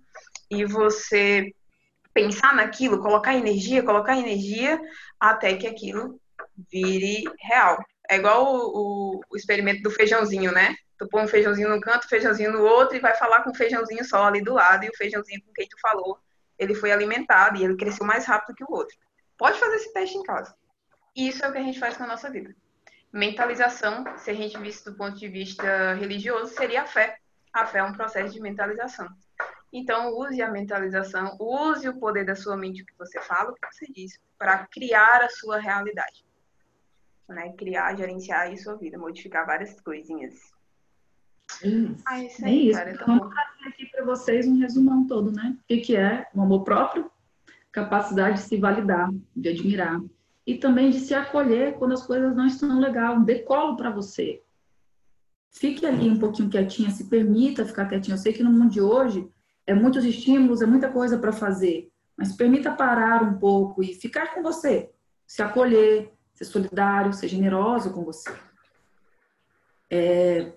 e 0.50 0.64
você 0.64 1.52
pensar 2.14 2.56
naquilo, 2.56 3.02
colocar 3.02 3.36
energia, 3.36 3.84
colocar 3.84 4.18
energia 4.18 4.80
até 5.20 5.58
que 5.58 5.68
aquilo 5.68 6.20
vire 6.72 7.26
real. 7.42 7.78
É 8.10 8.16
igual 8.16 8.46
o, 8.46 9.18
o, 9.18 9.22
o 9.30 9.38
experimento 9.38 9.84
do 9.84 9.92
feijãozinho, 9.92 10.54
né? 10.54 10.74
tu 11.02 11.08
põe 11.10 11.24
um 11.24 11.28
feijãozinho 11.28 11.68
num 11.68 11.82
canto, 11.82 12.08
feijãozinho 12.08 12.52
no 12.52 12.64
outro 12.64 12.96
e 12.96 13.00
vai 13.00 13.16
falar 13.16 13.42
com 13.42 13.50
o 13.50 13.56
feijãozinho 13.56 14.06
só 14.06 14.26
ali 14.26 14.40
do 14.40 14.54
lado 14.54 14.86
e 14.86 14.90
o 14.90 14.96
feijãozinho 14.96 15.42
com 15.44 15.52
quem 15.52 15.68
tu 15.68 15.76
falou, 15.82 16.20
ele 16.60 16.76
foi 16.76 16.92
alimentado 16.92 17.58
e 17.58 17.64
ele 17.64 17.76
cresceu 17.76 18.06
mais 18.06 18.26
rápido 18.26 18.56
que 18.56 18.64
o 18.64 18.72
outro. 18.72 18.96
Pode 19.36 19.60
fazer 19.60 19.78
esse 19.78 19.92
teste 19.92 20.16
em 20.16 20.22
casa. 20.22 20.56
Isso 21.16 21.44
é 21.44 21.50
o 21.50 21.52
que 21.52 21.58
a 21.58 21.64
gente 21.64 21.80
faz 21.80 21.98
com 21.98 22.04
a 22.04 22.08
nossa 22.08 22.30
vida. 22.30 22.56
Mentalização, 23.12 24.06
se 24.18 24.32
a 24.32 24.34
gente 24.34 24.58
visse 24.58 24.86
do 24.86 24.96
ponto 24.96 25.18
de 25.18 25.28
vista 25.28 25.94
religioso, 25.96 26.54
seria 26.54 26.84
a 26.84 26.88
fé. 26.88 27.18
A 27.52 27.66
fé 27.66 27.80
é 27.80 27.84
um 27.84 27.94
processo 27.94 28.34
de 28.34 28.40
mentalização. 28.40 29.10
Então, 29.74 30.18
use 30.18 30.42
a 30.42 30.52
mentalização, 30.52 31.38
use 31.40 31.88
o 31.88 31.98
poder 31.98 32.26
da 32.26 32.36
sua 32.36 32.58
mente, 32.58 32.84
o 32.84 32.86
que 32.86 32.98
você 32.98 33.20
fala, 33.22 33.52
o 33.52 33.54
que 33.54 33.68
você 33.72 33.86
diz, 33.92 34.20
para 34.38 34.66
criar 34.68 35.22
a 35.22 35.30
sua 35.30 35.60
realidade. 35.60 36.26
Né? 37.28 37.54
Criar, 37.54 37.96
gerenciar 37.96 38.50
a 38.50 38.58
sua 38.58 38.76
vida, 38.76 38.98
modificar 38.98 39.46
várias 39.46 39.80
coisinhas. 39.80 40.52
Isso. 41.64 42.04
Ah, 42.06 42.20
isso 42.20 42.46
aí, 42.46 42.52
é 42.52 42.64
isso. 42.64 42.80
Cara, 42.80 43.06
Vamos 43.06 43.34
trazer 43.34 43.70
aqui 43.70 43.86
para 43.88 44.06
vocês 44.06 44.48
um 44.48 44.60
resumão 44.60 45.06
todo, 45.06 45.32
né? 45.32 45.58
O 45.60 45.64
que, 45.68 45.78
que 45.78 45.96
é 45.96 46.28
o 46.34 46.42
amor 46.42 46.64
próprio? 46.64 47.12
Capacidade 47.72 48.38
de 48.38 48.44
se 48.44 48.58
validar, 48.58 49.10
de 49.36 49.50
admirar. 49.50 50.02
E 50.52 50.58
também 50.58 50.90
de 50.90 51.00
se 51.00 51.14
acolher 51.14 51.76
quando 51.76 51.94
as 51.94 52.06
coisas 52.06 52.36
não 52.36 52.46
estão 52.46 52.78
legal. 52.78 53.16
Um 53.16 53.24
decolo 53.24 53.78
para 53.78 53.90
você. 53.90 54.44
Fique 55.50 55.86
ali 55.86 56.10
um 56.10 56.20
pouquinho 56.20 56.50
quietinha, 56.50 56.92
se 56.92 57.06
permita 57.06 57.66
ficar 57.66 57.86
quietinha. 57.86 58.16
Eu 58.16 58.20
sei 58.20 58.34
que 58.34 58.44
no 58.44 58.52
mundo 58.52 58.70
de 58.70 58.82
hoje 58.82 59.32
é 59.66 59.74
muitos 59.74 60.04
estímulos, 60.04 60.62
é 60.62 60.66
muita 60.66 60.90
coisa 60.90 61.18
para 61.18 61.32
fazer. 61.32 61.90
Mas 62.18 62.36
permita 62.36 62.70
parar 62.70 63.24
um 63.24 63.40
pouco 63.40 63.82
e 63.82 63.96
ficar 63.96 64.34
com 64.34 64.44
você. 64.44 64.92
Se 65.26 65.42
acolher, 65.42 66.12
ser 66.34 66.44
solidário, 66.44 67.14
ser 67.14 67.30
generoso 67.30 67.94
com 67.94 68.04
você. 68.04 68.30
É, 69.90 70.52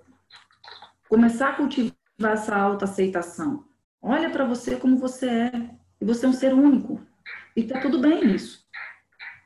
começar 1.08 1.50
a 1.50 1.54
cultivar 1.54 1.94
essa 2.32 2.56
autoaceitação. 2.56 3.62
Olha 4.02 4.28
para 4.28 4.44
você 4.44 4.74
como 4.74 4.96
você 4.96 5.28
é. 5.28 5.70
E 6.00 6.04
você 6.04 6.26
é 6.26 6.28
um 6.28 6.32
ser 6.32 6.52
único. 6.52 7.00
E 7.54 7.62
tá 7.62 7.80
tudo 7.80 8.00
bem 8.00 8.34
isso. 8.34 8.63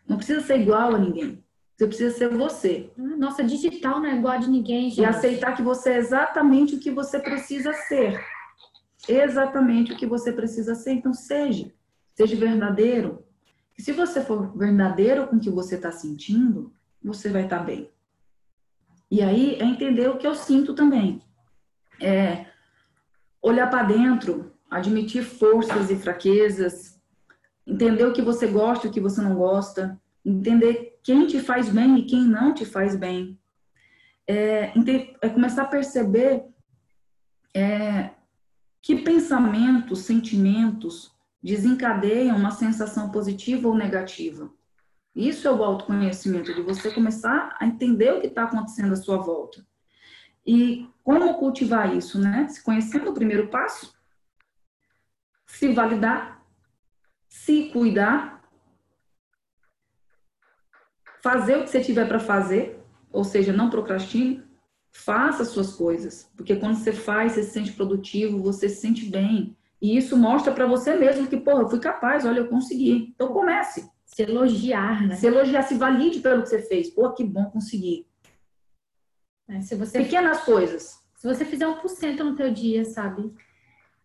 Não 0.09 0.17
precisa 0.17 0.41
ser 0.41 0.61
igual 0.61 0.95
a 0.95 0.99
ninguém. 0.99 1.45
Você 1.77 1.87
precisa 1.87 2.17
ser 2.17 2.29
você. 2.31 2.91
Ah, 2.99 3.17
Nossa, 3.17 3.45
digital 3.45 4.01
não 4.01 4.07
é 4.07 4.17
igual 4.17 4.35
a 4.35 4.39
de 4.39 4.51
ninguém, 4.51 4.89
gente. 4.89 5.03
E 5.03 5.05
aceitar 5.05 5.55
que 5.55 5.63
você 5.63 5.91
é 5.91 5.97
exatamente 5.99 6.75
o 6.75 6.81
que 6.81 6.91
você 6.91 7.21
precisa 7.21 7.73
ser. 7.73 8.21
Exatamente 9.07 9.93
o 9.93 9.97
que 9.97 10.07
você 10.07 10.33
precisa 10.33 10.75
ser. 10.75 10.93
Então, 10.93 11.13
seja. 11.13 11.71
Seja 12.15 12.35
verdadeiro. 12.35 13.23
E 13.79 13.83
se 13.83 13.93
você 13.93 14.21
for 14.21 14.57
verdadeiro 14.57 15.29
com 15.29 15.37
o 15.37 15.41
que 15.41 15.51
você 15.51 15.77
está 15.77 15.93
sentindo, 15.93 16.73
você 17.01 17.29
vai 17.29 17.45
estar 17.45 17.59
tá 17.59 17.65
bem. 17.65 17.89
E 19.11 19.23
aí 19.23 19.55
é 19.61 19.65
entender 19.65 20.09
o 20.09 20.19
que 20.19 20.27
eu 20.27 20.35
sinto 20.35 20.75
também. 20.75 21.23
É 22.01 22.47
olhar 23.41 23.69
para 23.69 23.85
dentro, 23.85 24.53
admitir 24.69 25.23
forças 25.23 25.91
e 25.91 25.97
fraquezas, 25.97 26.98
entender 27.69 28.07
o 28.07 28.13
que 28.13 28.23
você 28.23 28.47
gosta 28.47 28.87
e 28.87 28.91
o 28.91 28.93
que 28.93 29.01
você 29.01 29.21
não 29.21 29.35
gosta, 29.35 30.01
entender 30.25 30.99
quem 31.03 31.27
te 31.27 31.39
faz 31.39 31.69
bem 31.69 31.99
e 31.99 32.07
quem 32.07 32.25
não 32.25 32.55
te 32.55 32.65
faz 32.65 32.97
bem. 32.97 33.39
É, 34.27 34.73
é 35.21 35.29
começar 35.29 35.63
a 35.63 35.69
perceber 35.69 36.45
é, 37.55 38.11
que 38.81 38.97
pensamentos, 38.97 40.01
sentimentos 40.01 41.15
desencadeiam 41.43 42.37
uma 42.37 42.51
sensação 42.51 43.11
positiva 43.11 43.69
ou 43.69 43.75
negativa. 43.75 44.51
Isso 45.15 45.47
é 45.47 45.51
o 45.51 45.63
autoconhecimento, 45.63 46.55
de 46.55 46.63
você 46.63 46.91
começar 46.91 47.57
a 47.61 47.67
entender 47.67 48.13
o 48.13 48.21
que 48.21 48.29
está 48.29 48.45
acontecendo 48.45 48.93
à 48.93 48.97
sua 48.97 49.19
volta. 49.19 49.67
E 50.47 50.89
como 51.05 51.35
cultivar 51.35 51.95
isso, 51.95 52.19
né? 52.19 52.49
Se 52.49 52.63
conhecendo 52.63 53.11
o 53.11 53.15
primeiro 53.15 53.49
passo, 53.49 53.95
se 55.47 55.73
validar, 55.73 56.38
se 57.49 57.71
cuidar, 57.71 58.43
fazer 61.23 61.57
o 61.57 61.63
que 61.65 61.71
você 61.71 61.81
tiver 61.81 62.07
para 62.07 62.21
fazer, 62.21 62.79
ou 63.11 63.25
seja, 63.25 63.55
não 63.55 63.71
procrastine, 63.71 64.45
faça 64.91 65.45
as 65.45 65.49
suas 65.49 65.75
coisas, 65.75 66.31
porque 66.37 66.57
quando 66.57 66.75
você 66.75 66.93
faz, 66.93 67.33
você 67.33 67.45
se 67.45 67.53
sente 67.53 67.73
produtivo, 67.73 68.43
você 68.43 68.69
se 68.69 68.83
sente 68.83 69.07
bem, 69.07 69.57
e 69.81 69.97
isso 69.97 70.15
mostra 70.15 70.53
para 70.53 70.67
você 70.67 70.95
mesmo 70.95 71.27
que, 71.27 71.39
porra, 71.39 71.63
eu 71.63 71.71
fui 71.71 71.81
capaz, 71.81 72.27
olha, 72.27 72.41
eu 72.41 72.49
consegui. 72.49 73.15
Então 73.15 73.33
comece. 73.33 73.89
Se 74.05 74.23
elogiar, 74.23 75.07
né? 75.07 75.15
Se 75.15 75.27
elogiar, 75.27 75.63
se 75.63 75.77
valide 75.77 76.21
pelo 76.21 76.43
que 76.43 76.51
você 76.51 76.61
fez. 76.61 76.91
Pô, 76.91 77.13
que 77.13 77.25
bom 77.25 77.47
conseguir. 77.47 78.07
É, 79.49 79.61
se 79.63 79.75
você, 79.75 80.03
Pequenas 80.03 80.41
coisas. 80.41 81.01
se 81.15 81.27
você 81.27 81.45
fizer 81.47 81.67
1% 81.67 82.19
no 82.19 82.37
teu 82.37 82.53
dia, 82.53 82.85
sabe? 82.85 83.33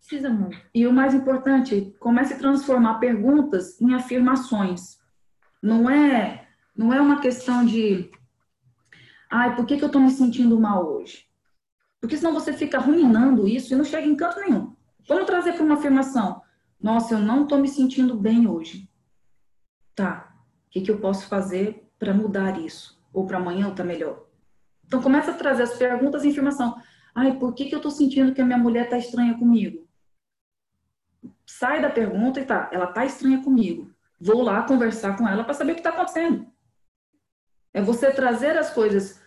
Precisa 0.05 0.29
muito. 0.29 0.57
E 0.75 0.85
o 0.85 0.91
mais 0.91 1.13
importante, 1.13 1.95
comece 1.97 2.33
a 2.33 2.37
transformar 2.37 2.95
perguntas 2.95 3.79
em 3.79 3.93
afirmações. 3.93 4.99
Não 5.61 5.89
é, 5.89 6.45
não 6.75 6.93
é 6.93 6.99
uma 6.99 7.21
questão 7.21 7.65
de, 7.65 8.11
ai, 9.31 9.55
por 9.55 9.65
que, 9.65 9.77
que 9.77 9.83
eu 9.83 9.89
tô 9.89 10.01
me 10.01 10.11
sentindo 10.11 10.59
mal 10.59 10.85
hoje? 10.85 11.25
Porque 12.01 12.17
senão 12.17 12.33
você 12.33 12.51
fica 12.51 12.79
ruminando 12.79 13.47
isso 13.47 13.73
e 13.73 13.77
não 13.77 13.85
chega 13.85 14.05
em 14.05 14.15
canto 14.15 14.41
nenhum. 14.41 14.75
Vamos 15.07 15.25
trazer 15.25 15.53
para 15.53 15.63
uma 15.63 15.75
afirmação. 15.75 16.41
Nossa, 16.81 17.13
eu 17.13 17.19
não 17.19 17.47
tô 17.47 17.57
me 17.57 17.69
sentindo 17.69 18.13
bem 18.13 18.45
hoje. 18.45 18.89
Tá. 19.95 20.35
O 20.67 20.69
que, 20.69 20.81
que 20.81 20.91
eu 20.91 20.99
posso 20.99 21.27
fazer 21.27 21.89
para 21.97 22.13
mudar 22.13 22.59
isso? 22.59 23.01
Ou 23.13 23.25
para 23.25 23.37
amanhã 23.37 23.67
ou 23.67 23.75
tá 23.75 23.85
melhor? 23.85 24.25
Então 24.85 25.01
começa 25.01 25.31
a 25.31 25.35
trazer 25.35 25.63
as 25.63 25.77
perguntas 25.77 26.25
e 26.25 26.29
afirmação. 26.29 26.75
Ai, 27.15 27.39
por 27.39 27.53
que, 27.53 27.65
que 27.65 27.75
eu 27.75 27.79
tô 27.79 27.89
sentindo 27.89 28.33
que 28.33 28.41
a 28.41 28.45
minha 28.45 28.57
mulher 28.57 28.89
tá 28.89 28.97
estranha 28.97 29.37
comigo? 29.37 29.82
Sai 31.45 31.81
da 31.81 31.89
pergunta 31.89 32.39
e 32.39 32.45
tá, 32.45 32.69
ela 32.71 32.87
tá 32.87 33.05
estranha 33.05 33.43
comigo. 33.43 33.91
Vou 34.19 34.41
lá 34.41 34.63
conversar 34.63 35.17
com 35.17 35.27
ela 35.27 35.43
para 35.43 35.53
saber 35.53 35.73
o 35.73 35.75
que 35.75 35.81
está 35.81 35.89
acontecendo. 35.89 36.47
É 37.73 37.81
você 37.81 38.11
trazer 38.11 38.57
as 38.57 38.69
coisas 38.69 39.21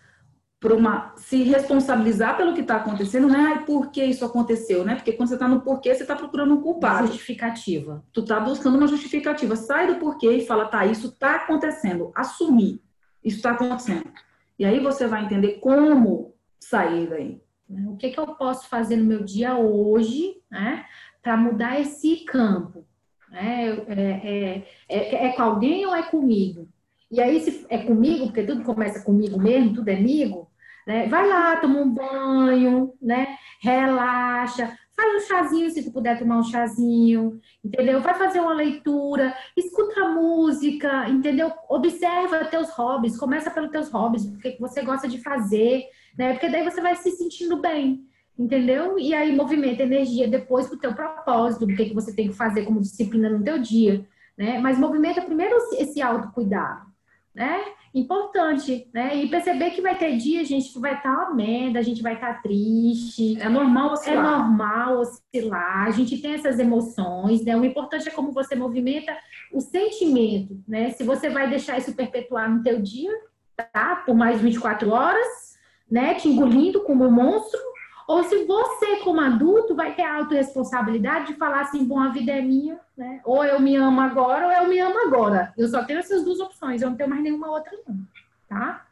para 0.59 0.75
uma 0.75 1.15
se 1.17 1.43
responsabilizar 1.43 2.37
pelo 2.37 2.55
que 2.55 2.63
está 2.63 2.77
acontecendo, 2.77 3.29
não 3.29 3.37
é 3.37 3.53
Ai, 3.53 3.65
por 3.65 3.91
que 3.91 4.03
isso 4.03 4.25
aconteceu, 4.25 4.85
né? 4.85 4.95
Porque 4.95 5.13
quando 5.13 5.29
você 5.29 5.35
está 5.35 5.47
no 5.47 5.61
porquê, 5.61 5.95
você 5.95 6.03
está 6.03 6.17
procurando 6.17 6.55
um 6.55 6.63
culpado. 6.63 7.07
Justificativa. 7.09 8.05
Tu 8.13 8.21
está 8.21 8.41
buscando 8.41 8.77
uma 8.77 8.87
justificativa. 8.87 9.55
Sai 9.55 9.87
do 9.87 10.01
porquê 10.01 10.31
e 10.31 10.47
fala, 10.47 10.67
tá, 10.67 10.87
isso 10.87 11.09
está 11.09 11.37
acontecendo. 11.37 12.11
Assumir. 12.15 12.83
Isso 13.23 13.37
está 13.37 13.53
acontecendo. 13.53 14.11
E 14.59 14.65
aí 14.65 14.81
você 14.81 15.07
vai 15.07 15.25
entender 15.25 15.61
como 15.61 16.35
sair 16.59 17.09
daí. 17.09 17.43
O 17.69 17.97
que, 17.97 18.11
que 18.11 18.19
eu 18.19 18.27
posso 18.29 18.69
fazer 18.69 18.97
no 18.97 19.05
meu 19.05 19.25
dia 19.25 19.57
hoje, 19.57 20.41
né? 20.51 20.85
Para 21.27 21.37
mudar 21.37 21.81
esse 21.81 22.19
campo. 22.19 22.87
É, 23.33 23.67
é, 23.69 24.63
é, 24.89 25.27
é, 25.27 25.33
com 25.33 25.43
alguém 25.43 25.85
ou 25.85 25.93
é 25.93 26.05
comigo? 26.05 26.69
E 27.11 27.21
aí, 27.21 27.41
se 27.41 27.67
é 27.69 27.79
comigo, 27.79 28.27
porque 28.27 28.45
tudo 28.45 28.63
começa 28.63 29.03
comigo 29.03 29.37
mesmo, 29.37 29.75
tudo 29.75 29.89
é 29.89 29.97
amigo, 29.97 30.49
né? 30.87 31.09
Vai 31.09 31.29
lá, 31.29 31.57
toma 31.57 31.81
um 31.81 31.93
banho, 31.93 32.93
né? 33.03 33.37
Relaxa, 33.61 34.73
faz 34.95 35.17
um 35.17 35.27
chazinho 35.27 35.69
se 35.69 35.83
tu 35.83 35.91
puder 35.91 36.17
tomar 36.17 36.39
um 36.39 36.45
chazinho, 36.45 37.41
entendeu? 37.65 38.01
Vai 38.01 38.15
fazer 38.15 38.39
uma 38.39 38.55
leitura, 38.55 39.35
escuta 39.57 40.09
música, 40.09 41.09
entendeu? 41.09 41.51
Observa 41.69 42.45
teus 42.45 42.71
hobbies, 42.71 43.19
começa 43.19 43.51
pelos 43.51 43.73
teus 43.73 43.91
hobbies, 43.91 44.27
o 44.27 44.39
que 44.39 44.57
você 44.61 44.81
gosta 44.83 45.09
de 45.09 45.21
fazer, 45.21 45.87
né? 46.17 46.35
Porque 46.35 46.49
daí 46.49 46.63
você 46.63 46.81
vai 46.81 46.95
se 46.95 47.11
sentindo 47.11 47.61
bem, 47.61 48.07
entendeu? 48.39 48.99
E 48.99 49.15
aí 49.15 49.35
movimenta 49.35 49.83
energia 49.83 50.29
depois 50.29 50.67
pro 50.67 50.79
teu 50.79 50.95
propósito, 50.95 51.67
do 51.67 51.75
que, 51.75 51.87
que 51.87 51.95
você 51.95 52.15
tem 52.15 52.29
que 52.29 52.35
fazer 52.35 52.65
como 52.65 52.81
disciplina 52.81 53.29
no 53.29 53.43
teu 53.43 53.59
dia, 53.59 54.07
né? 54.37 54.59
Mas 54.59 54.79
movimenta 54.79 55.23
primeiro 55.23 55.57
esse 55.73 56.03
autocuidado, 56.03 56.87
né? 57.35 57.65
Importante, 57.95 58.91
né? 58.93 59.17
E 59.17 59.29
perceber 59.29 59.71
que 59.71 59.81
vai 59.81 59.97
ter 59.97 60.19
dia, 60.19 60.45
gente, 60.45 60.71
que 60.71 60.79
vai 60.79 60.97
estar 60.97 61.17
tá 61.17 61.23
uma 61.25 61.35
merda, 61.35 61.79
a 61.79 61.83
gente 61.83 62.03
vai 62.03 62.13
estar 62.13 62.35
tá 62.35 62.43
triste. 62.43 63.41
É 63.41 63.49
normal 63.49 63.93
oscilar. 63.93 64.19
É 64.19 64.37
normal 64.39 64.99
oscilar. 64.99 65.87
A 65.87 65.91
gente 65.91 66.19
tem 66.19 66.35
essas 66.35 66.59
emoções, 66.59 67.43
né? 67.43 67.57
O 67.57 67.65
importante 67.65 68.07
é 68.07 68.13
como 68.13 68.33
você 68.33 68.55
movimenta 68.55 69.17
o 69.51 69.63
sentimento, 69.63 70.63
né? 70.69 70.91
Se 70.91 71.05
você 71.05 71.31
vai 71.31 71.49
deixar 71.49 71.79
isso 71.79 71.95
perpetuar 71.95 72.51
no 72.51 72.63
teu 72.63 72.83
dia, 72.83 73.11
tá? 73.73 73.97
Por 74.05 74.15
mais 74.15 74.43
24 74.43 74.91
horas, 74.91 75.57
né? 75.91 76.15
Te 76.17 76.29
engolindo 76.29 76.83
como 76.83 77.07
um 77.07 77.11
monstro, 77.11 77.61
ou 78.07 78.23
se 78.23 78.45
você, 78.45 78.97
como 79.03 79.21
adulto, 79.21 79.75
vai 79.75 79.95
ter 79.95 80.03
a 80.03 80.19
autorresponsabilidade 80.19 81.29
de 81.29 81.35
falar 81.35 81.63
assim, 81.63 81.85
bom, 81.85 81.99
a 81.99 82.09
vida 82.09 82.31
é 82.33 82.41
minha, 82.41 82.79
né? 82.97 83.21
Ou 83.25 83.45
eu 83.45 83.59
me 83.59 83.75
amo 83.75 84.01
agora, 84.01 84.47
ou 84.47 84.53
eu 84.53 84.69
me 84.69 84.79
amo 84.79 84.99
agora. 85.07 85.53
Eu 85.59 85.67
só 85.69 85.85
tenho 85.85 85.99
essas 85.99 86.25
duas 86.25 86.39
opções, 86.39 86.81
eu 86.81 86.91
não 86.91 86.97
tenho 86.97 87.11
mais 87.11 87.23
nenhuma 87.23 87.51
outra, 87.51 87.73
não. 87.87 87.99
Tá? 88.49 88.87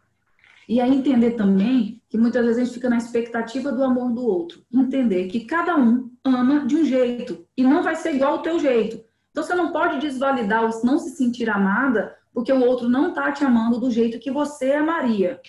E 0.69 0.81
aí 0.81 0.93
entender 0.93 1.33
também 1.33 2.03
que 2.09 2.19
muitas 2.19 2.45
vezes 2.45 2.61
a 2.61 2.65
gente 2.65 2.75
fica 2.75 2.91
na 2.91 2.97
expectativa 2.97 3.71
do 3.71 3.85
amor 3.85 4.11
do 4.13 4.27
outro. 4.27 4.65
Entender 4.73 5.29
que 5.29 5.45
cada 5.45 5.77
um 5.77 6.11
ama 6.25 6.67
de 6.67 6.75
um 6.77 6.85
jeito 6.85 7.47
e 7.57 7.63
não 7.63 7.83
vai 7.83 7.95
ser 7.95 8.15
igual 8.15 8.33
ao 8.33 8.43
teu 8.43 8.59
jeito. 8.59 9.05
Então 9.31 9.45
você 9.45 9.55
não 9.55 9.73
pode 9.73 10.01
desvalidar 10.01 10.65
ou 10.65 10.71
não 10.85 10.99
se 10.99 11.11
sentir 11.11 11.49
amada 11.49 12.17
porque 12.33 12.53
o 12.53 12.65
outro 12.65 12.89
não 12.89 13.11
está 13.11 13.31
te 13.31 13.45
amando 13.45 13.79
do 13.79 13.91
jeito 13.91 14.19
que 14.19 14.31
você 14.31 14.73
amaria. 14.73 15.41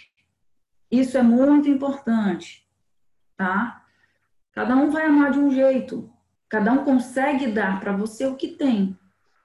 Isso 0.91 1.17
é 1.17 1.23
muito 1.23 1.67
importante 1.67 2.64
tá? 3.37 3.83
Cada 4.53 4.75
um 4.75 4.89
vai 4.89 5.05
amar 5.05 5.31
de 5.31 5.39
um 5.39 5.51
jeito. 5.51 6.09
Cada 6.47 6.71
um 6.71 6.83
consegue 6.83 7.47
dar 7.47 7.79
para 7.79 7.91
você 7.91 8.25
o 8.25 8.35
que 8.35 8.49
tem, 8.49 8.97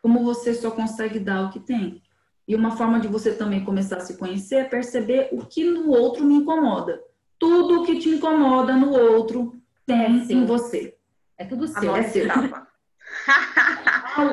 como 0.03 0.23
você 0.23 0.55
só 0.55 0.71
consegue 0.71 1.19
dar 1.19 1.43
o 1.43 1.51
que 1.51 1.61
tem. 1.61 2.03
E 2.47 2.55
uma 2.55 2.73
forma 2.73 3.01
de 3.01 3.09
você 3.09 3.33
também 3.35 3.65
começar 3.65 3.97
a 3.97 4.01
se 4.01 4.17
conhecer 4.17 4.57
é 4.57 4.65
perceber 4.65 5.29
o 5.33 5.45
que 5.47 5.65
no 5.65 5.91
outro 5.91 6.25
me 6.25 6.35
incomoda. 6.35 7.01
Tudo 7.39 7.81
o 7.81 7.87
que 7.87 7.99
te 7.99 8.09
incomoda 8.09 8.75
no 8.75 8.93
outro 8.93 9.61
tem 9.87 10.01
é 10.01 10.33
em 10.33 10.45
você. 10.45 10.97
É 11.39 11.45
tudo 11.45 11.67
seu. 11.67 11.95
Anota 11.95 11.99
é 11.99 12.03
seu. 12.03 12.25
Etapa. 12.25 12.69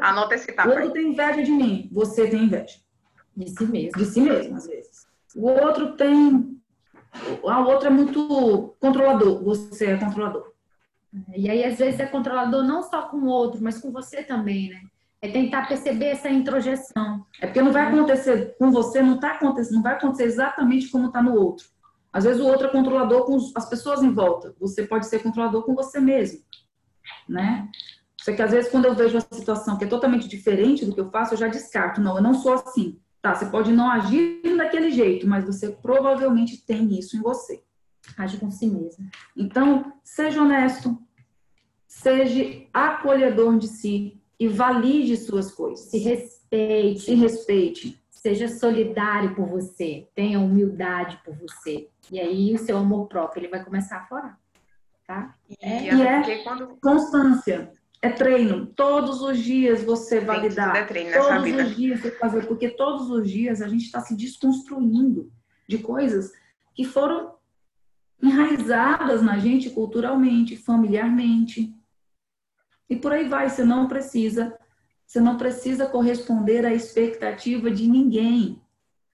Anota 0.01 0.35
esse 0.35 0.51
etapa. 0.51 0.69
O 0.69 0.73
outro 0.73 0.91
tem 0.91 1.11
inveja 1.11 1.43
de 1.43 1.51
mim, 1.51 1.89
você 1.91 2.27
tem 2.27 2.43
inveja. 2.43 2.79
De 3.35 3.49
si 3.49 3.65
mesmo. 3.65 3.97
De 3.97 4.05
si 4.05 4.21
mesmo, 4.21 4.57
às 4.57 4.67
vezes. 4.67 5.07
O 5.35 5.47
outro 5.47 5.95
tem 5.95 6.56
a 7.45 7.59
outra 7.59 7.89
é 7.89 7.91
muito 7.91 8.75
controlador, 8.79 9.43
você 9.43 9.87
é 9.87 9.97
controlador. 9.97 10.51
E 11.35 11.49
aí, 11.49 11.63
às 11.63 11.77
vezes, 11.77 11.99
é 11.99 12.05
controlador 12.05 12.63
não 12.63 12.83
só 12.83 13.03
com 13.03 13.17
o 13.17 13.27
outro, 13.27 13.61
mas 13.61 13.79
com 13.79 13.91
você 13.91 14.23
também, 14.23 14.69
né? 14.69 14.81
É 15.21 15.29
tentar 15.29 15.67
perceber 15.67 16.07
essa 16.07 16.29
introjeção. 16.29 17.25
É 17.41 17.47
porque 17.47 17.61
não 17.61 17.71
vai 17.71 17.87
acontecer 17.87 18.55
com 18.59 18.71
você, 18.71 19.01
não 19.01 19.19
tá 19.19 19.31
acontecendo, 19.31 19.75
não 19.75 19.81
vai 19.81 19.93
acontecer 19.93 20.25
exatamente 20.25 20.89
como 20.89 21.07
está 21.07 21.21
no 21.21 21.33
outro. 21.33 21.65
Às 22.13 22.23
vezes 22.23 22.41
o 22.41 22.47
outro 22.47 22.67
é 22.67 22.71
controlador 22.71 23.25
com 23.25 23.35
as 23.55 23.69
pessoas 23.69 24.03
em 24.03 24.13
volta. 24.13 24.55
Você 24.59 24.85
pode 24.85 25.07
ser 25.07 25.23
controlador 25.23 25.63
com 25.63 25.73
você 25.73 25.99
mesmo, 25.99 26.41
né? 27.27 27.67
Só 28.21 28.33
que 28.33 28.41
às 28.41 28.51
vezes 28.51 28.71
quando 28.71 28.85
eu 28.85 28.95
vejo 28.95 29.15
uma 29.15 29.21
situação 29.21 29.77
que 29.77 29.85
é 29.85 29.87
totalmente 29.87 30.27
diferente 30.27 30.85
do 30.85 30.93
que 30.93 30.99
eu 30.99 31.09
faço, 31.09 31.33
eu 31.33 31.37
já 31.37 31.47
descarto. 31.47 32.01
Não, 32.01 32.15
eu 32.17 32.21
não 32.21 32.33
sou 32.33 32.53
assim. 32.53 32.99
Tá, 33.27 33.35
você 33.35 33.45
pode 33.47 33.73
não 33.73 33.91
agir 33.91 34.41
daquele 34.55 34.89
jeito, 34.89 35.27
mas 35.27 35.43
você 35.43 35.69
provavelmente 35.69 36.65
tem 36.65 36.97
isso 36.97 37.17
em 37.17 37.21
você. 37.21 37.61
Age 38.17 38.37
com 38.37 38.49
si 38.49 38.67
mesmo. 38.67 39.05
Então, 39.35 39.91
seja 40.01 40.41
honesto, 40.41 40.97
seja 41.85 42.65
acolhedor 42.73 43.57
de 43.57 43.67
si 43.67 44.21
e 44.39 44.47
valide 44.47 45.17
suas 45.17 45.51
coisas. 45.51 45.89
Se 45.89 45.97
respeite. 45.97 47.01
Se 47.01 47.15
respeite. 47.15 48.01
seja 48.09 48.47
solidário 48.47 49.35
por 49.35 49.45
você, 49.45 50.07
tenha 50.15 50.39
humildade 50.39 51.19
por 51.25 51.35
você. 51.35 51.89
E 52.09 52.21
aí 52.21 52.53
o 52.53 52.57
seu 52.57 52.77
amor 52.77 53.07
próprio 53.07 53.41
ele 53.41 53.49
vai 53.49 53.61
começar 53.61 53.97
a 53.97 54.05
florar. 54.05 54.39
Tá? 55.05 55.35
E 55.49 55.57
é, 55.61 55.93
e 55.93 56.01
é 56.01 56.43
quando... 56.43 56.77
constância, 56.81 57.73
é 58.01 58.09
treino. 58.09 58.67
Todos 58.67 59.21
os 59.21 59.39
dias 59.39 59.83
você 59.83 60.19
validar. 60.19 60.75
É 60.75 60.83
treino 60.83 61.11
todos 61.13 61.43
vida. 61.43 61.63
os 61.63 61.75
dias 61.75 61.99
você 61.99 62.11
fazer, 62.11 62.45
porque 62.45 62.69
todos 62.69 63.09
os 63.09 63.29
dias 63.29 63.61
a 63.61 63.67
gente 63.67 63.85
está 63.85 64.01
se 64.01 64.15
desconstruindo 64.15 65.31
de 65.67 65.79
coisas 65.79 66.31
que 66.73 66.85
foram 66.85 67.35
enraizadas 68.21 69.21
na 69.21 69.37
gente 69.37 69.69
culturalmente, 69.69 70.57
familiarmente. 70.57 71.73
E 72.89 72.95
por 72.95 73.11
aí 73.11 73.27
vai, 73.27 73.49
você 73.49 73.63
não 73.63 73.87
precisa, 73.87 74.57
você 75.05 75.19
não 75.19 75.37
precisa 75.37 75.87
corresponder 75.87 76.65
à 76.65 76.73
expectativa 76.73 77.69
de 77.69 77.87
ninguém. 77.87 78.61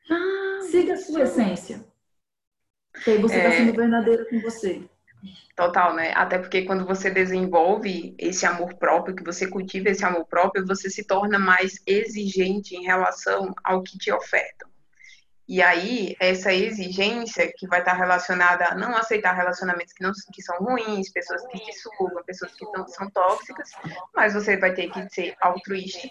Ah, 0.10 0.60
Siga 0.70 0.94
a 0.94 0.98
sua 0.98 1.24
essência. 1.24 1.86
Que 3.04 3.12
aí 3.12 3.18
você 3.18 3.38
está 3.38 3.50
é... 3.50 3.58
sendo 3.58 3.74
verdadeiro 3.74 4.30
com 4.30 4.40
você. 4.42 4.88
Total, 5.56 5.94
né? 5.94 6.12
Até 6.16 6.40
porque 6.40 6.64
quando 6.64 6.86
você 6.86 7.12
desenvolve 7.12 8.16
esse 8.18 8.46
amor 8.46 8.74
próprio, 8.76 9.16
que 9.16 9.24
você 9.24 9.48
cultiva 9.48 9.90
esse 9.90 10.04
amor 10.04 10.26
próprio, 10.26 10.66
você 10.66 10.90
se 10.90 11.06
torna 11.06 11.38
mais 11.38 11.80
exigente 11.86 12.76
em 12.76 12.84
relação 12.84 13.54
ao 13.64 13.84
que 13.84 13.98
te 13.98 14.12
ofertam. 14.12 14.70
E 15.48 15.62
aí, 15.62 16.16
essa 16.20 16.54
exigência 16.54 17.52
que 17.56 17.68
vai 17.68 17.80
estar 17.80 17.94
relacionada 17.94 18.66
a 18.66 18.76
não 18.76 18.96
aceitar 18.96 19.34
relacionamentos 19.34 19.94
que, 19.94 20.02
não, 20.02 20.12
que 20.34 20.42
são 20.42 20.58
ruins, 20.58 21.12
pessoas 21.12 21.46
que 21.48 21.60
te 21.60 21.74
sugam, 21.74 22.24
pessoas 22.24 22.54
que 22.54 22.66
não, 22.72 22.88
são 22.88 23.10
tóxicas, 23.10 23.72
mas 24.16 24.34
você 24.34 24.58
vai 24.58 24.74
ter 24.74 24.90
que 24.90 25.08
ser 25.10 25.36
altruísta, 25.42 26.10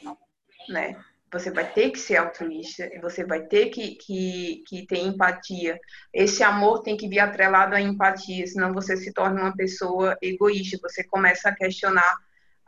né? 0.68 1.02
Você 1.32 1.50
vai 1.50 1.72
ter 1.72 1.90
que 1.90 1.98
ser 1.98 2.16
altruísta, 2.16 2.90
você 3.00 3.24
vai 3.24 3.42
ter 3.46 3.70
que, 3.70 3.96
que, 3.96 4.62
que 4.66 4.86
ter 4.86 4.98
empatia. 4.98 5.78
Esse 6.12 6.42
amor 6.42 6.82
tem 6.82 6.96
que 6.96 7.08
vir 7.08 7.20
atrelado 7.20 7.74
à 7.74 7.80
empatia, 7.80 8.46
senão 8.46 8.72
você 8.72 8.96
se 8.96 9.12
torna 9.12 9.40
uma 9.40 9.56
pessoa 9.56 10.16
egoísta, 10.20 10.78
você 10.82 11.02
começa 11.04 11.48
a 11.48 11.54
questionar 11.54 12.16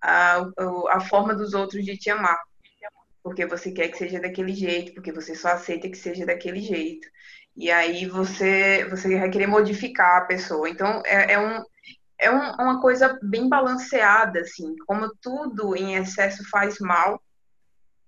a, 0.02 0.44
a 0.90 1.00
forma 1.00 1.34
dos 1.34 1.52
outros 1.54 1.84
de 1.84 1.96
te 1.96 2.10
amar 2.10 2.38
porque 3.24 3.46
você 3.46 3.72
quer 3.72 3.88
que 3.88 3.96
seja 3.96 4.20
daquele 4.20 4.52
jeito, 4.52 4.92
porque 4.92 5.10
você 5.10 5.34
só 5.34 5.48
aceita 5.48 5.88
que 5.88 5.96
seja 5.96 6.26
daquele 6.26 6.60
jeito. 6.60 7.08
E 7.56 7.70
aí 7.70 8.06
você, 8.06 8.86
você 8.90 9.18
vai 9.18 9.30
querer 9.30 9.46
modificar 9.46 10.18
a 10.18 10.26
pessoa. 10.26 10.68
Então, 10.68 11.02
é, 11.06 11.32
é 11.32 11.38
um, 11.38 11.64
é 12.18 12.30
um, 12.30 12.52
uma 12.56 12.82
coisa 12.82 13.18
bem 13.22 13.48
balanceada, 13.48 14.40
assim. 14.40 14.76
Como 14.86 15.10
tudo 15.22 15.74
em 15.74 15.96
excesso 15.96 16.46
faz 16.50 16.78
mal, 16.78 17.18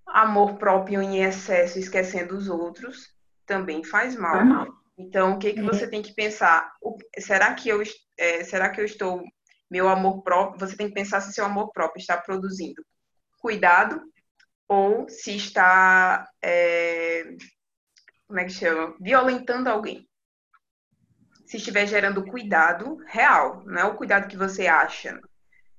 amor 0.07 0.57
próprio 0.57 1.03
em 1.03 1.23
excesso, 1.23 1.79
esquecendo 1.79 2.37
os 2.37 2.49
outros, 2.49 3.09
também 3.45 3.85
faz 3.85 4.17
mal. 4.17 4.67
Então, 4.99 5.35
o 5.35 5.39
que, 5.39 5.53
que 5.53 5.63
você 5.63 5.87
tem 5.89 6.03
que 6.03 6.15
pensar? 6.15 6.73
será, 7.19 7.55
que 7.55 7.69
eu, 7.69 7.83
é, 8.19 8.45
será 8.45 8.71
que 8.71 8.81
eu 8.81 8.85
estou... 8.85 9.23
Meu 9.71 9.89
amor 9.89 10.23
próprio... 10.23 10.61
Você 10.61 10.77
tem 10.77 10.89
que 10.89 10.95
pensar 10.95 11.21
se 11.21 11.33
seu 11.33 11.45
amor 11.45 11.71
próprio 11.73 12.01
está 12.01 12.17
produzindo 12.17 12.83
cuidado 13.39 14.03
ou 14.69 15.09
se 15.09 15.37
está, 15.37 16.29
é, 16.43 17.23
como 18.27 18.41
é 18.41 18.45
que 18.45 18.51
chama? 18.51 18.97
Violentando 19.01 19.69
alguém. 19.69 20.09
Se 21.45 21.59
estiver 21.59 21.87
gerando 21.87 22.27
cuidado 22.27 22.97
real, 23.07 23.63
não 23.65 23.79
é 23.81 23.85
o 23.85 23.95
cuidado 23.95 24.27
que 24.27 24.37
você 24.37 24.67
acha. 24.67 25.21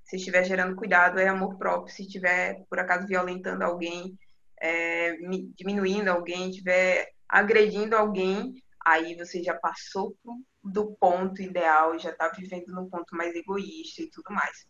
Se 0.08 0.16
estiver 0.16 0.44
gerando 0.46 0.76
cuidado, 0.76 1.20
é 1.20 1.28
amor 1.28 1.58
próprio. 1.58 1.94
Se 1.94 2.04
estiver, 2.04 2.64
por 2.70 2.80
acaso, 2.80 3.06
violentando 3.06 3.64
alguém, 3.64 4.18
é, 4.60 5.18
diminuindo 5.54 6.10
alguém, 6.10 6.50
estiver 6.50 7.10
agredindo 7.28 7.96
alguém, 7.96 8.56
aí 8.86 9.16
você 9.16 9.44
já 9.44 9.54
passou 9.54 10.16
do 10.64 10.96
ponto 11.00 11.42
ideal, 11.42 12.00
já 12.00 12.12
está 12.12 12.30
vivendo 12.30 12.68
no 12.68 12.90
ponto 12.90 13.16
mais 13.16 13.36
egoísta 13.36 14.02
e 14.02 14.10
tudo 14.10 14.34
mais. 14.34 14.66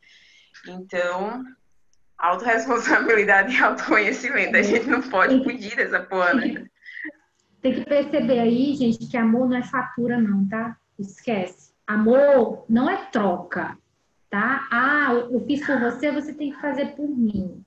Então, 0.67 1.43
autorresponsabilidade 2.17 3.53
e 3.55 3.61
autoconhecimento. 3.61 4.57
A 4.57 4.63
gente 4.63 4.88
não 4.88 5.01
pode 5.03 5.43
fugir 5.43 5.75
dessa 5.75 5.99
porra, 5.99 6.33
né? 6.33 6.65
Tem 7.61 7.73
que 7.73 7.85
perceber 7.85 8.39
aí, 8.39 8.75
gente, 8.75 9.07
que 9.07 9.17
amor 9.17 9.47
não 9.47 9.57
é 9.57 9.63
fatura, 9.63 10.19
não, 10.19 10.47
tá? 10.47 10.77
Esquece. 10.97 11.73
Amor 11.85 12.65
não 12.67 12.89
é 12.89 13.05
troca, 13.11 13.77
tá? 14.30 14.67
Ah, 14.71 15.13
eu 15.32 15.43
fiz 15.45 15.65
por 15.65 15.80
você, 15.80 16.11
você 16.11 16.34
tem 16.34 16.51
que 16.51 16.61
fazer 16.61 16.95
por 16.95 17.07
mim 17.07 17.63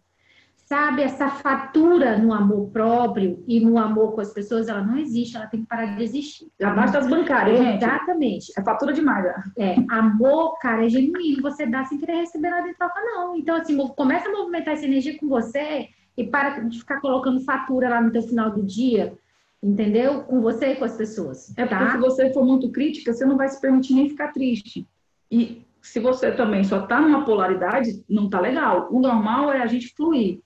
sabe, 0.71 1.03
essa 1.03 1.29
fatura 1.29 2.17
no 2.17 2.33
amor 2.33 2.71
próprio 2.71 3.43
e 3.49 3.59
no 3.59 3.77
amor 3.77 4.13
com 4.13 4.21
as 4.21 4.33
pessoas, 4.33 4.69
ela 4.69 4.81
não 4.81 4.97
existe, 4.99 5.37
ela 5.37 5.49
tem 5.49 5.63
que 5.63 5.67
parar 5.67 5.97
de 5.97 6.05
existir. 6.05 6.47
Abaixo 6.63 6.93
das 6.93 7.09
bancárias, 7.09 7.59
gente. 7.59 7.83
Exatamente. 7.83 8.53
É 8.57 8.63
fatura 8.63 8.93
demais. 8.93 9.25
Né? 9.25 9.45
É, 9.59 9.77
amor, 9.89 10.57
cara, 10.61 10.87
é 10.87 10.89
genuíno, 10.89 11.43
você 11.43 11.67
dá 11.67 11.85
sem 11.87 11.99
querer 11.99 12.19
receber 12.19 12.51
nada 12.51 12.69
em 12.69 12.75
troca, 12.75 13.01
não. 13.01 13.35
Então, 13.35 13.57
assim, 13.57 13.77
começa 13.97 14.29
a 14.29 14.33
movimentar 14.33 14.75
essa 14.75 14.85
energia 14.85 15.19
com 15.19 15.27
você 15.27 15.89
e 16.17 16.25
para 16.25 16.61
de 16.61 16.79
ficar 16.79 17.01
colocando 17.01 17.41
fatura 17.41 17.89
lá 17.89 18.01
no 18.01 18.13
teu 18.13 18.23
final 18.23 18.53
do 18.53 18.63
dia, 18.63 19.13
entendeu? 19.61 20.23
Com 20.23 20.41
você 20.41 20.69
e 20.69 20.77
com 20.77 20.85
as 20.85 20.97
pessoas. 20.97 21.53
É 21.59 21.67
tá? 21.67 21.79
porque 21.79 21.93
se 21.93 21.99
você 21.99 22.33
for 22.33 22.45
muito 22.45 22.71
crítica, 22.71 23.13
você 23.13 23.25
não 23.25 23.37
vai 23.37 23.49
se 23.49 23.61
permitir 23.61 23.95
nem 23.95 24.09
ficar 24.09 24.29
triste. 24.29 24.87
E 25.29 25.67
se 25.83 26.01
você 26.01 26.33
também 26.33 26.65
só 26.65 26.87
tá 26.87 27.01
numa 27.01 27.25
polaridade, 27.25 28.05
não 28.09 28.29
tá 28.29 28.41
legal. 28.41 28.89
O 28.91 29.01
normal 29.01 29.53
é 29.53 29.63
a 29.63 29.67
gente 29.67 29.95
fluir 29.95 30.41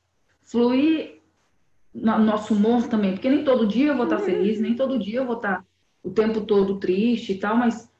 fluir 0.45 1.20
no 1.93 2.18
nosso 2.18 2.55
humor 2.55 2.87
também, 2.87 3.12
porque 3.12 3.30
nem 3.30 3.45
todo 3.45 3.66
dia 3.66 3.89
eu 3.89 3.97
vou 3.97 4.05
estar 4.05 4.18
feliz, 4.18 4.61
nem 4.61 4.74
todo 4.74 4.99
dia 4.99 5.20
eu 5.20 5.26
vou 5.26 5.37
estar 5.37 5.64
o 6.03 6.11
tempo 6.11 6.43
todo 6.43 6.78
triste 6.78 7.32
e 7.32 7.39
tal, 7.39 7.57
mas 7.57 7.91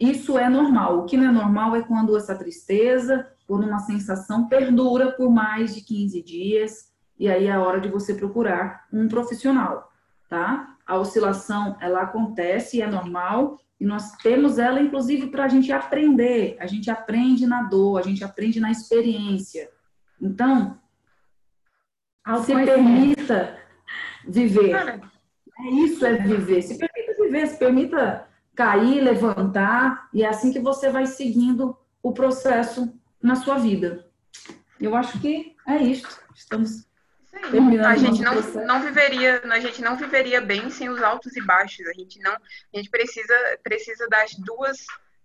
isso 0.00 0.38
é 0.38 0.48
normal. 0.48 0.98
O 0.98 1.04
que 1.04 1.16
não 1.16 1.28
é 1.28 1.32
normal 1.32 1.76
é 1.76 1.82
quando 1.82 2.16
essa 2.16 2.34
tristeza, 2.34 3.28
quando 3.46 3.66
uma 3.66 3.78
sensação 3.80 4.48
perdura 4.48 5.12
por 5.12 5.30
mais 5.30 5.74
de 5.74 5.82
15 5.82 6.22
dias, 6.22 6.92
e 7.18 7.28
aí 7.28 7.46
é 7.46 7.52
a 7.52 7.62
hora 7.62 7.80
de 7.80 7.88
você 7.88 8.14
procurar 8.14 8.86
um 8.92 9.06
profissional, 9.06 9.92
tá? 10.28 10.74
A 10.84 10.98
oscilação, 10.98 11.76
ela 11.80 12.02
acontece, 12.02 12.82
é 12.82 12.86
normal, 12.86 13.58
e 13.84 13.86
nós 13.86 14.12
temos 14.12 14.58
ela, 14.58 14.80
inclusive, 14.80 15.26
para 15.26 15.44
a 15.44 15.48
gente 15.48 15.70
aprender. 15.70 16.56
A 16.58 16.66
gente 16.66 16.90
aprende 16.90 17.46
na 17.46 17.64
dor, 17.64 17.98
a 17.98 18.02
gente 18.02 18.24
aprende 18.24 18.58
na 18.58 18.70
experiência. 18.70 19.70
Então, 20.18 20.80
se 22.46 22.54
permita 22.54 23.58
viver. 24.26 24.74
É 24.74 25.68
isso 25.68 26.06
é 26.06 26.14
viver. 26.14 26.62
Se 26.62 26.78
permita 26.78 27.22
viver, 27.22 27.46
se 27.46 27.58
permita 27.58 28.26
cair, 28.54 29.02
levantar, 29.02 30.08
e 30.14 30.22
é 30.22 30.28
assim 30.28 30.50
que 30.50 30.60
você 30.60 30.88
vai 30.88 31.04
seguindo 31.04 31.76
o 32.02 32.10
processo 32.10 32.98
na 33.22 33.34
sua 33.34 33.58
vida. 33.58 34.08
Eu 34.80 34.96
acho 34.96 35.20
que 35.20 35.54
é 35.68 35.76
isso. 35.76 36.08
Estamos 36.34 36.88
A 37.86 37.96
gente 37.96 38.22
não, 38.22 38.34
não 38.64 38.80
viveria, 38.82 39.42
a 39.44 39.60
gente 39.60 39.82
não 39.82 39.96
viveria 39.96 40.40
bem 40.40 40.70
sem 40.70 40.88
os 40.88 41.02
altos 41.02 41.36
e 41.36 41.42
baixos. 41.42 41.86
A 41.86 41.92
gente 41.92 42.20
não, 42.20 42.32
a 42.32 42.76
gente 42.76 42.90
precisa 42.90 43.34
precisa 43.62 44.08
das 44.08 44.34
duas 44.36 44.78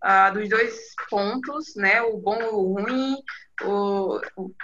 uh, 0.04 0.34
dos 0.34 0.50
dois 0.50 0.94
pontos, 1.10 1.76
né? 1.76 2.02
O 2.02 2.18
bom 2.18 2.42
e 2.42 2.46
o 2.46 2.74
ruim, 2.74 3.18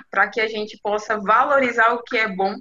para 0.10 0.28
que 0.28 0.42
a 0.42 0.48
gente 0.48 0.80
possa 0.82 1.18
valorizar 1.18 1.94
o 1.94 2.04
que 2.04 2.18
é 2.18 2.28
bom. 2.28 2.56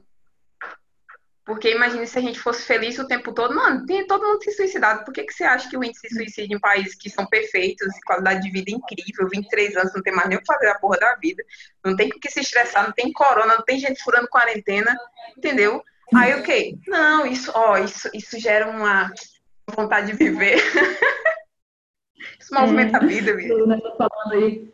Porque 1.44 1.70
imagine 1.70 2.06
se 2.06 2.18
a 2.18 2.22
gente 2.22 2.40
fosse 2.40 2.62
feliz 2.62 2.98
o 2.98 3.06
tempo 3.06 3.32
todo. 3.32 3.54
Mano, 3.54 3.84
tem 3.84 4.06
todo 4.06 4.26
mundo 4.26 4.42
se 4.42 4.52
suicidado. 4.52 5.04
Por 5.04 5.12
que, 5.12 5.24
que 5.24 5.32
você 5.32 5.44
acha 5.44 5.68
que 5.68 5.76
o 5.76 5.84
índice 5.84 6.08
de 6.08 6.14
suicídio 6.14 6.56
em 6.56 6.60
países 6.60 6.94
que 6.94 7.10
são 7.10 7.26
perfeitos, 7.26 7.86
qualidade 8.06 8.42
de 8.42 8.50
vida 8.50 8.70
incrível, 8.70 9.28
23 9.30 9.76
anos, 9.76 9.92
não 9.94 10.02
tem 10.02 10.14
mais 10.14 10.28
nem 10.28 10.38
o 10.38 10.40
que 10.40 10.46
fazer 10.46 10.68
a 10.68 10.78
porra 10.78 10.98
da 10.98 11.14
vida, 11.16 11.44
não 11.84 11.94
tem 11.94 12.08
que 12.08 12.30
se 12.30 12.40
estressar, 12.40 12.84
não 12.84 12.92
tem 12.92 13.12
corona, 13.12 13.56
não 13.56 13.64
tem 13.64 13.78
gente 13.78 14.02
furando 14.02 14.28
quarentena, 14.28 14.96
entendeu? 15.36 15.82
Aí 16.14 16.32
o 16.34 16.38
okay, 16.38 16.76
que? 16.76 16.90
Não, 16.90 17.26
isso, 17.26 17.52
ó, 17.54 17.76
isso, 17.76 18.08
isso 18.14 18.38
gera 18.38 18.70
uma 18.70 19.12
vontade 19.74 20.12
de 20.12 20.12
viver. 20.14 20.56
isso 22.40 22.54
movimenta 22.54 22.98
é, 22.98 23.00
a 23.00 23.06
vida, 23.06 23.36
viu? 23.36 23.66
falando 23.98 24.32
aí 24.32 24.72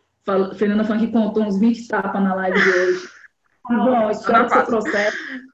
Fernanda 0.56 0.84
falando 0.84 1.06
que 1.06 1.12
contou 1.12 1.42
uns 1.44 1.58
20 1.58 1.88
tapas 1.88 2.22
na 2.22 2.34
live 2.34 2.62
de 2.62 2.68
hoje. 2.68 3.08
Tá 3.66 3.74
bom, 3.74 4.10
espero 4.10 4.44
que 4.44 4.54
seu 4.54 4.66
processo 4.66 5.49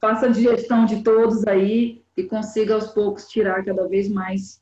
faça 0.00 0.26
a 0.26 0.30
digestão 0.30 0.84
de 0.84 1.02
todos 1.02 1.46
aí 1.46 2.02
e 2.16 2.24
consiga 2.24 2.74
aos 2.74 2.88
poucos 2.88 3.28
tirar 3.28 3.64
cada 3.64 3.86
vez 3.86 4.08
mais 4.08 4.60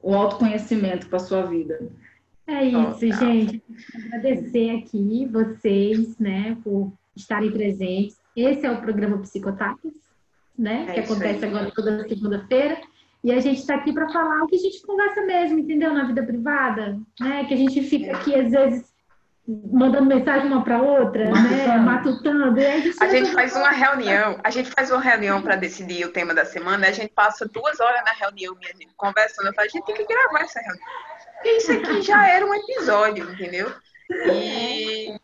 o 0.00 0.14
autoconhecimento 0.14 1.08
para 1.08 1.16
a 1.16 1.20
sua 1.20 1.42
vida. 1.42 1.90
É 2.46 2.64
isso, 2.64 3.06
oh, 3.06 3.18
gente. 3.18 3.62
Agradecer 4.06 4.70
aqui 4.70 5.26
vocês, 5.26 6.18
né, 6.18 6.56
por 6.64 6.92
estarem 7.14 7.50
presentes. 7.50 8.16
Esse 8.34 8.64
é 8.64 8.70
o 8.70 8.80
programa 8.80 9.18
Psicotapas, 9.18 9.92
né, 10.56 10.86
é 10.88 10.92
que 10.94 11.00
acontece 11.00 11.44
aí. 11.44 11.50
agora 11.50 11.70
toda 11.74 12.08
segunda-feira. 12.08 12.80
E 13.22 13.32
a 13.32 13.40
gente 13.40 13.58
está 13.58 13.74
aqui 13.74 13.92
para 13.92 14.08
falar 14.08 14.44
o 14.44 14.46
que 14.46 14.56
a 14.56 14.60
gente 14.60 14.80
conversa 14.82 15.22
mesmo, 15.22 15.58
entendeu? 15.58 15.92
Na 15.92 16.04
vida 16.04 16.22
privada, 16.22 17.00
né? 17.18 17.44
Que 17.46 17.54
a 17.54 17.56
gente 17.56 17.82
fica 17.82 18.16
aqui, 18.16 18.32
às 18.32 18.52
vezes, 18.52 18.94
mandando 19.48 20.04
mensagem 20.04 20.46
uma 20.46 20.62
para 20.62 20.82
outra, 20.82 21.24
né? 21.30 21.78
Matutando. 21.78 22.60
a 22.60 22.78
gente, 22.78 23.02
a 23.02 23.08
gente 23.08 23.32
faz 23.32 23.56
uma 23.56 23.70
reunião, 23.70 24.38
a 24.44 24.50
gente 24.50 24.70
faz 24.70 24.90
uma 24.90 25.00
reunião 25.00 25.40
para 25.40 25.56
decidir 25.56 26.04
o 26.04 26.12
tema 26.12 26.34
da 26.34 26.44
semana, 26.44 26.86
a 26.86 26.92
gente 26.92 27.14
passa 27.14 27.48
duas 27.48 27.80
horas 27.80 28.04
na 28.04 28.12
reunião, 28.12 28.54
minha 28.56 28.72
gente, 28.72 28.92
conversando, 28.94 29.46
eu 29.46 29.54
falo, 29.54 29.66
a 29.66 29.70
gente 29.70 29.86
tem 29.86 29.94
que 29.94 30.04
gravar 30.04 30.40
essa 30.40 30.60
reunião. 30.60 30.86
Porque 31.34 31.50
isso 31.52 31.72
aqui 31.72 32.02
já 32.02 32.28
era 32.28 32.44
um 32.44 32.54
episódio, 32.54 33.30
entendeu? 33.30 33.72
E, 34.10 35.18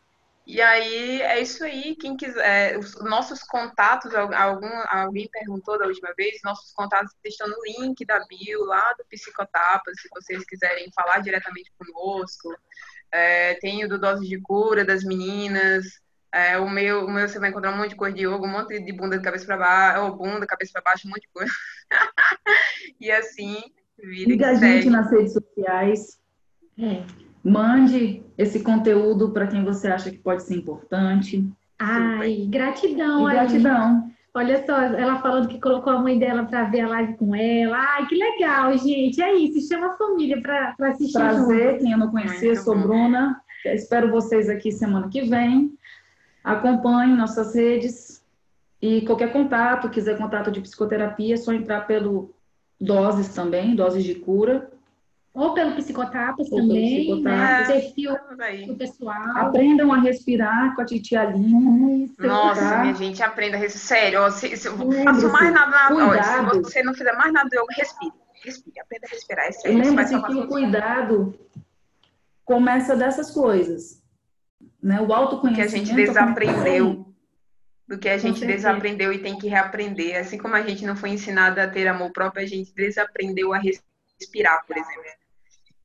e 0.47 0.61
aí 0.63 1.21
é 1.21 1.41
isso 1.41 1.63
aí, 1.63 1.95
quem 1.95 2.17
quiser, 2.17 2.79
os 2.79 2.95
nossos 3.05 3.43
contatos, 3.43 4.15
algum, 4.15 4.71
alguém 4.89 5.29
perguntou 5.31 5.79
da 5.79 5.87
última 5.87 6.15
vez, 6.17 6.41
nossos 6.43 6.73
contatos 6.73 7.13
estão 7.25 7.47
no 7.47 7.57
link 7.63 8.03
da 8.07 8.25
bio 8.27 8.65
lá 8.65 8.95
do 8.97 9.05
Psicotapas, 9.05 10.01
se 10.01 10.09
vocês 10.15 10.43
quiserem 10.47 10.91
falar 10.95 11.19
diretamente 11.19 11.71
conosco. 11.77 12.55
É, 13.15 13.55
tem 13.61 13.85
o 13.85 13.89
do 13.89 13.97
Doses 13.97 14.29
de 14.29 14.41
Cura 14.41 14.85
das 14.85 15.05
meninas. 15.05 15.87
É, 16.33 16.59
o, 16.59 16.69
meu, 16.69 17.07
o 17.07 17.11
meu 17.11 17.29
você 17.29 17.39
vai 17.39 17.51
encontrar 17.51 17.73
um 17.73 17.77
monte 17.77 17.91
de 17.91 17.97
coisa 17.97 18.17
de 18.17 18.27
yoga, 18.27 18.45
um 18.45 18.51
monte 18.51 18.81
de 18.81 18.93
bunda 18.93 19.17
de 19.17 19.23
cabeça 19.23 19.47
para 19.47 19.57
baixo, 19.57 20.03
ou 20.03 20.17
bunda, 20.17 20.45
cabeça 20.45 20.73
para 20.73 20.83
baixo, 20.83 21.07
um 21.07 21.11
monte 21.11 21.21
de 21.21 21.29
coisa. 21.33 21.53
e 23.01 23.13
assim, 23.13 23.63
vida 23.97 24.33
Siga 24.33 24.49
a 24.49 24.55
gente 24.55 24.91
nas 24.91 25.13
redes 25.13 25.33
sociais. 25.33 26.19
É. 26.77 27.05
Mande 27.45 28.25
esse 28.37 28.65
conteúdo 28.65 29.31
para 29.31 29.47
quem 29.47 29.63
você 29.63 29.87
acha 29.87 30.11
que 30.11 30.19
pode 30.19 30.43
ser 30.43 30.57
importante. 30.57 31.49
Ai, 31.79 32.49
gratidão. 32.51 33.31
E 33.31 33.33
gratidão. 33.33 34.11
Olha 34.37 34.67
só, 34.67 34.77
ela 34.77 35.21
falando 35.21 35.47
que 35.47 35.61
colocou 35.61 35.93
a 35.93 35.99
mãe 36.01 36.19
dela 36.19 36.45
para 36.45 36.65
ver 36.65 36.81
a 36.81 36.89
live 36.89 37.17
com 37.17 37.37
ela. 37.37 37.79
Ai, 37.79 38.07
que 38.07 38.17
legal, 38.17 38.77
gente. 38.77 39.23
É 39.23 39.33
isso, 39.33 39.69
chama 39.69 39.93
a 39.93 39.97
família 39.97 40.43
para 40.43 40.75
assistir. 40.89 41.13
Prazer, 41.13 41.71
junto. 41.71 41.83
quem 41.83 41.93
eu 41.93 41.99
não 41.99 42.11
conhecia, 42.11 42.57
sou 42.57 42.77
Bruna. 42.77 43.41
espero 43.65 44.11
vocês 44.11 44.49
aqui 44.49 44.73
semana 44.73 45.09
que 45.09 45.23
vem. 45.23 45.73
Acompanhe 46.43 47.15
nossas 47.15 47.55
redes. 47.55 48.25
E 48.83 49.03
qualquer 49.03 49.33
contato, 49.33 49.89
quiser 49.89 50.19
contato 50.19 50.51
de 50.51 50.61
psicoterapia, 50.61 51.35
é 51.35 51.37
só 51.37 51.53
entrar 51.53 51.87
pelo 51.87 52.35
Doses 52.81 53.29
também, 53.29 53.77
Doses 53.77 54.03
de 54.03 54.17
Cura. 54.17 54.69
Ou 55.35 55.53
pelo 55.53 55.75
psicotapas 55.75 56.51
Ou 56.53 56.61
também, 56.61 57.07
pelo 57.07 57.23
né? 57.23 57.65
Perfil 57.67 58.17
do 58.69 58.77
pessoal. 58.77 59.37
Aprendam 59.37 59.93
a 59.93 59.99
respirar 59.99 60.77
com 60.77 60.83
a 60.83 60.85
titia 60.85 61.23
Aline. 61.23 62.15
Nossa, 62.21 62.61
tá? 62.61 62.83
minha 62.83 62.95
gente, 62.95 63.21
aprenda 63.21 63.57
a 63.57 63.61
respirar. 63.61 64.01
Sério, 64.01 64.31
se, 64.31 64.57
se, 64.57 64.69
faço 64.69 65.29
mais 65.33 65.53
nada 65.53 65.93
na 65.93 66.53
Se 66.53 66.61
você 66.61 66.83
não 66.85 66.95
fizer 66.95 67.13
mais 67.15 67.33
nada 67.33 67.49
yoga, 67.53 67.75
respire. 67.77 68.13
Respire, 68.45 68.79
aprenda 68.79 69.07
a 69.09 69.11
respirar. 69.11 69.47
É 69.47 69.53
sério, 69.53 69.79
Lembre-se 69.79 70.23
que 70.23 70.35
o 70.35 70.47
cuidado 70.47 71.35
começa 72.45 72.95
dessas 72.95 73.33
coisas. 73.33 74.01
Né? 74.81 75.01
O 75.01 75.13
autoconhecimento. 75.13 75.69
Que 75.69 75.75
a 75.75 75.79
gente 75.79 75.95
desaprendeu. 75.95 77.07
Do 77.89 77.99
que 77.99 78.09
a 78.09 78.19
gente 78.19 78.47
desaprendeu 78.47 79.13
e 79.13 79.19
tem 79.19 79.37
que 79.37 79.49
reaprender. 79.49 80.17
Assim 80.17 80.39
como 80.39 80.55
a 80.55 80.63
gente 80.63 80.87
não 80.87 80.95
foi 80.95 81.11
ensinada 81.11 81.65
a 81.65 81.69
ter 81.69 81.89
amor 81.89 82.13
próprio, 82.13 82.45
a 82.45 82.49
gente 82.49 82.73
desaprendeu 82.73 83.53
a 83.53 83.59
respirar, 83.59 84.65
por 84.65 84.77
exemplo 84.77 85.24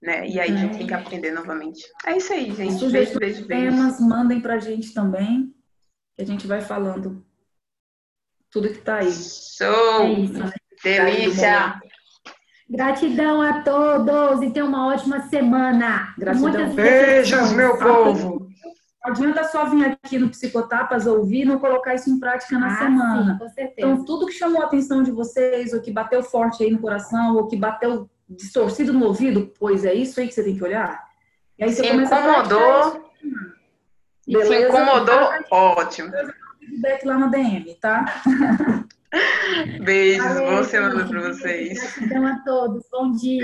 né? 0.01 0.27
E 0.27 0.39
aí 0.39 0.51
a 0.51 0.55
gente 0.55 0.77
tem 0.77 0.87
que 0.87 0.93
aprender 0.93 1.31
novamente. 1.31 1.83
É 2.05 2.17
isso 2.17 2.31
aí, 2.31 2.51
gente. 2.53 2.79
Beijo, 2.89 3.19
beijo, 3.19 3.19
beijo. 3.19 3.47
Temas, 3.47 3.99
mandem 3.99 4.39
pra 4.39 4.59
gente 4.59 4.93
também, 4.93 5.53
que 6.15 6.21
a 6.21 6.25
gente 6.25 6.47
vai 6.47 6.61
falando 6.61 7.25
tudo 8.51 8.69
que 8.69 8.79
tá 8.79 8.97
aí. 8.97 9.11
Show! 9.11 10.01
É 10.01 10.11
isso, 10.11 10.33
né? 10.39 10.51
Delícia! 10.83 11.81
Gratidão 12.69 13.41
a 13.41 13.63
todos 13.63 14.43
e 14.43 14.51
tenham 14.51 14.67
uma 14.67 14.87
ótima 14.87 15.21
semana. 15.27 16.13
Gratidão. 16.17 16.49
Muitas 16.49 16.75
Beijos, 16.75 17.51
meu 17.51 17.77
povo! 17.77 18.47
Não 19.03 19.11
adianta 19.11 19.43
só 19.45 19.65
vir 19.65 19.85
aqui 19.85 20.19
no 20.19 20.29
Psicotapas 20.29 21.07
ouvir 21.07 21.41
e 21.41 21.45
não 21.45 21.57
colocar 21.57 21.95
isso 21.95 22.09
em 22.09 22.19
prática 22.19 22.59
na 22.59 22.67
ah, 22.67 22.77
semana. 22.77 23.33
Sim, 23.33 23.39
com 23.39 23.49
certeza. 23.49 23.87
Então, 23.87 24.05
tudo 24.05 24.25
que 24.27 24.33
chamou 24.33 24.61
a 24.61 24.65
atenção 24.65 25.01
de 25.01 25.09
vocês, 25.09 25.73
ou 25.73 25.81
que 25.81 25.91
bateu 25.91 26.21
forte 26.21 26.63
aí 26.63 26.69
no 26.69 26.79
coração, 26.79 27.37
ou 27.37 27.47
que 27.47 27.55
bateu 27.55 28.09
distorcido 28.30 28.93
no 28.93 29.05
ouvido, 29.05 29.51
pois 29.59 29.84
é 29.84 29.93
isso 29.93 30.19
aí 30.19 30.27
que 30.27 30.34
você 30.34 30.43
tem 30.43 30.55
que 30.55 30.63
olhar. 30.63 31.07
E 31.57 31.63
aí 31.63 31.71
você 31.71 31.84
se 31.84 31.89
incomodou. 31.89 33.09
E 34.27 34.45
se 34.45 34.67
incomodou, 34.67 35.30
ótimo. 35.49 36.11
Feedback 36.59 37.05
lá 37.05 37.17
no 37.17 37.32
DM, 37.32 37.75
tá? 37.75 38.21
Beijos, 39.82 40.36
boa 40.36 40.63
semana 40.63 41.07
para 41.07 41.21
vocês. 41.21 41.95
Gratidão 41.95 42.27
a 42.27 42.39
todos, 42.45 42.86
bom 42.91 43.11
dia. 43.11 43.41